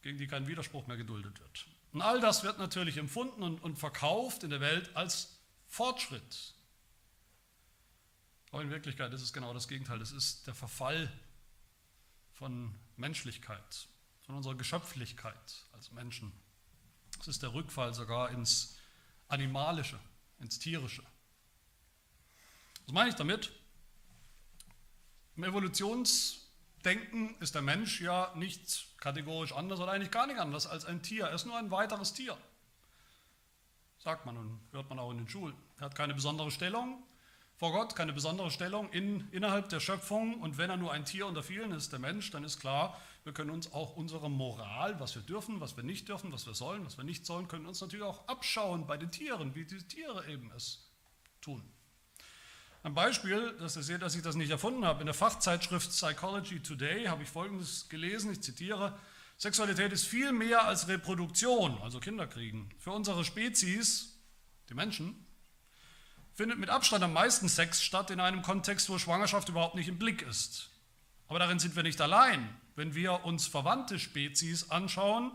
gegen 0.02 0.18
die 0.18 0.28
kein 0.28 0.48
Widerspruch 0.48 0.88
mehr 0.88 0.98
geduldet 0.98 1.40
wird. 1.40 1.66
Und 1.92 2.02
all 2.02 2.20
das 2.20 2.44
wird 2.44 2.58
natürlich 2.58 2.98
empfunden 2.98 3.44
und, 3.44 3.62
und 3.64 3.78
verkauft 3.78 4.44
in 4.44 4.50
der 4.50 4.62
Welt 4.62 4.96
als 4.96 5.40
Fortschritt, 5.68 6.56
aber 8.52 8.64
in 8.64 8.70
Wirklichkeit 8.70 9.14
ist 9.14 9.22
es 9.22 9.34
genau 9.34 9.54
das 9.54 9.68
Gegenteil. 9.68 10.02
Es 10.02 10.12
ist 10.12 10.48
der 10.48 10.56
Verfall 10.56 11.12
von 12.34 12.74
Menschlichkeit, 12.98 13.88
von 14.22 14.36
unserer 14.36 14.56
Geschöpflichkeit 14.56 15.66
als 15.74 15.92
Menschen. 15.92 16.32
Es 17.20 17.28
ist 17.28 17.44
der 17.44 17.54
Rückfall 17.54 17.94
sogar 17.94 18.30
ins 18.32 18.78
Animalische, 19.28 20.00
ins 20.40 20.58
Tierische. 20.58 21.04
Was 22.86 22.94
meine 22.94 23.10
ich 23.10 23.16
damit? 23.16 23.52
Im 25.36 25.44
Evolutionsdenken 25.44 27.38
ist 27.40 27.56
der 27.56 27.62
Mensch 27.62 28.02
ja 28.02 28.34
nicht 28.36 28.98
kategorisch 29.00 29.52
anders 29.52 29.80
oder 29.80 29.92
eigentlich 29.92 30.12
gar 30.12 30.28
nicht 30.28 30.40
anders 30.40 30.66
als 30.66 30.86
ein 30.86 31.02
Tier. 31.02 31.26
Er 31.26 31.36
ist 31.36 31.46
nur 31.46 31.58
ein 31.58 31.72
weiteres 31.72 32.14
Tier. 32.14 32.38
Sagt 34.00 34.26
man 34.26 34.38
und 34.38 34.60
hört 34.72 34.90
man 34.90 34.98
auch 34.98 35.12
in 35.12 35.18
den 35.18 35.30
Schulen. 35.30 35.56
Er 35.78 35.86
hat 35.86 35.96
keine 35.96 36.14
besondere 36.14 36.52
Stellung, 36.52 37.04
vor 37.60 37.74
Gott, 37.74 37.94
keine 37.94 38.14
besondere 38.14 38.52
Stellung 38.52 38.90
in, 38.92 39.28
innerhalb 39.32 39.68
der 39.68 39.82
Schöpfung. 39.82 40.40
Und 40.40 40.58
wenn 40.58 40.70
er 40.70 40.78
nur 40.78 40.94
ein 40.94 41.04
Tier 41.04 41.28
unter 41.28 41.44
vielen 41.44 41.74
ist, 41.74 41.92
der 41.92 42.00
Mensch, 42.00 42.32
dann 42.32 42.46
ist 42.46 42.62
klar, 42.62 42.98
wir 43.26 43.34
können 43.34 43.50
uns 43.50 43.74
auch 43.74 43.98
unsere 43.98 44.32
Moral, 44.32 44.98
was 45.02 45.14
wir 45.14 45.22
dürfen, 45.22 45.60
was 45.60 45.76
wir 45.76 45.84
nicht 45.84 46.08
dürfen, 46.08 46.32
was 46.32 46.48
wir 46.48 46.54
sollen, 46.54 46.86
was 46.86 46.96
wir 46.96 47.04
nicht 47.04 47.26
sollen, 47.26 47.50
können 47.50 47.66
uns 47.66 47.82
natürlich 47.82 48.06
auch 48.06 48.26
abschauen 48.30 48.88
bei 48.88 48.96
den 48.96 49.12
Tieren, 49.12 49.56
wie 49.56 49.66
die 49.66 49.78
Tiere 49.84 50.26
eben 50.30 50.50
es 50.56 50.90
tun. 51.42 51.62
Ein 52.82 52.94
Beispiel, 52.94 53.54
dass 53.60 53.76
ihr 53.76 53.84
seht, 53.84 54.02
dass 54.02 54.16
ich 54.16 54.22
das 54.22 54.38
nicht 54.38 54.52
erfunden 54.52 54.86
habe. 54.86 55.02
In 55.02 55.08
der 55.08 55.14
Fachzeitschrift 55.14 55.90
Psychology 55.90 56.62
Today 56.62 57.08
habe 57.08 57.24
ich 57.24 57.30
Folgendes 57.30 57.90
gelesen, 57.90 58.32
ich 58.32 58.42
zitiere, 58.42 58.98
Sexualität 59.38 59.92
ist 59.92 60.06
viel 60.06 60.32
mehr 60.32 60.66
als 60.66 60.88
Reproduktion, 60.88 61.78
also 61.82 62.00
Kinderkriegen. 62.00 62.70
Für 62.78 62.94
unsere 62.94 63.26
Spezies, 63.26 64.18
die 64.70 64.76
Menschen, 64.76 65.26
findet 66.40 66.58
mit 66.58 66.70
Abstand 66.70 67.04
am 67.04 67.12
meisten 67.12 67.50
Sex 67.50 67.84
statt 67.84 68.12
in 68.12 68.22
einem 68.22 68.42
Kontext, 68.42 68.90
wo 68.90 68.98
Schwangerschaft 68.98 69.50
überhaupt 69.50 69.76
nicht 69.76 69.90
im 69.90 70.00
Blick 70.00 70.22
ist. 70.22 70.70
Aber 71.28 71.38
darin 71.38 71.60
sind 71.60 71.76
wir 71.76 71.84
nicht 71.84 72.00
allein. 72.00 72.56
Wenn 72.78 72.96
wir 72.96 73.26
uns 73.26 73.46
verwandte 73.46 74.00
Spezies 74.00 74.72
anschauen, 74.72 75.34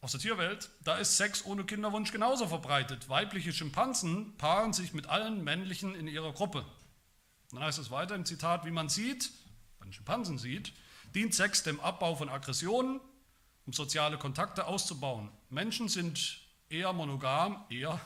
aus 0.00 0.12
der 0.12 0.20
Tierwelt, 0.20 0.70
da 0.84 0.96
ist 0.96 1.16
Sex 1.16 1.44
ohne 1.44 1.64
Kinderwunsch 1.64 2.12
genauso 2.12 2.46
verbreitet. 2.46 3.08
Weibliche 3.08 3.52
Schimpansen 3.52 4.36
paaren 4.36 4.72
sich 4.72 4.94
mit 4.94 5.08
allen 5.08 5.42
männlichen 5.42 5.96
in 5.96 6.06
ihrer 6.06 6.32
Gruppe. 6.32 6.64
dann 7.50 7.64
heißt 7.64 7.80
es 7.80 7.90
weiter 7.90 8.14
im 8.14 8.24
Zitat, 8.24 8.64
wie 8.64 8.70
man 8.70 8.88
sieht, 8.88 9.32
bei 9.80 9.86
den 9.86 9.92
Schimpansen 9.92 10.38
sieht, 10.38 10.72
dient 11.16 11.34
Sex 11.34 11.64
dem 11.64 11.80
Abbau 11.80 12.14
von 12.14 12.28
Aggressionen, 12.28 13.00
um 13.66 13.72
soziale 13.72 14.18
Kontakte 14.18 14.68
auszubauen. 14.68 15.32
Menschen 15.48 15.88
sind 15.88 16.42
eher 16.68 16.92
monogam, 16.92 17.64
eher 17.70 18.00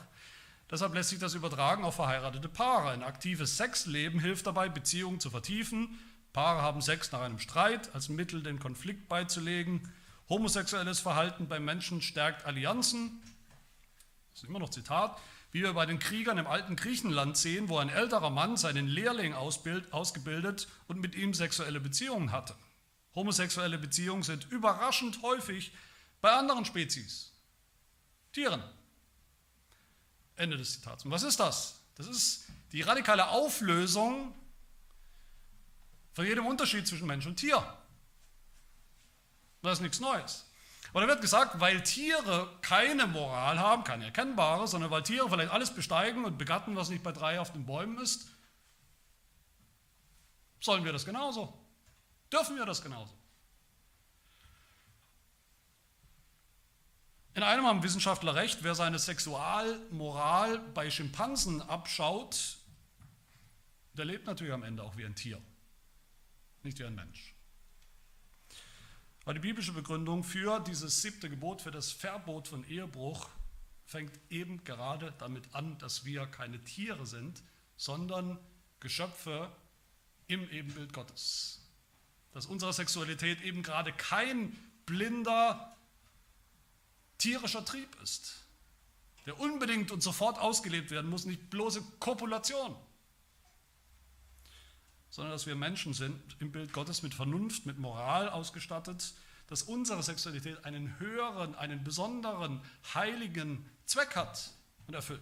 Deshalb 0.69 0.93
lässt 0.95 1.09
sich 1.09 1.19
das 1.19 1.35
übertragen 1.35 1.83
auf 1.83 1.95
verheiratete 1.95 2.49
Paare. 2.49 2.89
Ein 2.89 3.03
aktives 3.03 3.57
Sexleben 3.57 4.19
hilft 4.19 4.47
dabei, 4.47 4.67
Beziehungen 4.67 5.19
zu 5.19 5.29
vertiefen. 5.29 5.99
Paare 6.33 6.61
haben 6.61 6.81
Sex 6.81 7.11
nach 7.11 7.21
einem 7.21 7.39
Streit 7.39 7.93
als 7.93 8.09
Mittel, 8.09 8.41
den 8.41 8.59
Konflikt 8.59 9.07
beizulegen. 9.07 9.93
Homosexuelles 10.27 10.99
Verhalten 10.99 11.47
beim 11.47 11.63
Menschen 11.63 12.01
stärkt 12.01 12.45
Allianzen. 12.45 13.21
Das 14.31 14.43
ist 14.43 14.49
immer 14.49 14.59
noch 14.59 14.71
Zitat. 14.71 15.17
Wie 15.51 15.61
wir 15.61 15.73
bei 15.73 15.85
den 15.85 15.99
Kriegern 15.99 16.37
im 16.37 16.47
alten 16.47 16.75
Griechenland 16.75 17.37
sehen, 17.37 17.69
wo 17.69 17.77
ein 17.77 17.87
älterer 17.87 18.29
Mann 18.29 18.57
seinen 18.57 18.87
Lehrling 18.87 19.33
ausgebildet 19.33 20.67
und 20.87 20.99
mit 20.99 21.15
ihm 21.15 21.33
sexuelle 21.33 21.79
Beziehungen 21.79 22.33
hatte. 22.33 22.55
Homosexuelle 23.13 23.77
Beziehungen 23.77 24.23
sind 24.23 24.51
überraschend 24.51 25.21
häufig 25.21 25.71
bei 26.19 26.33
anderen 26.33 26.65
Spezies, 26.65 27.31
Tieren. 28.33 28.61
Ende 30.35 30.57
des 30.57 30.73
Zitats. 30.73 31.05
Und 31.05 31.11
was 31.11 31.23
ist 31.23 31.39
das? 31.39 31.79
Das 31.95 32.07
ist 32.07 32.47
die 32.71 32.81
radikale 32.81 33.29
Auflösung 33.29 34.33
von 36.13 36.25
jedem 36.25 36.45
Unterschied 36.45 36.87
zwischen 36.87 37.07
Mensch 37.07 37.25
und 37.25 37.37
Tier. 37.37 37.61
Das 39.61 39.79
ist 39.79 39.81
nichts 39.81 39.99
Neues. 39.99 40.45
Aber 40.91 41.01
da 41.01 41.07
wird 41.07 41.21
gesagt, 41.21 41.59
weil 41.59 41.83
Tiere 41.83 42.57
keine 42.61 43.05
Moral 43.07 43.59
haben, 43.59 43.83
keine 43.83 44.05
erkennbare, 44.05 44.67
sondern 44.67 44.91
weil 44.91 45.03
Tiere 45.03 45.29
vielleicht 45.29 45.51
alles 45.51 45.71
besteigen 45.71 46.23
und 46.23 46.37
begatten, 46.37 46.75
was 46.75 46.89
nicht 46.89 47.03
bei 47.03 47.11
drei 47.11 47.39
auf 47.39 47.51
den 47.51 47.65
Bäumen 47.65 47.97
ist, 47.97 48.27
sollen 50.61 50.85
wir 50.85 50.93
das 50.93 51.05
genauso. 51.05 51.53
Dürfen 52.31 52.55
wir 52.55 52.65
das 52.65 52.81
genauso. 52.81 53.13
In 57.35 57.43
einem 57.43 57.65
haben 57.65 57.83
Wissenschaftler 57.83 58.33
recht, 58.33 58.63
wer 58.63 58.75
seine 58.75 58.97
Sexualmoral 58.97 60.57
bei 60.73 60.89
Schimpansen 60.89 61.61
abschaut, 61.61 62.55
der 63.91 64.05
lebt 64.05 64.25
natürlich 64.25 64.53
am 64.53 64.63
Ende 64.63 64.81
auch 64.81 64.95
wie 64.95 65.05
ein 65.05 65.15
Tier, 65.15 65.41
nicht 66.63 66.79
wie 66.79 66.85
ein 66.85 66.95
Mensch. 66.95 67.35
Aber 69.25 69.33
die 69.33 69.41
biblische 69.41 69.73
Begründung 69.73 70.23
für 70.23 70.61
dieses 70.61 71.01
siebte 71.01 71.29
Gebot, 71.29 71.61
für 71.61 71.71
das 71.71 71.91
Verbot 71.91 72.47
von 72.47 72.65
Ehebruch, 72.69 73.27
fängt 73.83 74.17
eben 74.29 74.63
gerade 74.63 75.13
damit 75.17 75.53
an, 75.53 75.77
dass 75.79 76.05
wir 76.05 76.27
keine 76.27 76.63
Tiere 76.63 77.05
sind, 77.05 77.43
sondern 77.75 78.39
Geschöpfe 78.79 79.51
im 80.27 80.49
Ebenbild 80.51 80.93
Gottes. 80.93 81.67
Dass 82.31 82.45
unsere 82.45 82.71
Sexualität 82.71 83.41
eben 83.41 83.61
gerade 83.61 83.91
kein 83.91 84.55
blinder 84.85 85.74
tierischer 87.17 87.63
Trieb 87.65 87.95
ist, 88.01 88.35
der 89.25 89.39
unbedingt 89.39 89.91
und 89.91 90.03
sofort 90.03 90.39
ausgelebt 90.39 90.91
werden 90.91 91.09
muss, 91.09 91.25
nicht 91.25 91.49
bloße 91.49 91.81
Kopulation, 91.99 92.75
sondern 95.09 95.31
dass 95.31 95.45
wir 95.45 95.55
Menschen 95.55 95.93
sind 95.93 96.21
im 96.39 96.51
Bild 96.51 96.73
Gottes 96.73 97.01
mit 97.01 97.13
Vernunft, 97.13 97.65
mit 97.65 97.77
Moral 97.77 98.29
ausgestattet, 98.29 99.13
dass 99.47 99.63
unsere 99.63 100.03
Sexualität 100.03 100.65
einen 100.65 100.99
höheren, 100.99 101.55
einen 101.55 101.83
besonderen, 101.83 102.61
heiligen 102.93 103.69
Zweck 103.85 104.15
hat 104.15 104.51
und 104.87 104.93
erfüllt. 104.93 105.21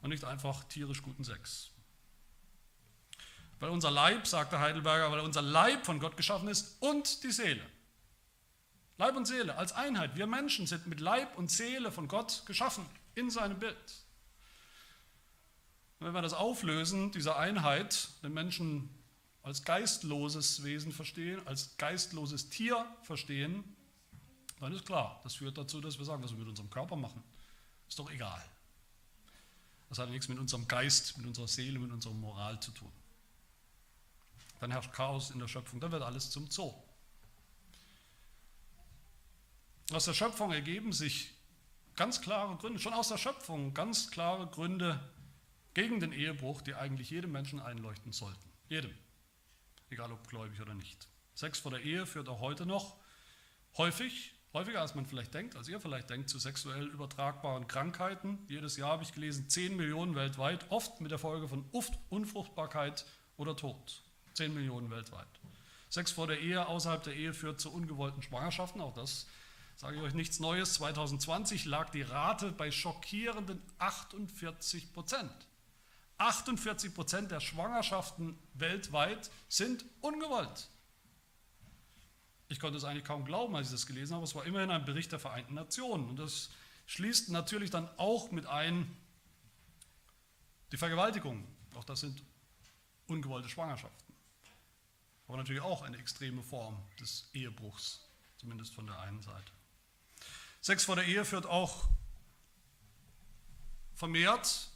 Und 0.00 0.10
nicht 0.10 0.24
einfach 0.24 0.64
tierisch 0.64 1.02
guten 1.02 1.24
Sex. 1.24 1.70
Weil 3.58 3.70
unser 3.70 3.90
Leib, 3.90 4.26
sagte 4.26 4.60
Heidelberger, 4.60 5.10
weil 5.10 5.20
unser 5.20 5.42
Leib 5.42 5.84
von 5.86 5.98
Gott 5.98 6.16
geschaffen 6.16 6.48
ist 6.48 6.76
und 6.80 7.22
die 7.22 7.32
Seele. 7.32 7.64
Leib 8.98 9.16
und 9.16 9.26
Seele 9.26 9.56
als 9.56 9.72
Einheit. 9.72 10.16
Wir 10.16 10.26
Menschen 10.26 10.66
sind 10.66 10.86
mit 10.86 11.00
Leib 11.00 11.36
und 11.36 11.50
Seele 11.50 11.92
von 11.92 12.08
Gott 12.08 12.44
geschaffen, 12.46 12.86
in 13.14 13.30
seinem 13.30 13.58
Bild. 13.58 13.76
Und 15.98 16.06
wenn 16.06 16.14
wir 16.14 16.22
das 16.22 16.32
auflösen, 16.32 17.12
diese 17.12 17.36
Einheit, 17.36 18.08
den 18.22 18.32
Menschen 18.32 18.90
als 19.42 19.64
geistloses 19.64 20.64
Wesen 20.64 20.92
verstehen, 20.92 21.40
als 21.46 21.76
geistloses 21.76 22.48
Tier 22.48 22.84
verstehen, 23.02 23.64
dann 24.60 24.72
ist 24.72 24.86
klar, 24.86 25.20
das 25.24 25.34
führt 25.34 25.58
dazu, 25.58 25.80
dass 25.80 25.98
wir 25.98 26.04
sagen, 26.04 26.22
was 26.22 26.32
wir 26.32 26.38
mit 26.38 26.48
unserem 26.48 26.70
Körper 26.70 26.96
machen, 26.96 27.22
ist 27.88 27.98
doch 27.98 28.10
egal. 28.10 28.42
Das 29.88 29.98
hat 29.98 30.08
nichts 30.10 30.28
mit 30.28 30.38
unserem 30.38 30.66
Geist, 30.66 31.16
mit 31.18 31.26
unserer 31.26 31.48
Seele, 31.48 31.78
mit 31.78 31.92
unserer 31.92 32.14
Moral 32.14 32.58
zu 32.60 32.72
tun. 32.72 32.90
Dann 34.60 34.70
herrscht 34.70 34.92
Chaos 34.92 35.30
in 35.30 35.38
der 35.38 35.48
Schöpfung, 35.48 35.80
dann 35.80 35.92
wird 35.92 36.02
alles 36.02 36.30
zum 36.30 36.50
Zoo. 36.50 36.74
Aus 39.92 40.04
der 40.04 40.14
Schöpfung 40.14 40.52
ergeben 40.52 40.92
sich 40.92 41.32
ganz 41.94 42.20
klare 42.20 42.56
Gründe, 42.56 42.80
schon 42.80 42.92
aus 42.92 43.08
der 43.08 43.18
Schöpfung 43.18 43.72
ganz 43.72 44.10
klare 44.10 44.48
Gründe 44.48 45.00
gegen 45.74 46.00
den 46.00 46.12
Ehebruch, 46.12 46.60
die 46.60 46.74
eigentlich 46.74 47.10
jedem 47.10 47.30
Menschen 47.30 47.60
einleuchten 47.60 48.12
sollten. 48.12 48.50
Jedem. 48.68 48.92
Egal 49.88 50.10
ob 50.10 50.26
gläubig 50.28 50.60
oder 50.60 50.74
nicht. 50.74 51.06
Sex 51.34 51.60
vor 51.60 51.70
der 51.70 51.82
Ehe 51.82 52.04
führt 52.04 52.28
auch 52.28 52.40
heute 52.40 52.66
noch 52.66 52.96
häufig, 53.76 54.34
häufiger 54.52 54.80
als 54.80 54.96
man 54.96 55.06
vielleicht 55.06 55.34
denkt, 55.34 55.54
als 55.54 55.68
ihr 55.68 55.78
vielleicht 55.78 56.10
denkt, 56.10 56.30
zu 56.30 56.40
sexuell 56.40 56.86
übertragbaren 56.86 57.68
Krankheiten. 57.68 58.38
Jedes 58.48 58.76
Jahr 58.76 58.90
habe 58.90 59.04
ich 59.04 59.12
gelesen, 59.12 59.48
10 59.48 59.76
Millionen 59.76 60.16
weltweit, 60.16 60.68
oft 60.70 61.00
mit 61.00 61.12
der 61.12 61.18
Folge 61.18 61.46
von 61.46 61.64
Unfruchtbarkeit 62.10 63.04
oder 63.36 63.54
Tod. 63.54 64.02
10 64.34 64.52
Millionen 64.52 64.90
weltweit. 64.90 65.28
Sex 65.90 66.10
vor 66.10 66.26
der 66.26 66.40
Ehe, 66.40 66.66
außerhalb 66.66 67.04
der 67.04 67.14
Ehe 67.14 67.32
führt 67.32 67.60
zu 67.60 67.72
ungewollten 67.72 68.22
Schwangerschaften, 68.22 68.80
auch 68.80 68.94
das 68.94 69.28
sage 69.76 69.96
ich 69.96 70.02
euch 70.02 70.14
nichts 70.14 70.40
Neues. 70.40 70.74
2020 70.74 71.66
lag 71.66 71.90
die 71.90 72.02
Rate 72.02 72.52
bei 72.52 72.70
schockierenden 72.70 73.62
48 73.78 74.92
Prozent. 74.92 75.32
48 76.18 76.94
Prozent 76.94 77.30
der 77.30 77.40
Schwangerschaften 77.40 78.38
weltweit 78.54 79.30
sind 79.48 79.84
ungewollt. 80.00 80.70
Ich 82.48 82.58
konnte 82.60 82.78
es 82.78 82.84
eigentlich 82.84 83.04
kaum 83.04 83.24
glauben, 83.24 83.54
als 83.54 83.68
ich 83.68 83.72
das 83.72 83.86
gelesen 83.86 84.14
habe. 84.14 84.24
Es 84.24 84.34
war 84.34 84.44
immerhin 84.44 84.70
ein 84.70 84.84
Bericht 84.84 85.12
der 85.12 85.18
Vereinten 85.18 85.54
Nationen. 85.54 86.08
Und 86.08 86.16
das 86.16 86.50
schließt 86.86 87.28
natürlich 87.30 87.70
dann 87.70 87.88
auch 87.98 88.30
mit 88.30 88.46
ein 88.46 88.96
die 90.72 90.76
Vergewaltigung. 90.76 91.46
Auch 91.74 91.84
das 91.84 92.00
sind 92.00 92.22
ungewollte 93.08 93.48
Schwangerschaften. 93.48 94.14
Aber 95.28 95.36
natürlich 95.36 95.62
auch 95.62 95.82
eine 95.82 95.98
extreme 95.98 96.42
Form 96.42 96.80
des 97.00 97.28
Ehebruchs, 97.34 98.08
zumindest 98.38 98.72
von 98.74 98.86
der 98.86 98.98
einen 99.00 99.20
Seite. 99.22 99.55
Sex 100.66 100.84
vor 100.84 100.96
der 100.96 101.04
Ehe 101.04 101.24
führt 101.24 101.46
auch 101.46 101.84
vermehrt 103.94 104.68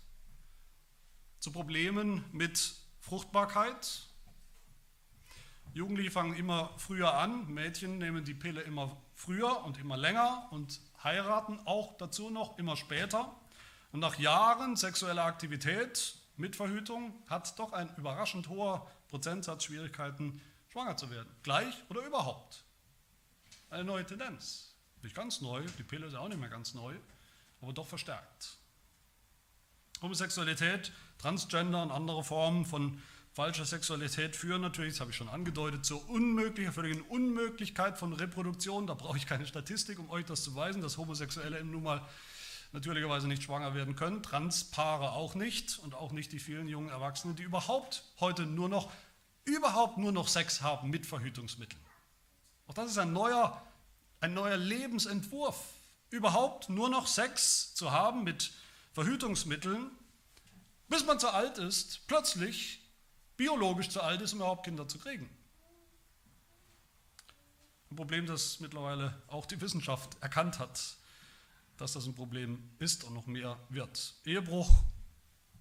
zu 1.40 1.50
Problemen 1.50 2.24
mit 2.31 2.76
Fruchtbarkeit. 3.00 4.07
Jugendliche 5.74 6.12
fangen 6.12 6.37
immer 6.37 6.70
früher 6.76 7.14
an, 7.14 7.53
Mädchen 7.53 7.98
nehmen 7.98 8.24
die 8.24 8.35
Pille 8.35 8.61
immer 8.61 8.96
früher 9.16 9.64
und 9.64 9.81
immer 9.81 9.96
länger 9.96 10.46
und 10.53 10.81
heiraten 11.03 11.59
auch 11.64 11.96
dazu 11.96 12.31
noch 12.31 12.57
immer 12.57 12.76
später. 12.76 13.35
Und 13.90 13.98
nach 13.98 14.16
Jahren 14.16 14.76
sexueller 14.76 15.24
Aktivität 15.24 16.14
mit 16.37 16.55
Verhütung 16.55 17.20
hat 17.29 17.59
doch 17.59 17.72
ein 17.72 17.92
überraschend 17.96 18.48
hoher 18.48 18.88
Prozentsatz 19.09 19.64
Schwierigkeiten, 19.64 20.40
schwanger 20.68 20.96
zu 20.96 21.11
werden. 21.11 21.35
Gleich 21.42 21.74
oder 21.88 22.07
überhaupt. 22.07 22.62
Eine 23.70 23.83
neue 23.83 24.07
Tendenz. 24.07 24.70
Nicht 25.03 25.15
ganz 25.15 25.41
neu, 25.41 25.65
die 25.79 25.83
Pille 25.83 26.07
ist 26.07 26.15
auch 26.15 26.29
nicht 26.29 26.41
mehr 26.41 26.49
ganz 26.49 26.75
neu, 26.75 26.95
aber 27.61 27.73
doch 27.73 27.87
verstärkt. 27.87 28.59
Homosexualität, 30.03 30.93
Transgender 31.19 31.83
und 31.83 31.91
andere 31.91 32.25
Formen 32.25 32.65
von 32.65 33.03
falscher 33.33 33.65
Sexualität 33.65 34.35
führen 34.35 34.63
natürlich, 34.63 34.95
das 34.95 35.01
habe 35.01 35.11
ich 35.11 35.17
schon 35.17 35.29
angedeutet, 35.29 35.85
zur 35.85 36.09
unmöglichen, 36.09 36.73
völligen 36.73 37.03
Unmöglichkeit 37.03 37.99
von 37.99 38.13
Reproduktion. 38.13 38.87
Da 38.87 38.95
brauche 38.95 39.17
ich 39.17 39.27
keine 39.27 39.47
Statistik, 39.47 39.99
um 39.99 40.11
euch 40.11 40.25
das 40.25 40.43
zu 40.43 40.55
weisen, 40.55 40.83
dass 40.83 40.99
Homosexuelle 40.99 41.63
nun 41.65 41.83
mal 41.83 42.07
natürlicherweise 42.73 43.29
nicht 43.29 43.43
schwanger 43.43 43.75
werden 43.75 43.97
können, 43.97 44.23
Transpaare 44.23 45.13
auch 45.13 45.35
nicht 45.35 45.79
und 45.81 45.95
auch 45.95 46.13
nicht 46.13 46.33
die 46.33 46.39
vielen 46.39 46.69
jungen 46.69 46.89
Erwachsenen, 46.89 47.37
die 47.37 47.43
überhaupt 47.43 48.05
heute 48.21 48.47
nur 48.47 48.69
noch, 48.69 48.93
überhaupt 49.45 49.99
nur 49.99 50.13
noch 50.13 50.29
Sex 50.29 50.63
haben 50.63 50.91
mit 50.91 51.07
Verhütungsmitteln. 51.07 51.81
Auch 52.69 52.75
das 52.75 52.93
ist 52.93 52.99
ein 52.99 53.13
neuer, 53.13 53.61
ein 54.21 54.35
neuer 54.35 54.57
Lebensentwurf, 54.57 55.57
überhaupt 56.11 56.69
nur 56.69 56.89
noch 56.89 57.07
Sex 57.07 57.75
zu 57.75 57.91
haben 57.91 58.25
mit 58.25 58.53
Verhütungsmitteln 58.93 59.91
bis 60.91 61.07
man 61.07 61.21
zu 61.21 61.33
alt 61.33 61.57
ist, 61.57 62.07
plötzlich 62.09 62.81
biologisch 63.37 63.89
zu 63.89 64.03
alt 64.03 64.21
ist, 64.21 64.33
um 64.33 64.41
überhaupt 64.41 64.65
Kinder 64.65 64.87
zu 64.89 64.99
kriegen. 64.99 65.31
Ein 67.91 67.97
Problem, 67.97 68.27
das 68.27 68.61
mittlerweile 68.61 69.23
auch 69.29 69.47
die 69.47 69.61
Wissenschaft 69.61 70.17
erkannt 70.21 70.59
hat, 70.59 70.97
dass 71.77 71.93
das 71.93 72.07
ein 72.07 72.15
Problem 72.15 72.71
ist 72.81 73.05
und 73.05 73.15
noch 73.15 73.27
mehr 73.27 73.59
wird. 73.69 74.15
Ehebruch 74.27 74.83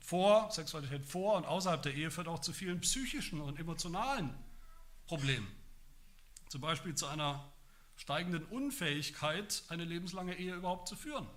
vor, 0.01 0.51
Sexualität 0.51 1.05
vor 1.05 1.35
und 1.35 1.45
außerhalb 1.45 1.81
der 1.83 1.93
Ehe 1.93 2.09
führt 2.09 2.27
auch 2.27 2.39
zu 2.39 2.51
vielen 2.51 2.81
psychischen 2.81 3.39
und 3.39 3.59
emotionalen 3.59 4.33
Problemen. 5.05 5.47
Zum 6.49 6.61
Beispiel 6.61 6.95
zu 6.95 7.05
einer 7.05 7.51
steigenden 7.99 8.45
Unfähigkeit, 8.45 9.63
eine 9.67 9.83
lebenslange 9.83 10.35
Ehe 10.35 10.55
überhaupt 10.55 10.87
zu 10.87 10.95
führen. 10.95 11.27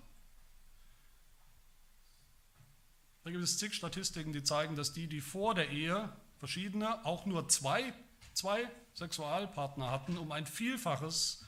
Da 3.23 3.31
gibt 3.31 3.43
es 3.43 3.57
zig 3.57 3.73
Statistiken, 3.73 4.31
die 4.31 4.43
zeigen, 4.43 4.75
dass 4.75 4.93
die, 4.93 5.07
die 5.07 5.21
vor 5.21 5.55
der 5.55 5.69
Ehe 5.69 6.11
verschiedene, 6.37 7.05
auch 7.05 7.25
nur 7.25 7.49
zwei, 7.49 7.93
zwei 8.33 8.69
Sexualpartner 8.95 9.91
hatten, 9.91 10.17
um 10.17 10.31
ein 10.31 10.45
Vielfaches 10.45 11.45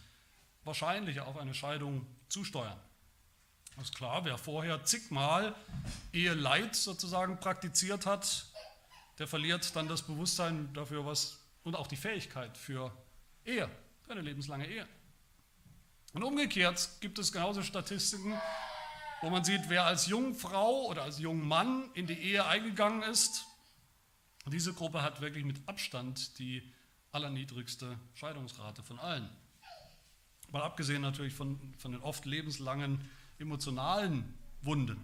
wahrscheinlicher 0.66 1.28
auf 1.28 1.38
eine 1.38 1.54
Scheidung 1.54 2.06
zusteuern. 2.28 2.80
Das 3.78 3.86
ist 3.86 3.96
klar, 3.96 4.26
wer 4.26 4.38
vorher 4.38 4.84
zigmal 4.84 5.56
Eheleid 6.12 6.76
sozusagen 6.76 7.40
praktiziert 7.40 8.06
hat, 8.06 8.48
der 9.18 9.28
verliert 9.28 9.76
dann 9.78 9.88
das 9.88 10.02
Bewusstsein 10.02 10.74
dafür, 10.74 11.06
was 11.06 11.40
und 11.64 11.76
auch 11.76 11.88
die 11.88 11.96
Fähigkeit 11.96 12.58
für 12.58 12.92
Ehe, 13.46 13.70
für 14.04 14.12
eine 14.12 14.22
lebenslange 14.22 14.68
Ehe. 14.68 14.88
Und 16.16 16.24
umgekehrt 16.24 16.90
gibt 17.02 17.20
es 17.20 17.34
genauso 17.34 17.62
Statistiken, 17.62 18.40
wo 19.22 19.30
man 19.30 19.44
sieht, 19.44 19.68
wer 19.68 19.86
als 19.86 20.08
Jungfrau 20.08 20.86
oder 20.86 21.04
als 21.04 21.20
Jungmann 21.20 21.90
in 21.94 22.08
die 22.08 22.18
Ehe 22.18 22.46
eingegangen 22.46 23.04
ist. 23.04 23.44
Diese 24.46 24.74
Gruppe 24.74 25.02
hat 25.02 25.20
wirklich 25.20 25.44
mit 25.44 25.58
Abstand 25.68 26.40
die 26.40 26.64
allerniedrigste 27.12 28.00
Scheidungsrate 28.14 28.82
von 28.82 28.98
allen. 28.98 29.30
Mal 30.54 30.62
abgesehen 30.62 31.02
natürlich 31.02 31.34
von, 31.34 31.60
von 31.78 31.92
den 31.92 32.02
oft 32.02 32.26
lebenslangen 32.26 33.10
emotionalen 33.38 34.34
Wunden. 34.62 35.04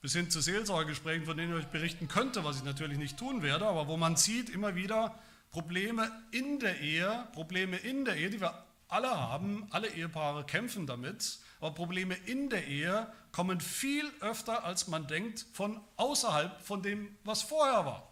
Bis 0.00 0.14
hin 0.14 0.30
zu 0.30 0.40
Seelsorgegesprächen, 0.40 1.26
von 1.26 1.36
denen 1.36 1.52
ich 1.52 1.66
euch 1.66 1.70
berichten 1.70 2.08
könnte, 2.08 2.44
was 2.44 2.56
ich 2.56 2.64
natürlich 2.64 2.96
nicht 2.96 3.18
tun 3.18 3.42
werde, 3.42 3.66
aber 3.66 3.88
wo 3.88 3.98
man 3.98 4.16
sieht 4.16 4.48
immer 4.48 4.74
wieder 4.74 5.18
Probleme 5.50 6.10
in 6.30 6.60
der 6.60 6.80
Ehe, 6.80 7.28
Probleme 7.34 7.76
in 7.76 8.06
der 8.06 8.16
Ehe, 8.16 8.30
die 8.30 8.40
wir 8.40 8.69
alle 8.90 9.10
haben, 9.10 9.66
alle 9.70 9.88
Ehepaare 9.88 10.44
kämpfen 10.44 10.86
damit, 10.86 11.40
aber 11.60 11.72
Probleme 11.72 12.14
in 12.14 12.50
der 12.50 12.66
Ehe 12.66 13.12
kommen 13.32 13.60
viel 13.60 14.10
öfter, 14.20 14.64
als 14.64 14.88
man 14.88 15.06
denkt, 15.06 15.46
von 15.52 15.80
außerhalb 15.96 16.60
von 16.62 16.82
dem, 16.82 17.16
was 17.24 17.42
vorher 17.42 17.84
war. 17.86 18.10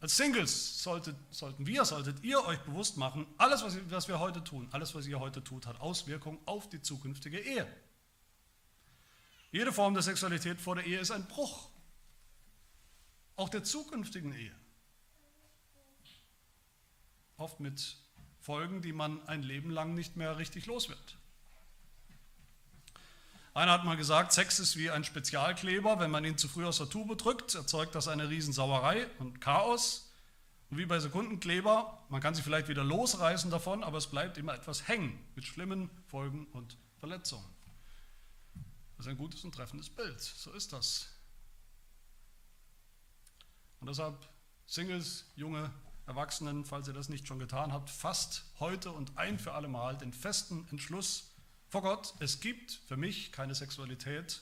Als 0.00 0.16
Singles 0.16 0.82
solltet, 0.82 1.16
sollten 1.30 1.66
wir, 1.66 1.84
solltet 1.84 2.22
ihr 2.22 2.44
euch 2.44 2.60
bewusst 2.60 2.96
machen, 2.96 3.26
alles, 3.36 3.64
was, 3.64 3.78
was 3.90 4.06
wir 4.06 4.20
heute 4.20 4.44
tun, 4.44 4.68
alles, 4.70 4.94
was 4.94 5.06
ihr 5.06 5.18
heute 5.18 5.42
tut, 5.42 5.66
hat 5.66 5.80
Auswirkungen 5.80 6.38
auf 6.46 6.68
die 6.68 6.80
zukünftige 6.80 7.40
Ehe. 7.40 7.66
Jede 9.50 9.72
Form 9.72 9.94
der 9.94 10.02
Sexualität 10.04 10.60
vor 10.60 10.76
der 10.76 10.86
Ehe 10.86 11.00
ist 11.00 11.10
ein 11.10 11.26
Bruch, 11.26 11.68
auch 13.34 13.48
der 13.48 13.64
zukünftigen 13.64 14.32
Ehe. 14.32 14.54
Oft 17.38 17.60
mit 17.60 17.96
Folgen, 18.40 18.82
die 18.82 18.92
man 18.92 19.26
ein 19.26 19.42
Leben 19.42 19.70
lang 19.70 19.94
nicht 19.94 20.16
mehr 20.16 20.38
richtig 20.38 20.66
los 20.66 20.88
wird. 20.88 21.16
Einer 23.54 23.72
hat 23.72 23.84
mal 23.84 23.96
gesagt, 23.96 24.32
Sex 24.32 24.58
ist 24.58 24.76
wie 24.76 24.90
ein 24.90 25.02
Spezialkleber, 25.04 25.98
wenn 25.98 26.10
man 26.10 26.24
ihn 26.24 26.36
zu 26.36 26.48
früh 26.48 26.64
aus 26.64 26.78
der 26.78 26.88
Tube 26.88 27.16
drückt, 27.16 27.54
erzeugt 27.54 27.94
das 27.94 28.06
eine 28.06 28.28
Riesensauerei 28.28 29.08
und 29.18 29.40
Chaos. 29.40 30.12
Und 30.70 30.78
wie 30.78 30.86
bei 30.86 31.00
Sekundenkleber, 31.00 32.06
man 32.08 32.20
kann 32.20 32.34
sich 32.34 32.44
vielleicht 32.44 32.68
wieder 32.68 32.84
losreißen 32.84 33.50
davon, 33.50 33.82
aber 33.82 33.98
es 33.98 34.08
bleibt 34.08 34.36
immer 34.36 34.54
etwas 34.54 34.86
hängen 34.86 35.18
mit 35.34 35.44
schlimmen 35.44 35.90
Folgen 36.06 36.46
und 36.52 36.76
Verletzungen. 36.98 37.46
Das 38.96 39.06
ist 39.06 39.10
ein 39.10 39.16
gutes 39.16 39.44
und 39.44 39.54
treffendes 39.54 39.88
Bild. 39.90 40.20
So 40.20 40.52
ist 40.52 40.72
das. 40.72 41.08
Und 43.80 43.88
deshalb, 43.88 44.28
Singles, 44.66 45.24
junge 45.36 45.72
Erwachsenen, 46.08 46.64
falls 46.64 46.88
ihr 46.88 46.94
das 46.94 47.10
nicht 47.10 47.28
schon 47.28 47.38
getan 47.38 47.72
habt, 47.72 47.90
fasst 47.90 48.46
heute 48.58 48.90
und 48.92 49.18
ein 49.18 49.38
für 49.38 49.52
alle 49.52 49.68
Mal 49.68 49.96
den 49.98 50.14
festen 50.14 50.66
Entschluss, 50.70 51.34
vor 51.68 51.82
Gott, 51.82 52.14
es 52.18 52.40
gibt 52.40 52.72
für 52.72 52.96
mich 52.96 53.30
keine 53.30 53.54
Sexualität 53.54 54.40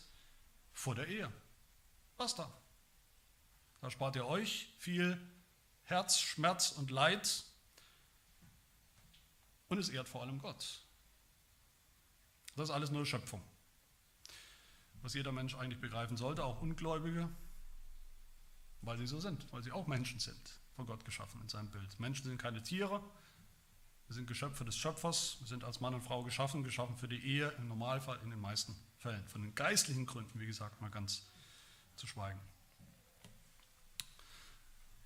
vor 0.73 0.95
der 0.95 1.09
Ehe. 1.09 1.33
Basta. 2.17 2.53
Da 3.81 3.91
spart 3.91 4.15
ihr 4.15 4.27
euch 4.27 4.73
viel 4.79 5.21
Herz, 5.83 6.21
Schmerz 6.21 6.71
und 6.71 6.93
Leid 6.93 7.45
und 9.69 9.79
es 9.79 9.89
ehrt 9.89 10.09
vor 10.09 10.23
allem 10.23 10.39
Gott. 10.39 10.83
Das 12.55 12.69
ist 12.69 12.75
alles 12.75 12.91
nur 12.91 13.05
Schöpfung. 13.05 13.43
Was 15.03 15.15
jeder 15.15 15.33
Mensch 15.33 15.57
eigentlich 15.57 15.81
begreifen 15.81 16.17
sollte, 16.17 16.45
auch 16.45 16.63
Ungläubige, 16.63 17.29
weil 18.83 18.99
sie 18.99 19.07
so 19.07 19.19
sind, 19.19 19.53
weil 19.53 19.65
sie 19.65 19.73
auch 19.73 19.89
Menschen 19.89 20.21
sind, 20.21 20.61
von 20.77 20.87
Gott 20.87 21.05
geschaffen 21.05 21.41
in 21.43 21.49
seinem 21.49 21.71
Bild. 21.71 21.99
Menschen 21.99 22.25
sind 22.25 22.39
keine 22.39 22.63
Tiere, 22.63 23.03
wir 24.07 24.15
sind 24.15 24.29
Geschöpfe 24.29 24.65
des 24.65 24.77
Schöpfers, 24.77 25.39
wir 25.41 25.49
sind 25.49 25.65
als 25.65 25.81
Mann 25.81 25.95
und 25.95 26.03
Frau 26.03 26.23
geschaffen, 26.23 26.63
geschaffen 26.63 26.97
für 26.97 27.09
die 27.09 27.19
Ehe, 27.19 27.49
im 27.59 27.67
Normalfall 27.67 28.21
in 28.23 28.31
den 28.31 28.41
meisten 28.41 28.77
Fällen. 28.99 29.27
Von 29.27 29.43
den 29.43 29.55
geistlichen 29.55 30.07
Gründen, 30.07 30.39
wie 30.39 30.47
gesagt, 30.47 30.81
mal 30.81 30.91
ganz 30.91 31.27
zu 31.97 32.07
schweigen. 32.07 32.39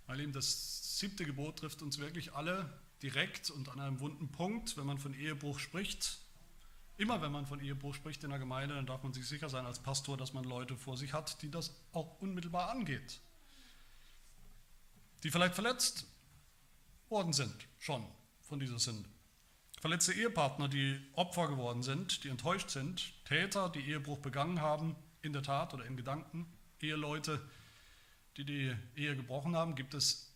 Meine 0.06 0.20
Lieben, 0.20 0.32
das 0.32 0.98
siebte 0.98 1.24
Gebot 1.24 1.60
trifft 1.60 1.82
uns 1.82 1.98
wirklich 1.98 2.34
alle 2.34 2.68
direkt 3.00 3.50
und 3.50 3.68
an 3.70 3.80
einem 3.80 4.00
wunden 4.00 4.30
Punkt, 4.30 4.76
wenn 4.76 4.84
man 4.84 4.98
von 4.98 5.14
Ehebruch 5.14 5.60
spricht. 5.60 6.18
Immer 6.98 7.22
wenn 7.22 7.32
man 7.32 7.46
von 7.46 7.60
Ehebruch 7.60 7.94
spricht 7.94 8.22
in 8.24 8.30
der 8.30 8.38
Gemeinde, 8.38 8.74
dann 8.74 8.86
darf 8.86 9.02
man 9.02 9.14
sich 9.14 9.26
sicher 9.26 9.48
sein 9.48 9.64
als 9.64 9.78
Pastor, 9.78 10.18
dass 10.18 10.34
man 10.34 10.44
Leute 10.44 10.76
vor 10.76 10.98
sich 10.98 11.14
hat, 11.14 11.40
die 11.40 11.50
das 11.50 11.74
auch 11.92 12.20
unmittelbar 12.20 12.70
angeht. 12.70 13.20
Die 15.22 15.30
vielleicht 15.30 15.54
verletzt 15.54 16.06
worden 17.08 17.32
sind, 17.32 17.54
schon 17.78 18.06
von 18.40 18.58
dieser 18.58 18.78
Sünde. 18.78 19.08
Verletzte 19.80 20.12
Ehepartner, 20.12 20.68
die 20.68 21.00
Opfer 21.14 21.48
geworden 21.48 21.82
sind, 21.82 22.24
die 22.24 22.28
enttäuscht 22.28 22.70
sind, 22.70 23.24
Täter, 23.24 23.70
die 23.70 23.80
Ehebruch 23.80 24.18
begangen 24.18 24.60
haben, 24.60 24.96
in 25.22 25.32
der 25.32 25.42
Tat 25.42 25.74
oder 25.74 25.84
in 25.84 25.96
Gedanken, 25.96 26.46
Eheleute, 26.80 27.40
die 28.36 28.44
die 28.44 28.76
Ehe 28.94 29.16
gebrochen 29.16 29.56
haben, 29.56 29.74
gibt 29.74 29.94
es, 29.94 30.34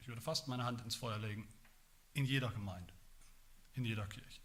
ich 0.00 0.08
würde 0.08 0.20
fast 0.20 0.48
meine 0.48 0.64
Hand 0.64 0.80
ins 0.82 0.96
Feuer 0.96 1.18
legen, 1.18 1.48
in 2.14 2.24
jeder 2.24 2.50
Gemeinde, 2.50 2.92
in 3.74 3.84
jeder 3.84 4.06
Kirche. 4.06 4.40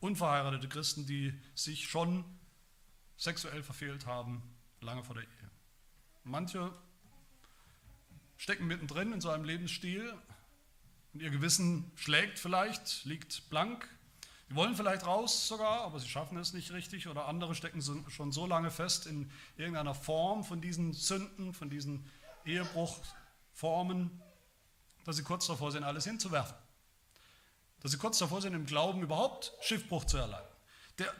Unverheiratete 0.00 0.68
Christen, 0.68 1.06
die 1.06 1.32
sich 1.54 1.88
schon 1.88 2.24
sexuell 3.16 3.62
verfehlt 3.62 4.06
haben, 4.06 4.42
lange 4.80 5.04
vor 5.04 5.14
der 5.14 5.24
Ehe. 5.24 5.50
Manche 6.24 6.72
stecken 8.42 8.66
mittendrin 8.66 9.12
in 9.12 9.20
so 9.20 9.30
einem 9.30 9.44
Lebensstil, 9.44 10.12
und 11.14 11.22
ihr 11.22 11.30
Gewissen 11.30 11.92
schlägt 11.94 12.40
vielleicht, 12.40 13.04
liegt 13.04 13.48
blank. 13.50 13.88
Sie 14.48 14.56
wollen 14.56 14.74
vielleicht 14.74 15.06
raus 15.06 15.46
sogar, 15.46 15.82
aber 15.82 16.00
sie 16.00 16.08
schaffen 16.08 16.36
es 16.38 16.52
nicht 16.52 16.72
richtig. 16.72 17.06
Oder 17.06 17.28
andere 17.28 17.54
stecken 17.54 17.80
schon 18.10 18.32
so 18.32 18.46
lange 18.46 18.72
fest 18.72 19.06
in 19.06 19.30
irgendeiner 19.56 19.94
Form 19.94 20.42
von 20.42 20.60
diesen 20.60 20.92
Sünden, 20.92 21.54
von 21.54 21.70
diesen 21.70 22.10
Ehebruchformen, 22.44 24.20
dass 25.04 25.16
sie 25.16 25.22
kurz 25.22 25.46
davor 25.46 25.70
sind, 25.70 25.84
alles 25.84 26.04
hinzuwerfen. 26.04 26.56
Dass 27.80 27.92
sie 27.92 27.98
kurz 27.98 28.18
davor 28.18 28.42
sind, 28.42 28.54
im 28.54 28.66
Glauben 28.66 29.02
überhaupt 29.02 29.52
Schiffbruch 29.60 30.04
zu 30.04 30.16
erleiden. 30.16 30.48
Der, 30.98 31.14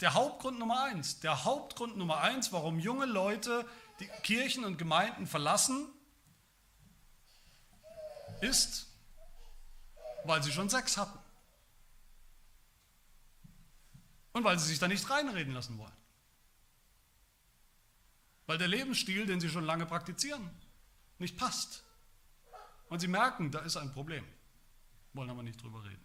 der 0.00 0.14
Hauptgrund 0.14 0.58
Nummer 0.58 0.84
eins, 0.84 1.20
der 1.20 1.44
Hauptgrund 1.44 1.98
Nummer 1.98 2.22
eins, 2.22 2.52
warum 2.52 2.78
junge 2.78 3.04
Leute 3.04 3.66
die 4.00 4.08
Kirchen 4.22 4.64
und 4.64 4.78
Gemeinden 4.78 5.26
verlassen, 5.26 5.88
ist, 8.40 8.86
weil 10.24 10.42
sie 10.42 10.52
schon 10.52 10.68
Sex 10.68 10.96
hatten. 10.96 11.18
Und 14.32 14.44
weil 14.44 14.58
sie 14.58 14.66
sich 14.66 14.78
da 14.78 14.88
nicht 14.88 15.08
reinreden 15.08 15.54
lassen 15.54 15.78
wollen. 15.78 15.92
Weil 18.46 18.58
der 18.58 18.68
Lebensstil, 18.68 19.26
den 19.26 19.40
sie 19.40 19.48
schon 19.48 19.64
lange 19.64 19.86
praktizieren, 19.86 20.50
nicht 21.18 21.36
passt. 21.36 21.84
Und 22.88 23.00
sie 23.00 23.08
merken, 23.08 23.50
da 23.50 23.60
ist 23.60 23.76
ein 23.76 23.92
Problem, 23.92 24.24
wollen 25.12 25.30
aber 25.30 25.42
nicht 25.42 25.62
drüber 25.62 25.84
reden. 25.84 26.04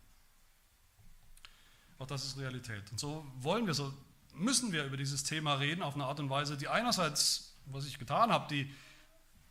Auch 1.98 2.08
das 2.08 2.24
ist 2.24 2.38
Realität. 2.38 2.90
Und 2.92 3.00
so 3.00 3.26
wollen 3.36 3.68
wir, 3.68 3.74
so 3.74 3.94
müssen 4.34 4.72
wir 4.72 4.86
über 4.86 4.96
dieses 4.96 5.24
Thema 5.24 5.56
reden 5.56 5.84
auf 5.84 5.96
eine 5.96 6.06
Art 6.06 6.20
und 6.20 6.30
Weise, 6.30 6.56
die 6.56 6.68
einerseits, 6.68 7.58
was 7.66 7.86
ich 7.86 8.00
getan 8.00 8.32
habe, 8.32 8.48
die 8.48 8.74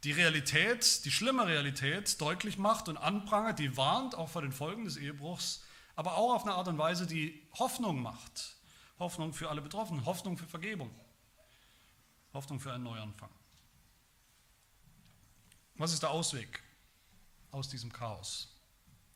die 0.04 0.12
Realität, 0.12 1.04
die 1.04 1.10
schlimme 1.10 1.46
Realität 1.46 2.20
deutlich 2.20 2.58
macht 2.58 2.88
und 2.88 2.96
anprangert, 2.96 3.58
die 3.58 3.76
warnt 3.76 4.14
auch 4.14 4.28
vor 4.28 4.42
den 4.42 4.52
Folgen 4.52 4.84
des 4.84 4.96
Ehebruchs, 4.96 5.64
aber 5.96 6.16
auch 6.16 6.34
auf 6.34 6.42
eine 6.44 6.54
Art 6.54 6.68
und 6.68 6.78
Weise, 6.78 7.06
die 7.06 7.46
Hoffnung 7.58 8.00
macht. 8.00 8.56
Hoffnung 8.98 9.32
für 9.32 9.48
alle 9.48 9.62
Betroffenen, 9.62 10.04
Hoffnung 10.04 10.36
für 10.36 10.46
Vergebung, 10.46 10.90
Hoffnung 12.32 12.58
für 12.58 12.72
einen 12.72 12.84
Neuanfang. 12.84 13.30
Was 15.76 15.92
ist 15.92 16.02
der 16.02 16.10
Ausweg 16.10 16.62
aus 17.52 17.68
diesem 17.68 17.92
Chaos, 17.92 18.48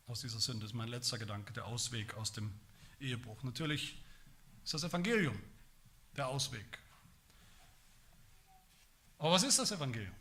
aus 0.07 0.21
dieser 0.21 0.39
Sünde? 0.39 0.61
Das 0.61 0.71
ist 0.71 0.75
mein 0.75 0.87
letzter 0.87 1.17
Gedanke, 1.17 1.51
der 1.51 1.65
Ausweg 1.65 2.13
aus 2.15 2.31
dem 2.31 2.57
Ehebruch. 2.99 3.43
Natürlich 3.43 4.01
ist 4.63 4.73
das 4.73 4.83
Evangelium 4.83 5.37
der 6.15 6.29
Ausweg. 6.29 6.79
Aber 9.17 9.33
was 9.33 9.43
ist 9.43 9.59
das 9.59 9.71
Evangelium? 9.71 10.15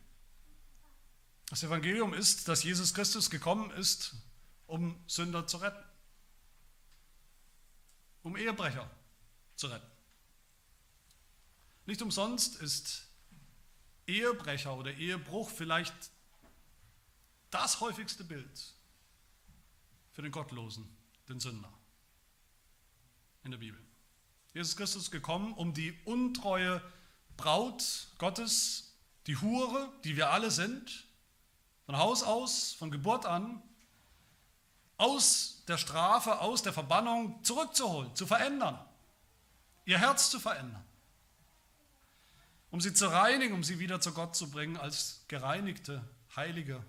Das 1.52 1.62
Evangelium 1.62 2.14
ist, 2.14 2.48
dass 2.48 2.62
Jesus 2.62 2.94
Christus 2.94 3.28
gekommen 3.28 3.70
ist, 3.72 4.14
um 4.66 4.98
Sünder 5.06 5.46
zu 5.46 5.58
retten, 5.58 5.84
um 8.22 8.38
Ehebrecher 8.38 8.90
zu 9.56 9.66
retten. 9.66 9.86
Nicht 11.84 12.00
umsonst 12.00 12.56
ist 12.56 13.06
Ehebrecher 14.06 14.74
oder 14.74 14.94
Ehebruch 14.94 15.50
vielleicht 15.50 15.92
das 17.50 17.80
häufigste 17.80 18.24
Bild 18.24 18.74
für 20.12 20.22
den 20.22 20.32
Gottlosen, 20.32 20.88
den 21.28 21.38
Sünder 21.38 21.70
in 23.44 23.50
der 23.50 23.58
Bibel. 23.58 23.86
Jesus 24.54 24.74
Christus 24.74 25.02
ist 25.02 25.10
gekommen, 25.10 25.52
um 25.52 25.74
die 25.74 25.92
untreue 26.06 26.82
Braut 27.36 28.08
Gottes, 28.16 28.96
die 29.26 29.36
Hure, 29.36 29.92
die 30.02 30.16
wir 30.16 30.30
alle 30.30 30.50
sind, 30.50 31.11
von 31.92 32.00
Haus 32.00 32.22
aus, 32.22 32.72
von 32.72 32.90
Geburt 32.90 33.26
an, 33.26 33.62
aus 34.96 35.62
der 35.68 35.76
Strafe, 35.76 36.40
aus 36.40 36.62
der 36.62 36.72
Verbannung 36.72 37.44
zurückzuholen, 37.44 38.16
zu 38.16 38.26
verändern, 38.26 38.82
ihr 39.84 39.98
Herz 39.98 40.30
zu 40.30 40.40
verändern, 40.40 40.82
um 42.70 42.80
sie 42.80 42.94
zu 42.94 43.08
reinigen, 43.08 43.52
um 43.52 43.62
sie 43.62 43.78
wieder 43.78 44.00
zu 44.00 44.14
Gott 44.14 44.34
zu 44.34 44.50
bringen 44.50 44.78
als 44.78 45.26
gereinigte, 45.28 46.02
heilige 46.34 46.82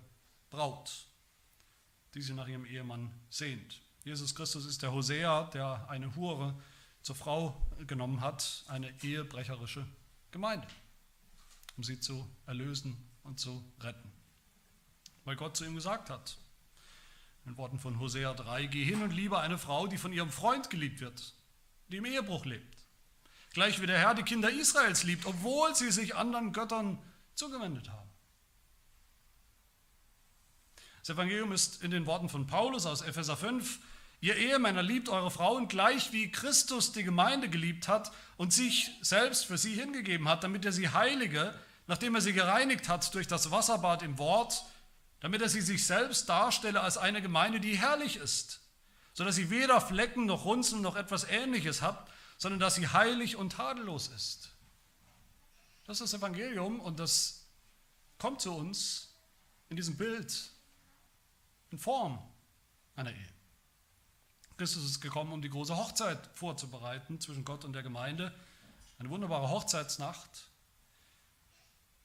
Braut, 0.48 1.06
die 2.14 2.22
sie 2.22 2.32
nach 2.32 2.48
ihrem 2.48 2.64
Ehemann 2.64 3.12
sehnt. 3.28 3.82
Jesus 4.04 4.34
Christus 4.34 4.64
ist 4.64 4.80
der 4.80 4.92
Hosea, 4.92 5.50
der 5.52 5.86
eine 5.90 6.16
Hure 6.16 6.54
zur 7.02 7.14
Frau 7.16 7.60
genommen 7.86 8.22
hat, 8.22 8.64
eine 8.68 8.90
ehebrecherische 9.02 9.86
Gemeinde, 10.30 10.66
um 11.76 11.84
sie 11.84 12.00
zu 12.00 12.26
erlösen 12.46 12.96
und 13.22 13.38
zu 13.38 13.70
retten 13.80 14.13
weil 15.24 15.36
Gott 15.36 15.56
zu 15.56 15.64
ihm 15.64 15.74
gesagt 15.74 16.10
hat. 16.10 16.36
In 17.46 17.56
Worten 17.56 17.78
von 17.78 18.00
Hosea 18.00 18.32
3, 18.32 18.66
geh 18.66 18.84
hin 18.84 19.02
und 19.02 19.10
liebe 19.10 19.38
eine 19.38 19.58
Frau, 19.58 19.86
die 19.86 19.98
von 19.98 20.12
ihrem 20.12 20.30
Freund 20.30 20.70
geliebt 20.70 21.00
wird, 21.00 21.34
die 21.88 21.98
im 21.98 22.06
Ehebruch 22.06 22.44
lebt. 22.46 22.78
Gleich 23.52 23.80
wie 23.80 23.86
der 23.86 23.98
Herr 23.98 24.14
die 24.14 24.22
Kinder 24.22 24.50
Israels 24.50 25.04
liebt, 25.04 25.26
obwohl 25.26 25.74
sie 25.74 25.90
sich 25.90 26.16
anderen 26.16 26.52
Göttern 26.52 26.98
zugewendet 27.34 27.90
haben. 27.90 28.10
Das 31.00 31.10
Evangelium 31.10 31.52
ist 31.52 31.82
in 31.82 31.90
den 31.90 32.06
Worten 32.06 32.30
von 32.30 32.46
Paulus 32.46 32.86
aus 32.86 33.02
Epheser 33.02 33.36
5, 33.36 33.78
ihr 34.22 34.36
Ehemänner 34.36 34.82
liebt 34.82 35.10
eure 35.10 35.30
Frauen 35.30 35.68
gleich 35.68 36.12
wie 36.12 36.32
Christus 36.32 36.92
die 36.92 37.04
Gemeinde 37.04 37.50
geliebt 37.50 37.88
hat 37.88 38.10
und 38.38 38.54
sich 38.54 38.90
selbst 39.02 39.44
für 39.44 39.58
sie 39.58 39.74
hingegeben 39.74 40.28
hat, 40.28 40.42
damit 40.44 40.64
er 40.64 40.72
sie 40.72 40.88
heilige, 40.88 41.54
nachdem 41.86 42.14
er 42.14 42.22
sie 42.22 42.32
gereinigt 42.32 42.88
hat 42.88 43.14
durch 43.14 43.26
das 43.26 43.50
Wasserbad 43.50 44.02
im 44.02 44.16
Wort 44.16 44.64
damit 45.24 45.40
er 45.40 45.48
sie 45.48 45.62
sich 45.62 45.86
selbst 45.86 46.28
darstelle 46.28 46.82
als 46.82 46.98
eine 46.98 47.22
Gemeinde, 47.22 47.58
die 47.58 47.78
herrlich 47.78 48.16
ist, 48.16 48.60
sodass 49.14 49.36
sie 49.36 49.48
weder 49.48 49.80
Flecken 49.80 50.26
noch 50.26 50.44
Runzeln 50.44 50.82
noch 50.82 50.96
etwas 50.96 51.24
Ähnliches 51.24 51.80
hat, 51.80 52.10
sondern 52.36 52.60
dass 52.60 52.74
sie 52.74 52.88
heilig 52.88 53.36
und 53.36 53.52
tadellos 53.52 54.08
ist. 54.08 54.50
Das 55.86 55.98
ist 55.98 56.12
das 56.12 56.20
Evangelium 56.20 56.78
und 56.78 57.00
das 57.00 57.46
kommt 58.18 58.42
zu 58.42 58.52
uns 58.52 59.14
in 59.70 59.76
diesem 59.76 59.96
Bild, 59.96 60.50
in 61.70 61.78
Form 61.78 62.18
einer 62.94 63.10
Ehe. 63.10 63.28
Christus 64.58 64.84
ist 64.84 65.00
gekommen, 65.00 65.32
um 65.32 65.40
die 65.40 65.48
große 65.48 65.74
Hochzeit 65.74 66.18
vorzubereiten 66.34 67.18
zwischen 67.18 67.46
Gott 67.46 67.64
und 67.64 67.72
der 67.72 67.82
Gemeinde. 67.82 68.30
Eine 68.98 69.08
wunderbare 69.08 69.48
Hochzeitsnacht. 69.48 70.48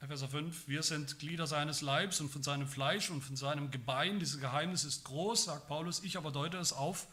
Epheser 0.02 0.30
5, 0.30 0.70
wir 0.70 0.82
sind 0.82 1.20
Glieder 1.20 1.46
seines 1.46 1.82
Leibs 1.82 2.22
und 2.22 2.30
von 2.30 2.42
seinem 2.42 2.68
Fleisch 2.68 3.10
und 3.10 3.22
von 3.22 3.36
seinem 3.36 3.70
Gebein. 3.70 4.20
Dieses 4.20 4.40
Geheimnis 4.40 4.86
ist 4.86 5.04
groß, 5.04 5.46
sagt 5.46 5.68
Paulus. 5.68 6.04
Ich 6.04 6.18
aber 6.18 6.32
deute 6.32 6.58
es 6.58 6.72
auf, 6.72 7.08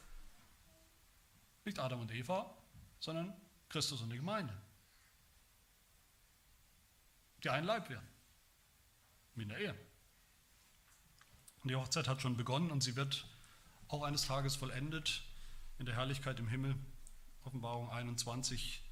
nicht 1.65 1.81
Adam 1.81 2.01
und 2.01 2.13
Eva, 2.13 2.55
sondern 3.01 3.35
Christus 3.69 4.03
und 4.03 4.11
die 4.11 4.17
Gemeinde. 4.17 4.57
Die 7.43 7.51
ein 7.51 7.65
Leib 7.65 7.91
werden. 7.91 8.07
Wie 9.35 9.43
in 9.43 9.49
der 9.49 9.59
Ehe. 9.59 9.75
Und 11.63 11.71
die 11.71 11.77
Hochzeit 11.77 12.07
hat 12.07 12.23
schon 12.23 12.37
begonnen 12.37 12.71
und 12.71 12.85
sie 12.85 12.95
wird 12.95 13.27
auch 13.89 14.05
eines 14.05 14.27
Tages 14.27 14.55
vollendet 14.55 15.23
in 15.81 15.87
der 15.87 15.97
Herrlichkeit 15.97 16.39
im 16.39 16.47
Himmel. 16.47 16.77
Offenbarung 17.45 17.91
21, 17.91 18.83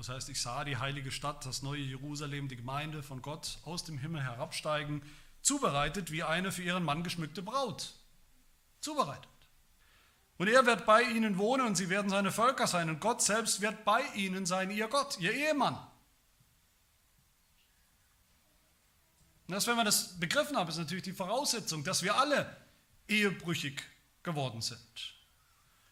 es 0.00 0.08
heißt, 0.08 0.28
ich 0.28 0.40
sah 0.40 0.64
die 0.64 0.76
heilige 0.76 1.10
Stadt, 1.10 1.44
das 1.46 1.62
neue 1.62 1.80
Jerusalem, 1.80 2.48
die 2.48 2.56
Gemeinde 2.56 3.02
von 3.02 3.22
Gott 3.22 3.58
aus 3.64 3.84
dem 3.84 3.98
Himmel 3.98 4.22
herabsteigen, 4.22 5.02
zubereitet 5.42 6.10
wie 6.12 6.22
eine 6.22 6.52
für 6.52 6.62
ihren 6.62 6.84
Mann 6.84 7.02
geschmückte 7.02 7.42
Braut. 7.42 7.94
Zubereitet. 8.80 9.28
Und 10.36 10.48
er 10.48 10.66
wird 10.66 10.86
bei 10.86 11.02
ihnen 11.02 11.38
wohnen 11.38 11.66
und 11.66 11.76
sie 11.76 11.88
werden 11.88 12.10
seine 12.10 12.30
Völker 12.30 12.66
sein 12.66 12.88
und 12.90 13.00
Gott 13.00 13.22
selbst 13.22 13.60
wird 13.60 13.84
bei 13.84 14.02
ihnen 14.14 14.46
sein, 14.46 14.70
ihr 14.70 14.88
Gott, 14.88 15.18
ihr 15.20 15.32
Ehemann. 15.32 15.74
Und 19.46 19.54
das, 19.54 19.66
wenn 19.66 19.76
wir 19.76 19.84
das 19.84 20.20
begriffen 20.20 20.56
haben, 20.56 20.68
ist 20.68 20.78
natürlich 20.78 21.04
die 21.04 21.12
Voraussetzung, 21.12 21.82
dass 21.82 22.02
wir 22.02 22.16
alle 22.16 22.56
ehebrüchig 23.08 23.82
geworden 24.22 24.60
sind 24.60 25.17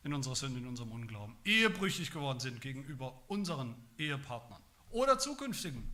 in 0.07 0.15
unserer 0.15 0.37
Sünde, 0.37 0.61
in 0.61 0.69
unserem 0.69 0.93
Unglauben, 0.93 1.37
ehebrüchig 1.45 2.13
geworden 2.13 2.39
sind 2.39 2.61
gegenüber 2.61 3.29
unseren 3.29 3.75
Ehepartnern 3.99 4.63
oder 4.91 5.19
zukünftigen 5.19 5.93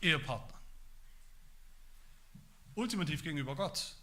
Ehepartnern. 0.00 0.60
Ultimativ 2.74 3.22
gegenüber 3.22 3.54
Gott. 3.54 3.96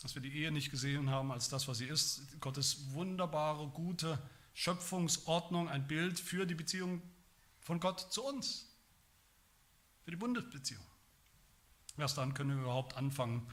Dass 0.00 0.14
wir 0.14 0.22
die 0.22 0.32
Ehe 0.32 0.50
nicht 0.50 0.70
gesehen 0.70 1.10
haben 1.10 1.30
als 1.30 1.50
das, 1.50 1.68
was 1.68 1.78
sie 1.78 1.84
ist. 1.84 2.40
Gottes 2.40 2.94
wunderbare, 2.94 3.68
gute 3.68 4.18
Schöpfungsordnung, 4.54 5.68
ein 5.68 5.86
Bild 5.86 6.18
für 6.18 6.46
die 6.46 6.54
Beziehung 6.54 7.02
von 7.60 7.78
Gott 7.78 8.00
zu 8.10 8.24
uns. 8.24 8.74
Für 10.02 10.12
die 10.12 10.16
Bundesbeziehung. 10.16 10.84
Erst 11.98 12.16
dann 12.16 12.32
können 12.32 12.56
wir 12.56 12.62
überhaupt 12.62 12.96
anfangen, 12.96 13.46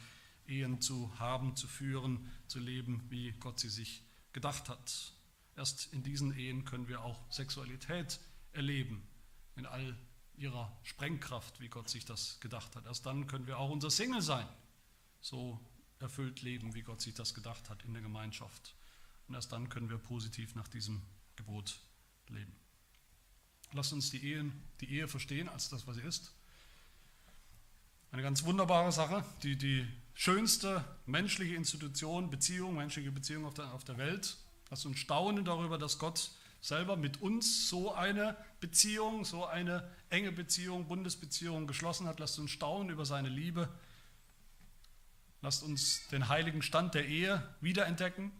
Ehen 0.47 0.79
zu 0.79 1.17
haben, 1.19 1.55
zu 1.57 1.67
führen, 1.67 2.31
zu 2.47 2.59
leben, 2.59 3.03
wie 3.09 3.31
Gott 3.33 3.59
sie 3.59 3.69
sich 3.69 4.03
gedacht 4.33 4.69
hat. 4.69 5.13
Erst 5.55 5.93
in 5.93 6.03
diesen 6.03 6.35
Ehen 6.37 6.65
können 6.65 6.87
wir 6.87 7.03
auch 7.03 7.19
Sexualität 7.31 8.19
erleben, 8.51 9.07
in 9.55 9.65
all 9.65 9.95
ihrer 10.35 10.75
Sprengkraft, 10.83 11.59
wie 11.59 11.69
Gott 11.69 11.89
sich 11.89 12.05
das 12.05 12.39
gedacht 12.39 12.75
hat. 12.75 12.85
Erst 12.85 13.05
dann 13.05 13.27
können 13.27 13.47
wir 13.47 13.59
auch 13.59 13.69
unser 13.69 13.91
Single 13.91 14.21
sein, 14.21 14.47
so 15.21 15.59
erfüllt 15.99 16.41
leben, 16.41 16.73
wie 16.73 16.81
Gott 16.81 17.01
sich 17.01 17.13
das 17.13 17.33
gedacht 17.33 17.69
hat 17.69 17.83
in 17.83 17.93
der 17.93 18.01
Gemeinschaft. 18.01 18.75
Und 19.27 19.35
erst 19.35 19.51
dann 19.51 19.69
können 19.69 19.89
wir 19.89 19.97
positiv 19.97 20.55
nach 20.55 20.67
diesem 20.67 21.01
Gebot 21.35 21.79
leben. 22.27 22.53
Lasst 23.71 23.93
uns 23.93 24.11
die, 24.11 24.23
Ehen, 24.31 24.51
die 24.81 24.91
Ehe 24.91 25.07
verstehen 25.07 25.49
als 25.49 25.69
das, 25.69 25.87
was 25.87 25.95
sie 25.95 26.01
ist. 26.01 26.33
Eine 28.11 28.21
ganz 28.21 28.43
wunderbare 28.43 28.91
Sache, 28.91 29.25
die 29.41 29.55
die 29.55 29.87
schönste 30.13 30.83
menschliche 31.05 31.55
Institution, 31.55 32.29
Beziehung, 32.29 32.75
menschliche 32.75 33.11
Beziehung 33.11 33.45
auf 33.45 33.53
der, 33.53 33.73
auf 33.73 33.83
der 33.83 33.97
Welt. 33.97 34.37
Lasst 34.69 34.85
uns 34.85 34.99
staunen 34.99 35.45
darüber, 35.45 35.77
dass 35.77 35.99
Gott 35.99 36.31
selber 36.61 36.95
mit 36.95 37.21
uns 37.21 37.67
so 37.67 37.93
eine 37.93 38.37
Beziehung, 38.59 39.25
so 39.25 39.45
eine 39.45 39.89
enge 40.09 40.31
Beziehung, 40.31 40.87
Bundesbeziehung 40.87 41.67
geschlossen 41.67 42.07
hat. 42.07 42.19
Lasst 42.19 42.39
uns 42.39 42.51
staunen 42.51 42.89
über 42.89 43.05
seine 43.05 43.29
Liebe. 43.29 43.69
Lasst 45.41 45.61
uns 45.63 46.07
den 46.07 46.29
heiligen 46.29 46.61
Stand 46.61 46.93
der 46.93 47.05
Ehe 47.05 47.43
wiederentdecken. 47.59 48.31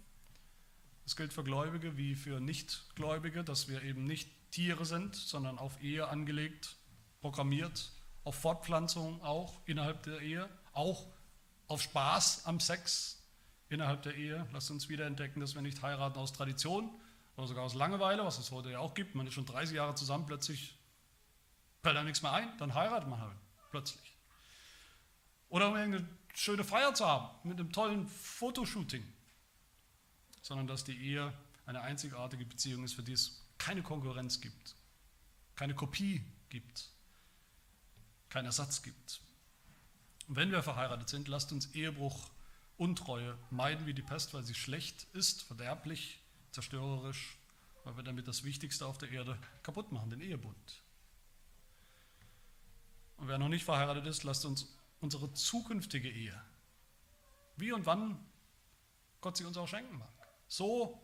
Das 1.03 1.17
gilt 1.17 1.33
für 1.33 1.43
Gläubige 1.43 1.97
wie 1.97 2.15
für 2.15 2.39
Nichtgläubige, 2.39 3.43
dass 3.43 3.67
wir 3.67 3.83
eben 3.83 4.05
nicht 4.05 4.29
Tiere 4.51 4.85
sind, 4.85 5.15
sondern 5.15 5.57
auf 5.57 5.81
Ehe 5.83 6.07
angelegt, 6.07 6.77
programmiert, 7.19 7.91
auf 8.23 8.35
Fortpflanzung 8.35 9.21
auch 9.21 9.59
innerhalb 9.65 10.03
der 10.03 10.21
Ehe, 10.21 10.49
auch 10.71 11.07
auf 11.67 11.81
Spaß 11.81 12.45
am 12.45 12.59
Sex 12.59 13.21
innerhalb 13.69 14.03
der 14.03 14.15
Ehe. 14.15 14.47
Lasst 14.51 14.71
uns 14.71 14.89
wieder 14.89 15.05
entdecken, 15.05 15.39
dass 15.39 15.55
wir 15.55 15.61
nicht 15.61 15.81
heiraten 15.81 16.17
aus 16.17 16.33
Tradition 16.33 16.89
oder 17.35 17.47
sogar 17.47 17.63
aus 17.63 17.73
Langeweile, 17.73 18.23
was 18.25 18.37
es 18.37 18.51
heute 18.51 18.71
ja 18.71 18.79
auch 18.79 18.93
gibt. 18.93 19.15
Man 19.15 19.27
ist 19.27 19.33
schon 19.33 19.45
30 19.45 19.75
Jahre 19.75 19.95
zusammen, 19.95 20.25
plötzlich 20.25 20.77
fällt 21.81 21.97
einem 21.97 22.05
nichts 22.05 22.21
mehr 22.21 22.31
ein, 22.31 22.57
dann 22.57 22.73
heiratet 22.73 23.09
man 23.09 23.19
halt 23.19 23.35
plötzlich. 23.71 24.15
Oder 25.49 25.69
um 25.69 25.73
eine 25.75 26.07
schöne 26.33 26.63
Feier 26.63 26.93
zu 26.93 27.05
haben 27.05 27.29
mit 27.47 27.59
einem 27.59 27.71
tollen 27.71 28.07
Fotoshooting, 28.07 29.05
sondern 30.41 30.67
dass 30.67 30.83
die 30.83 30.97
Ehe 30.97 31.33
eine 31.65 31.81
einzigartige 31.81 32.45
Beziehung 32.45 32.83
ist, 32.83 32.93
für 32.93 33.03
die 33.03 33.13
es 33.13 33.45
keine 33.57 33.83
Konkurrenz 33.83 34.41
gibt, 34.41 34.75
keine 35.55 35.75
Kopie 35.75 36.25
gibt, 36.49 36.89
keinen 38.29 38.45
Ersatz 38.45 38.81
gibt. 38.81 39.22
Und 40.27 40.35
wenn 40.35 40.51
wir 40.51 40.63
verheiratet 40.63 41.09
sind, 41.09 41.27
lasst 41.27 41.51
uns 41.51 41.73
Ehebruch, 41.73 42.29
Untreue 42.77 43.37
meiden 43.51 43.85
wie 43.85 43.93
die 43.93 44.01
Pest, 44.01 44.33
weil 44.33 44.43
sie 44.43 44.55
schlecht 44.55 45.05
ist, 45.13 45.43
verderblich, 45.43 46.19
zerstörerisch, 46.51 47.37
weil 47.83 47.95
wir 47.97 48.03
damit 48.03 48.27
das 48.27 48.43
Wichtigste 48.43 48.85
auf 48.85 48.97
der 48.97 49.11
Erde 49.11 49.37
kaputt 49.61 49.91
machen, 49.91 50.09
den 50.09 50.21
Ehebund. 50.21 50.81
Und 53.17 53.27
wer 53.27 53.37
noch 53.37 53.49
nicht 53.49 53.63
verheiratet 53.63 54.07
ist, 54.07 54.23
lasst 54.23 54.45
uns 54.45 54.75
unsere 55.01 55.31
zukünftige 55.33 56.09
Ehe, 56.09 56.41
wie 57.57 57.71
und 57.71 57.85
wann 57.85 58.19
Gott 59.21 59.37
sie 59.37 59.45
uns 59.45 59.57
auch 59.57 59.67
schenken 59.67 59.97
mag, 59.97 60.09
so 60.47 61.01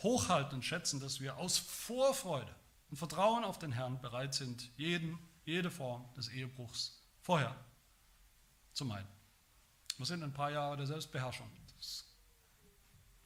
hochhalten 0.00 0.56
und 0.56 0.64
schätzen, 0.64 1.00
dass 1.00 1.20
wir 1.20 1.38
aus 1.38 1.58
Vorfreude 1.58 2.54
und 2.90 2.96
Vertrauen 2.96 3.44
auf 3.44 3.58
den 3.58 3.72
Herrn 3.72 4.00
bereit 4.00 4.34
sind, 4.34 4.70
jeden, 4.76 5.18
jede 5.44 5.70
Form 5.70 6.12
des 6.14 6.28
Ehebruchs 6.28 7.00
vorher 7.20 7.56
zu 8.80 8.86
meiden. 8.86 9.08
Was 9.98 10.08
sind 10.08 10.22
ein 10.22 10.32
paar 10.32 10.50
Jahre 10.50 10.78
der 10.78 10.86
Selbstbeherrschung? 10.86 11.46
Das 11.76 12.06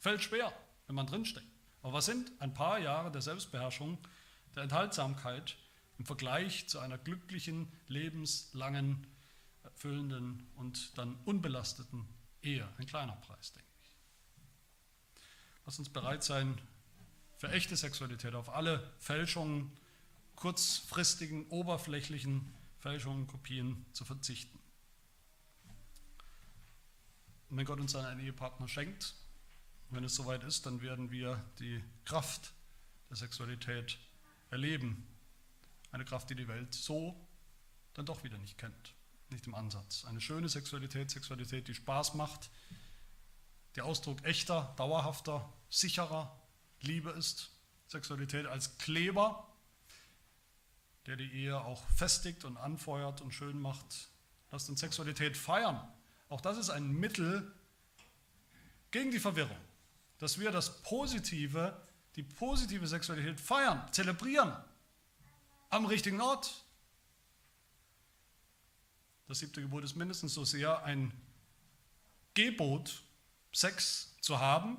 fällt 0.01 0.21
schwer, 0.21 0.53
wenn 0.89 0.97
man 0.97 1.07
drinsteckt. 1.07 1.47
Aber 1.81 1.93
was 1.93 2.07
sind 2.07 2.33
ein 2.41 2.55
paar 2.55 2.81
Jahre 2.81 3.13
der 3.13 3.23
Selbstbeherrschung, 3.23 3.97
der 4.57 4.65
Enthaltsamkeit 4.65 5.57
im 5.97 6.07
Vergleich 6.07 6.69
zu 6.69 6.81
einer 6.81 6.99
glücklichen, 6.99 7.71
lebenslangen, 7.87 9.07
erfüllenden 9.63 10.51
und 10.57 10.99
dann 10.99 11.15
unbelasteten 11.25 12.09
Ehe? 12.43 12.69
Ein 12.79 12.87
kleiner 12.87 13.15
Preis, 13.15 13.53
denke 13.53 13.69
ich. 13.81 13.93
Lass 15.67 15.79
uns 15.79 15.89
bereit 15.89 16.25
sein, 16.25 16.61
für 17.37 17.53
echte 17.53 17.77
Sexualität 17.77 18.35
auf 18.35 18.49
alle 18.49 18.93
Fälschungen, 18.99 19.71
kurzfristigen, 20.35 21.47
oberflächlichen 21.51 22.53
Fälschungen, 22.81 23.29
Kopien 23.29 23.87
zu 23.93 24.05
verzichten. 24.05 24.64
Und 27.55 27.59
wenn 27.59 27.67
Gott 27.67 27.79
uns 27.79 27.95
einen 27.95 28.19
Ehepartner 28.19 28.67
schenkt, 28.67 29.15
wenn 29.91 30.03
es 30.03 30.17
soweit 30.17 30.43
ist, 30.43 30.67
dann 30.67 30.83
werden 30.83 31.13
wir 31.13 31.41
die 31.61 31.85
Kraft 32.05 32.53
der 33.09 33.17
Sexualität 33.17 33.97
erleben. 34.51 35.07
Eine 35.93 36.05
Kraft, 36.05 36.29
die 36.31 36.35
die 36.35 36.49
Welt 36.49 36.75
so 36.75 37.15
dann 37.93 38.07
doch 38.07 38.25
wieder 38.25 38.39
nicht 38.39 38.59
kennt, 38.59 38.95
nicht 39.31 39.47
im 39.47 39.55
Ansatz. 39.55 40.05
Eine 40.05 40.21
schöne 40.21 40.49
Sexualität, 40.49 41.13
Sexualität, 41.13 41.69
die 41.69 41.77
Spaß 41.77 42.15
macht, 42.15 42.51
der 43.77 43.85
Ausdruck 43.85 44.25
echter, 44.25 44.75
dauerhafter, 44.77 45.49
sicherer 45.71 46.37
Liebe 46.81 47.11
ist. 47.11 47.53
Sexualität 47.87 48.47
als 48.47 48.79
Kleber, 48.79 49.47
der 51.07 51.15
die 51.15 51.31
Ehe 51.33 51.61
auch 51.61 51.87
festigt 51.91 52.45
und 52.45 52.57
anfeuert 52.57 53.21
und 53.21 53.31
schön 53.31 53.63
macht. 53.63 54.09
Lasst 54.51 54.69
uns 54.69 54.81
Sexualität 54.81 55.37
feiern 55.37 55.89
auch 56.35 56.41
das 56.41 56.59
ist 56.59 56.69
ein 56.69 56.91
Mittel 56.91 57.49
gegen 58.91 59.13
die 59.13 59.21
Verwirrung, 59.21 59.57
dass 60.19 60.41
wir 60.41 60.51
das 60.51 60.83
Positive, 60.83 61.81
die 62.17 62.25
positive 62.25 62.89
Sexualität 62.89 63.39
feiern, 63.39 63.87
zelebrieren 63.93 64.53
am 65.71 65.87
richtigen 65.87 66.21
Ort. 66.21 66.65
Das 69.29 69.39
siebte 69.39 69.63
Gebot 69.63 69.85
ist 69.85 69.95
mindestens 69.95 70.35
so 70.35 70.45
sehr 70.45 70.83
ein 70.83 71.13
Gebot, 72.35 73.05
Sex 73.53 74.17
zu 74.21 74.41
haben, 74.41 74.79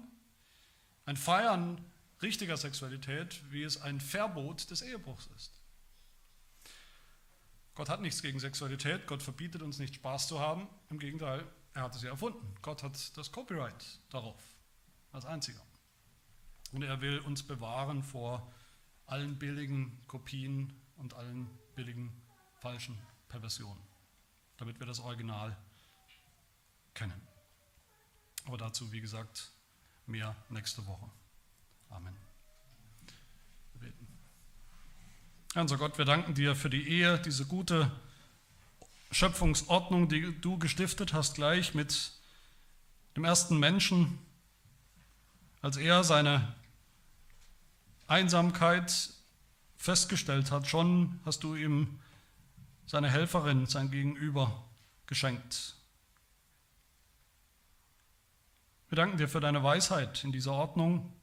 ein 1.06 1.16
Feiern 1.16 1.80
richtiger 2.22 2.58
Sexualität, 2.58 3.42
wie 3.50 3.64
es 3.64 3.82
ein 3.82 4.02
Verbot 4.02 4.70
des 4.72 4.82
Ehebruchs 4.82 5.30
ist. 5.38 5.55
Gott 7.76 7.90
hat 7.90 8.02
nichts 8.02 8.22
gegen 8.22 8.40
Sexualität, 8.40 9.06
Gott 9.06 9.22
verbietet 9.22 9.62
uns 9.62 9.80
nicht 9.80 9.96
Spaß 9.96 10.30
zu 10.30 10.40
haben, 10.40 10.68
im 10.90 10.98
Gegenteil, 10.98 11.46
er 11.74 11.84
hat 11.84 11.96
es 11.96 12.02
ja 12.02 12.10
erfunden. 12.10 12.56
Gott 12.62 12.84
hat 12.84 13.18
das 13.18 13.32
Copyright 13.32 14.00
darauf, 14.10 14.42
als 15.12 15.26
einziger. 15.26 15.62
Und 16.72 16.84
er 16.84 17.02
will 17.02 17.20
uns 17.20 17.44
bewahren 17.44 18.02
vor 18.02 18.52
allen 19.06 19.38
billigen 19.38 20.02
Kopien 20.08 20.74
und 20.96 21.14
allen 21.14 21.50
billigen 21.76 22.12
falschen 22.60 22.98
Perversionen, 23.28 23.84
damit 24.58 24.80
wir 24.80 24.88
das 24.88 25.02
Original 25.02 25.56
kennen. 26.94 27.22
Aber 28.46 28.58
dazu, 28.58 28.92
wie 28.92 29.02
gesagt, 29.02 29.52
mehr 30.06 30.36
nächste 30.50 30.86
Woche. 30.86 31.10
Amen. 31.90 32.16
Wir 33.74 33.90
beten. 33.90 34.08
Unser 35.58 35.78
Gott, 35.78 35.98
wir 35.98 36.04
danken 36.04 36.34
dir 36.34 36.54
für 36.54 36.70
die 36.70 36.86
Ehe, 36.86 37.18
diese 37.18 37.46
gute 37.46 37.90
Schöpfungsordnung, 39.10 40.10
die 40.10 40.38
du 40.42 40.60
gestiftet 40.60 41.14
hast, 41.14 41.36
gleich 41.36 41.74
mit 41.74 42.12
dem 43.16 43.24
ersten 43.24 43.58
Menschen, 43.58 44.20
als 45.62 45.78
er 45.78 46.04
seine 46.04 46.54
Einsamkeit 48.06 49.12
festgestellt 49.78 50.52
hat, 50.52 50.68
schon 50.68 51.22
hast 51.24 51.46
du 51.46 51.56
ihm 51.56 52.02
seine 52.86 53.10
Helferin, 53.10 53.66
sein 53.66 53.90
Gegenüber 53.92 54.62
geschenkt. 55.08 55.78
Wir 58.90 58.98
danken 58.98 59.18
dir 59.18 59.30
für 59.30 59.40
deine 59.40 59.64
Weisheit 59.64 60.22
in 60.26 60.34
dieser 60.34 60.52
Ordnung. 60.52 61.14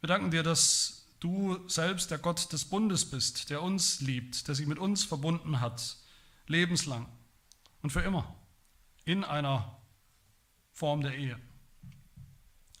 Wir 0.00 0.06
danken 0.06 0.30
dir, 0.30 0.42
dass 0.42 1.01
du 1.22 1.68
selbst 1.68 2.10
der 2.10 2.18
Gott 2.18 2.52
des 2.52 2.64
Bundes 2.64 3.08
bist, 3.08 3.48
der 3.48 3.62
uns 3.62 4.00
liebt, 4.00 4.48
der 4.48 4.56
sich 4.56 4.66
mit 4.66 4.78
uns 4.78 5.04
verbunden 5.04 5.60
hat, 5.60 5.96
lebenslang 6.48 7.06
und 7.80 7.90
für 7.90 8.00
immer, 8.00 8.34
in 9.04 9.22
einer 9.22 9.80
Form 10.72 11.00
der 11.02 11.16
Ehe. 11.16 11.38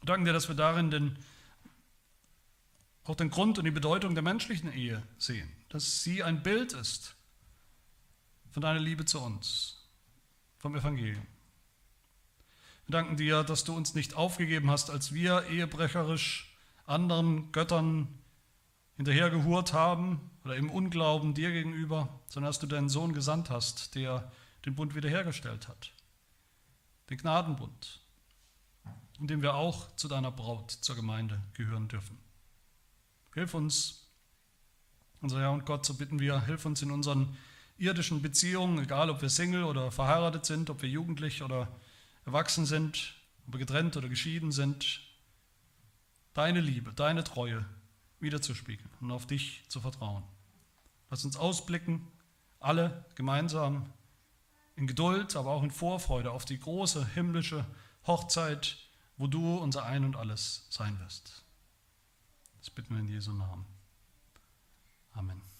Wir 0.00 0.06
danken 0.06 0.24
dir, 0.24 0.32
dass 0.32 0.48
wir 0.48 0.56
darin 0.56 0.90
den, 0.90 1.16
auch 3.04 3.14
den 3.14 3.30
Grund 3.30 3.58
und 3.58 3.64
die 3.64 3.70
Bedeutung 3.70 4.14
der 4.14 4.24
menschlichen 4.24 4.72
Ehe 4.72 5.00
sehen, 5.18 5.48
dass 5.68 6.02
sie 6.02 6.24
ein 6.24 6.42
Bild 6.42 6.72
ist 6.72 7.14
von 8.50 8.60
deiner 8.60 8.80
Liebe 8.80 9.04
zu 9.04 9.20
uns, 9.20 9.88
vom 10.58 10.74
Evangelium. 10.74 11.26
Wir 12.86 12.92
danken 12.92 13.16
dir, 13.16 13.44
dass 13.44 13.62
du 13.62 13.72
uns 13.72 13.94
nicht 13.94 14.14
aufgegeben 14.14 14.68
hast, 14.68 14.90
als 14.90 15.14
wir 15.14 15.46
ehebrecherisch 15.48 16.52
anderen 16.86 17.52
Göttern 17.52 18.18
hinterhergehurt 19.02 19.72
haben 19.72 20.30
oder 20.44 20.54
im 20.54 20.70
Unglauben 20.70 21.34
dir 21.34 21.50
gegenüber, 21.50 22.08
sondern 22.28 22.50
dass 22.50 22.60
du 22.60 22.68
deinen 22.68 22.88
Sohn 22.88 23.12
gesandt 23.12 23.50
hast, 23.50 23.96
der 23.96 24.30
den 24.64 24.76
Bund 24.76 24.94
wiederhergestellt 24.94 25.66
hat, 25.66 25.90
den 27.10 27.18
Gnadenbund, 27.18 28.00
in 29.18 29.26
dem 29.26 29.42
wir 29.42 29.54
auch 29.54 29.94
zu 29.96 30.06
deiner 30.06 30.30
Braut, 30.30 30.70
zur 30.70 30.94
Gemeinde 30.94 31.40
gehören 31.54 31.88
dürfen. 31.88 32.16
Hilf 33.34 33.54
uns, 33.54 34.08
unser 35.20 35.40
Herr 35.40 35.50
und 35.50 35.66
Gott, 35.66 35.84
so 35.84 35.94
bitten 35.94 36.20
wir, 36.20 36.44
hilf 36.46 36.64
uns 36.64 36.80
in 36.80 36.92
unseren 36.92 37.36
irdischen 37.78 38.22
Beziehungen, 38.22 38.78
egal 38.84 39.10
ob 39.10 39.20
wir 39.20 39.30
Single 39.30 39.64
oder 39.64 39.90
verheiratet 39.90 40.46
sind, 40.46 40.70
ob 40.70 40.80
wir 40.82 40.88
jugendlich 40.88 41.42
oder 41.42 41.66
erwachsen 42.24 42.66
sind, 42.66 43.14
ob 43.48 43.54
wir 43.54 43.58
getrennt 43.58 43.96
oder 43.96 44.08
geschieden 44.08 44.52
sind, 44.52 45.00
deine 46.34 46.60
Liebe, 46.60 46.92
deine 46.92 47.24
Treue 47.24 47.64
wiederzuspiegeln 48.22 48.90
und 49.00 49.10
auf 49.10 49.26
dich 49.26 49.64
zu 49.68 49.80
vertrauen. 49.80 50.22
Lass 51.10 51.24
uns 51.24 51.36
ausblicken, 51.36 52.08
alle 52.60 53.04
gemeinsam 53.14 53.92
in 54.76 54.86
Geduld, 54.86 55.36
aber 55.36 55.50
auch 55.50 55.62
in 55.62 55.70
Vorfreude 55.70 56.30
auf 56.30 56.44
die 56.44 56.58
große 56.58 57.06
himmlische 57.08 57.66
Hochzeit, 58.06 58.78
wo 59.16 59.26
du 59.26 59.58
unser 59.58 59.84
Ein 59.84 60.04
und 60.04 60.16
alles 60.16 60.66
sein 60.70 60.98
wirst. 61.00 61.44
Das 62.60 62.70
bitten 62.70 62.94
wir 62.94 63.00
in 63.00 63.08
Jesu 63.08 63.32
Namen. 63.32 63.66
Amen. 65.12 65.51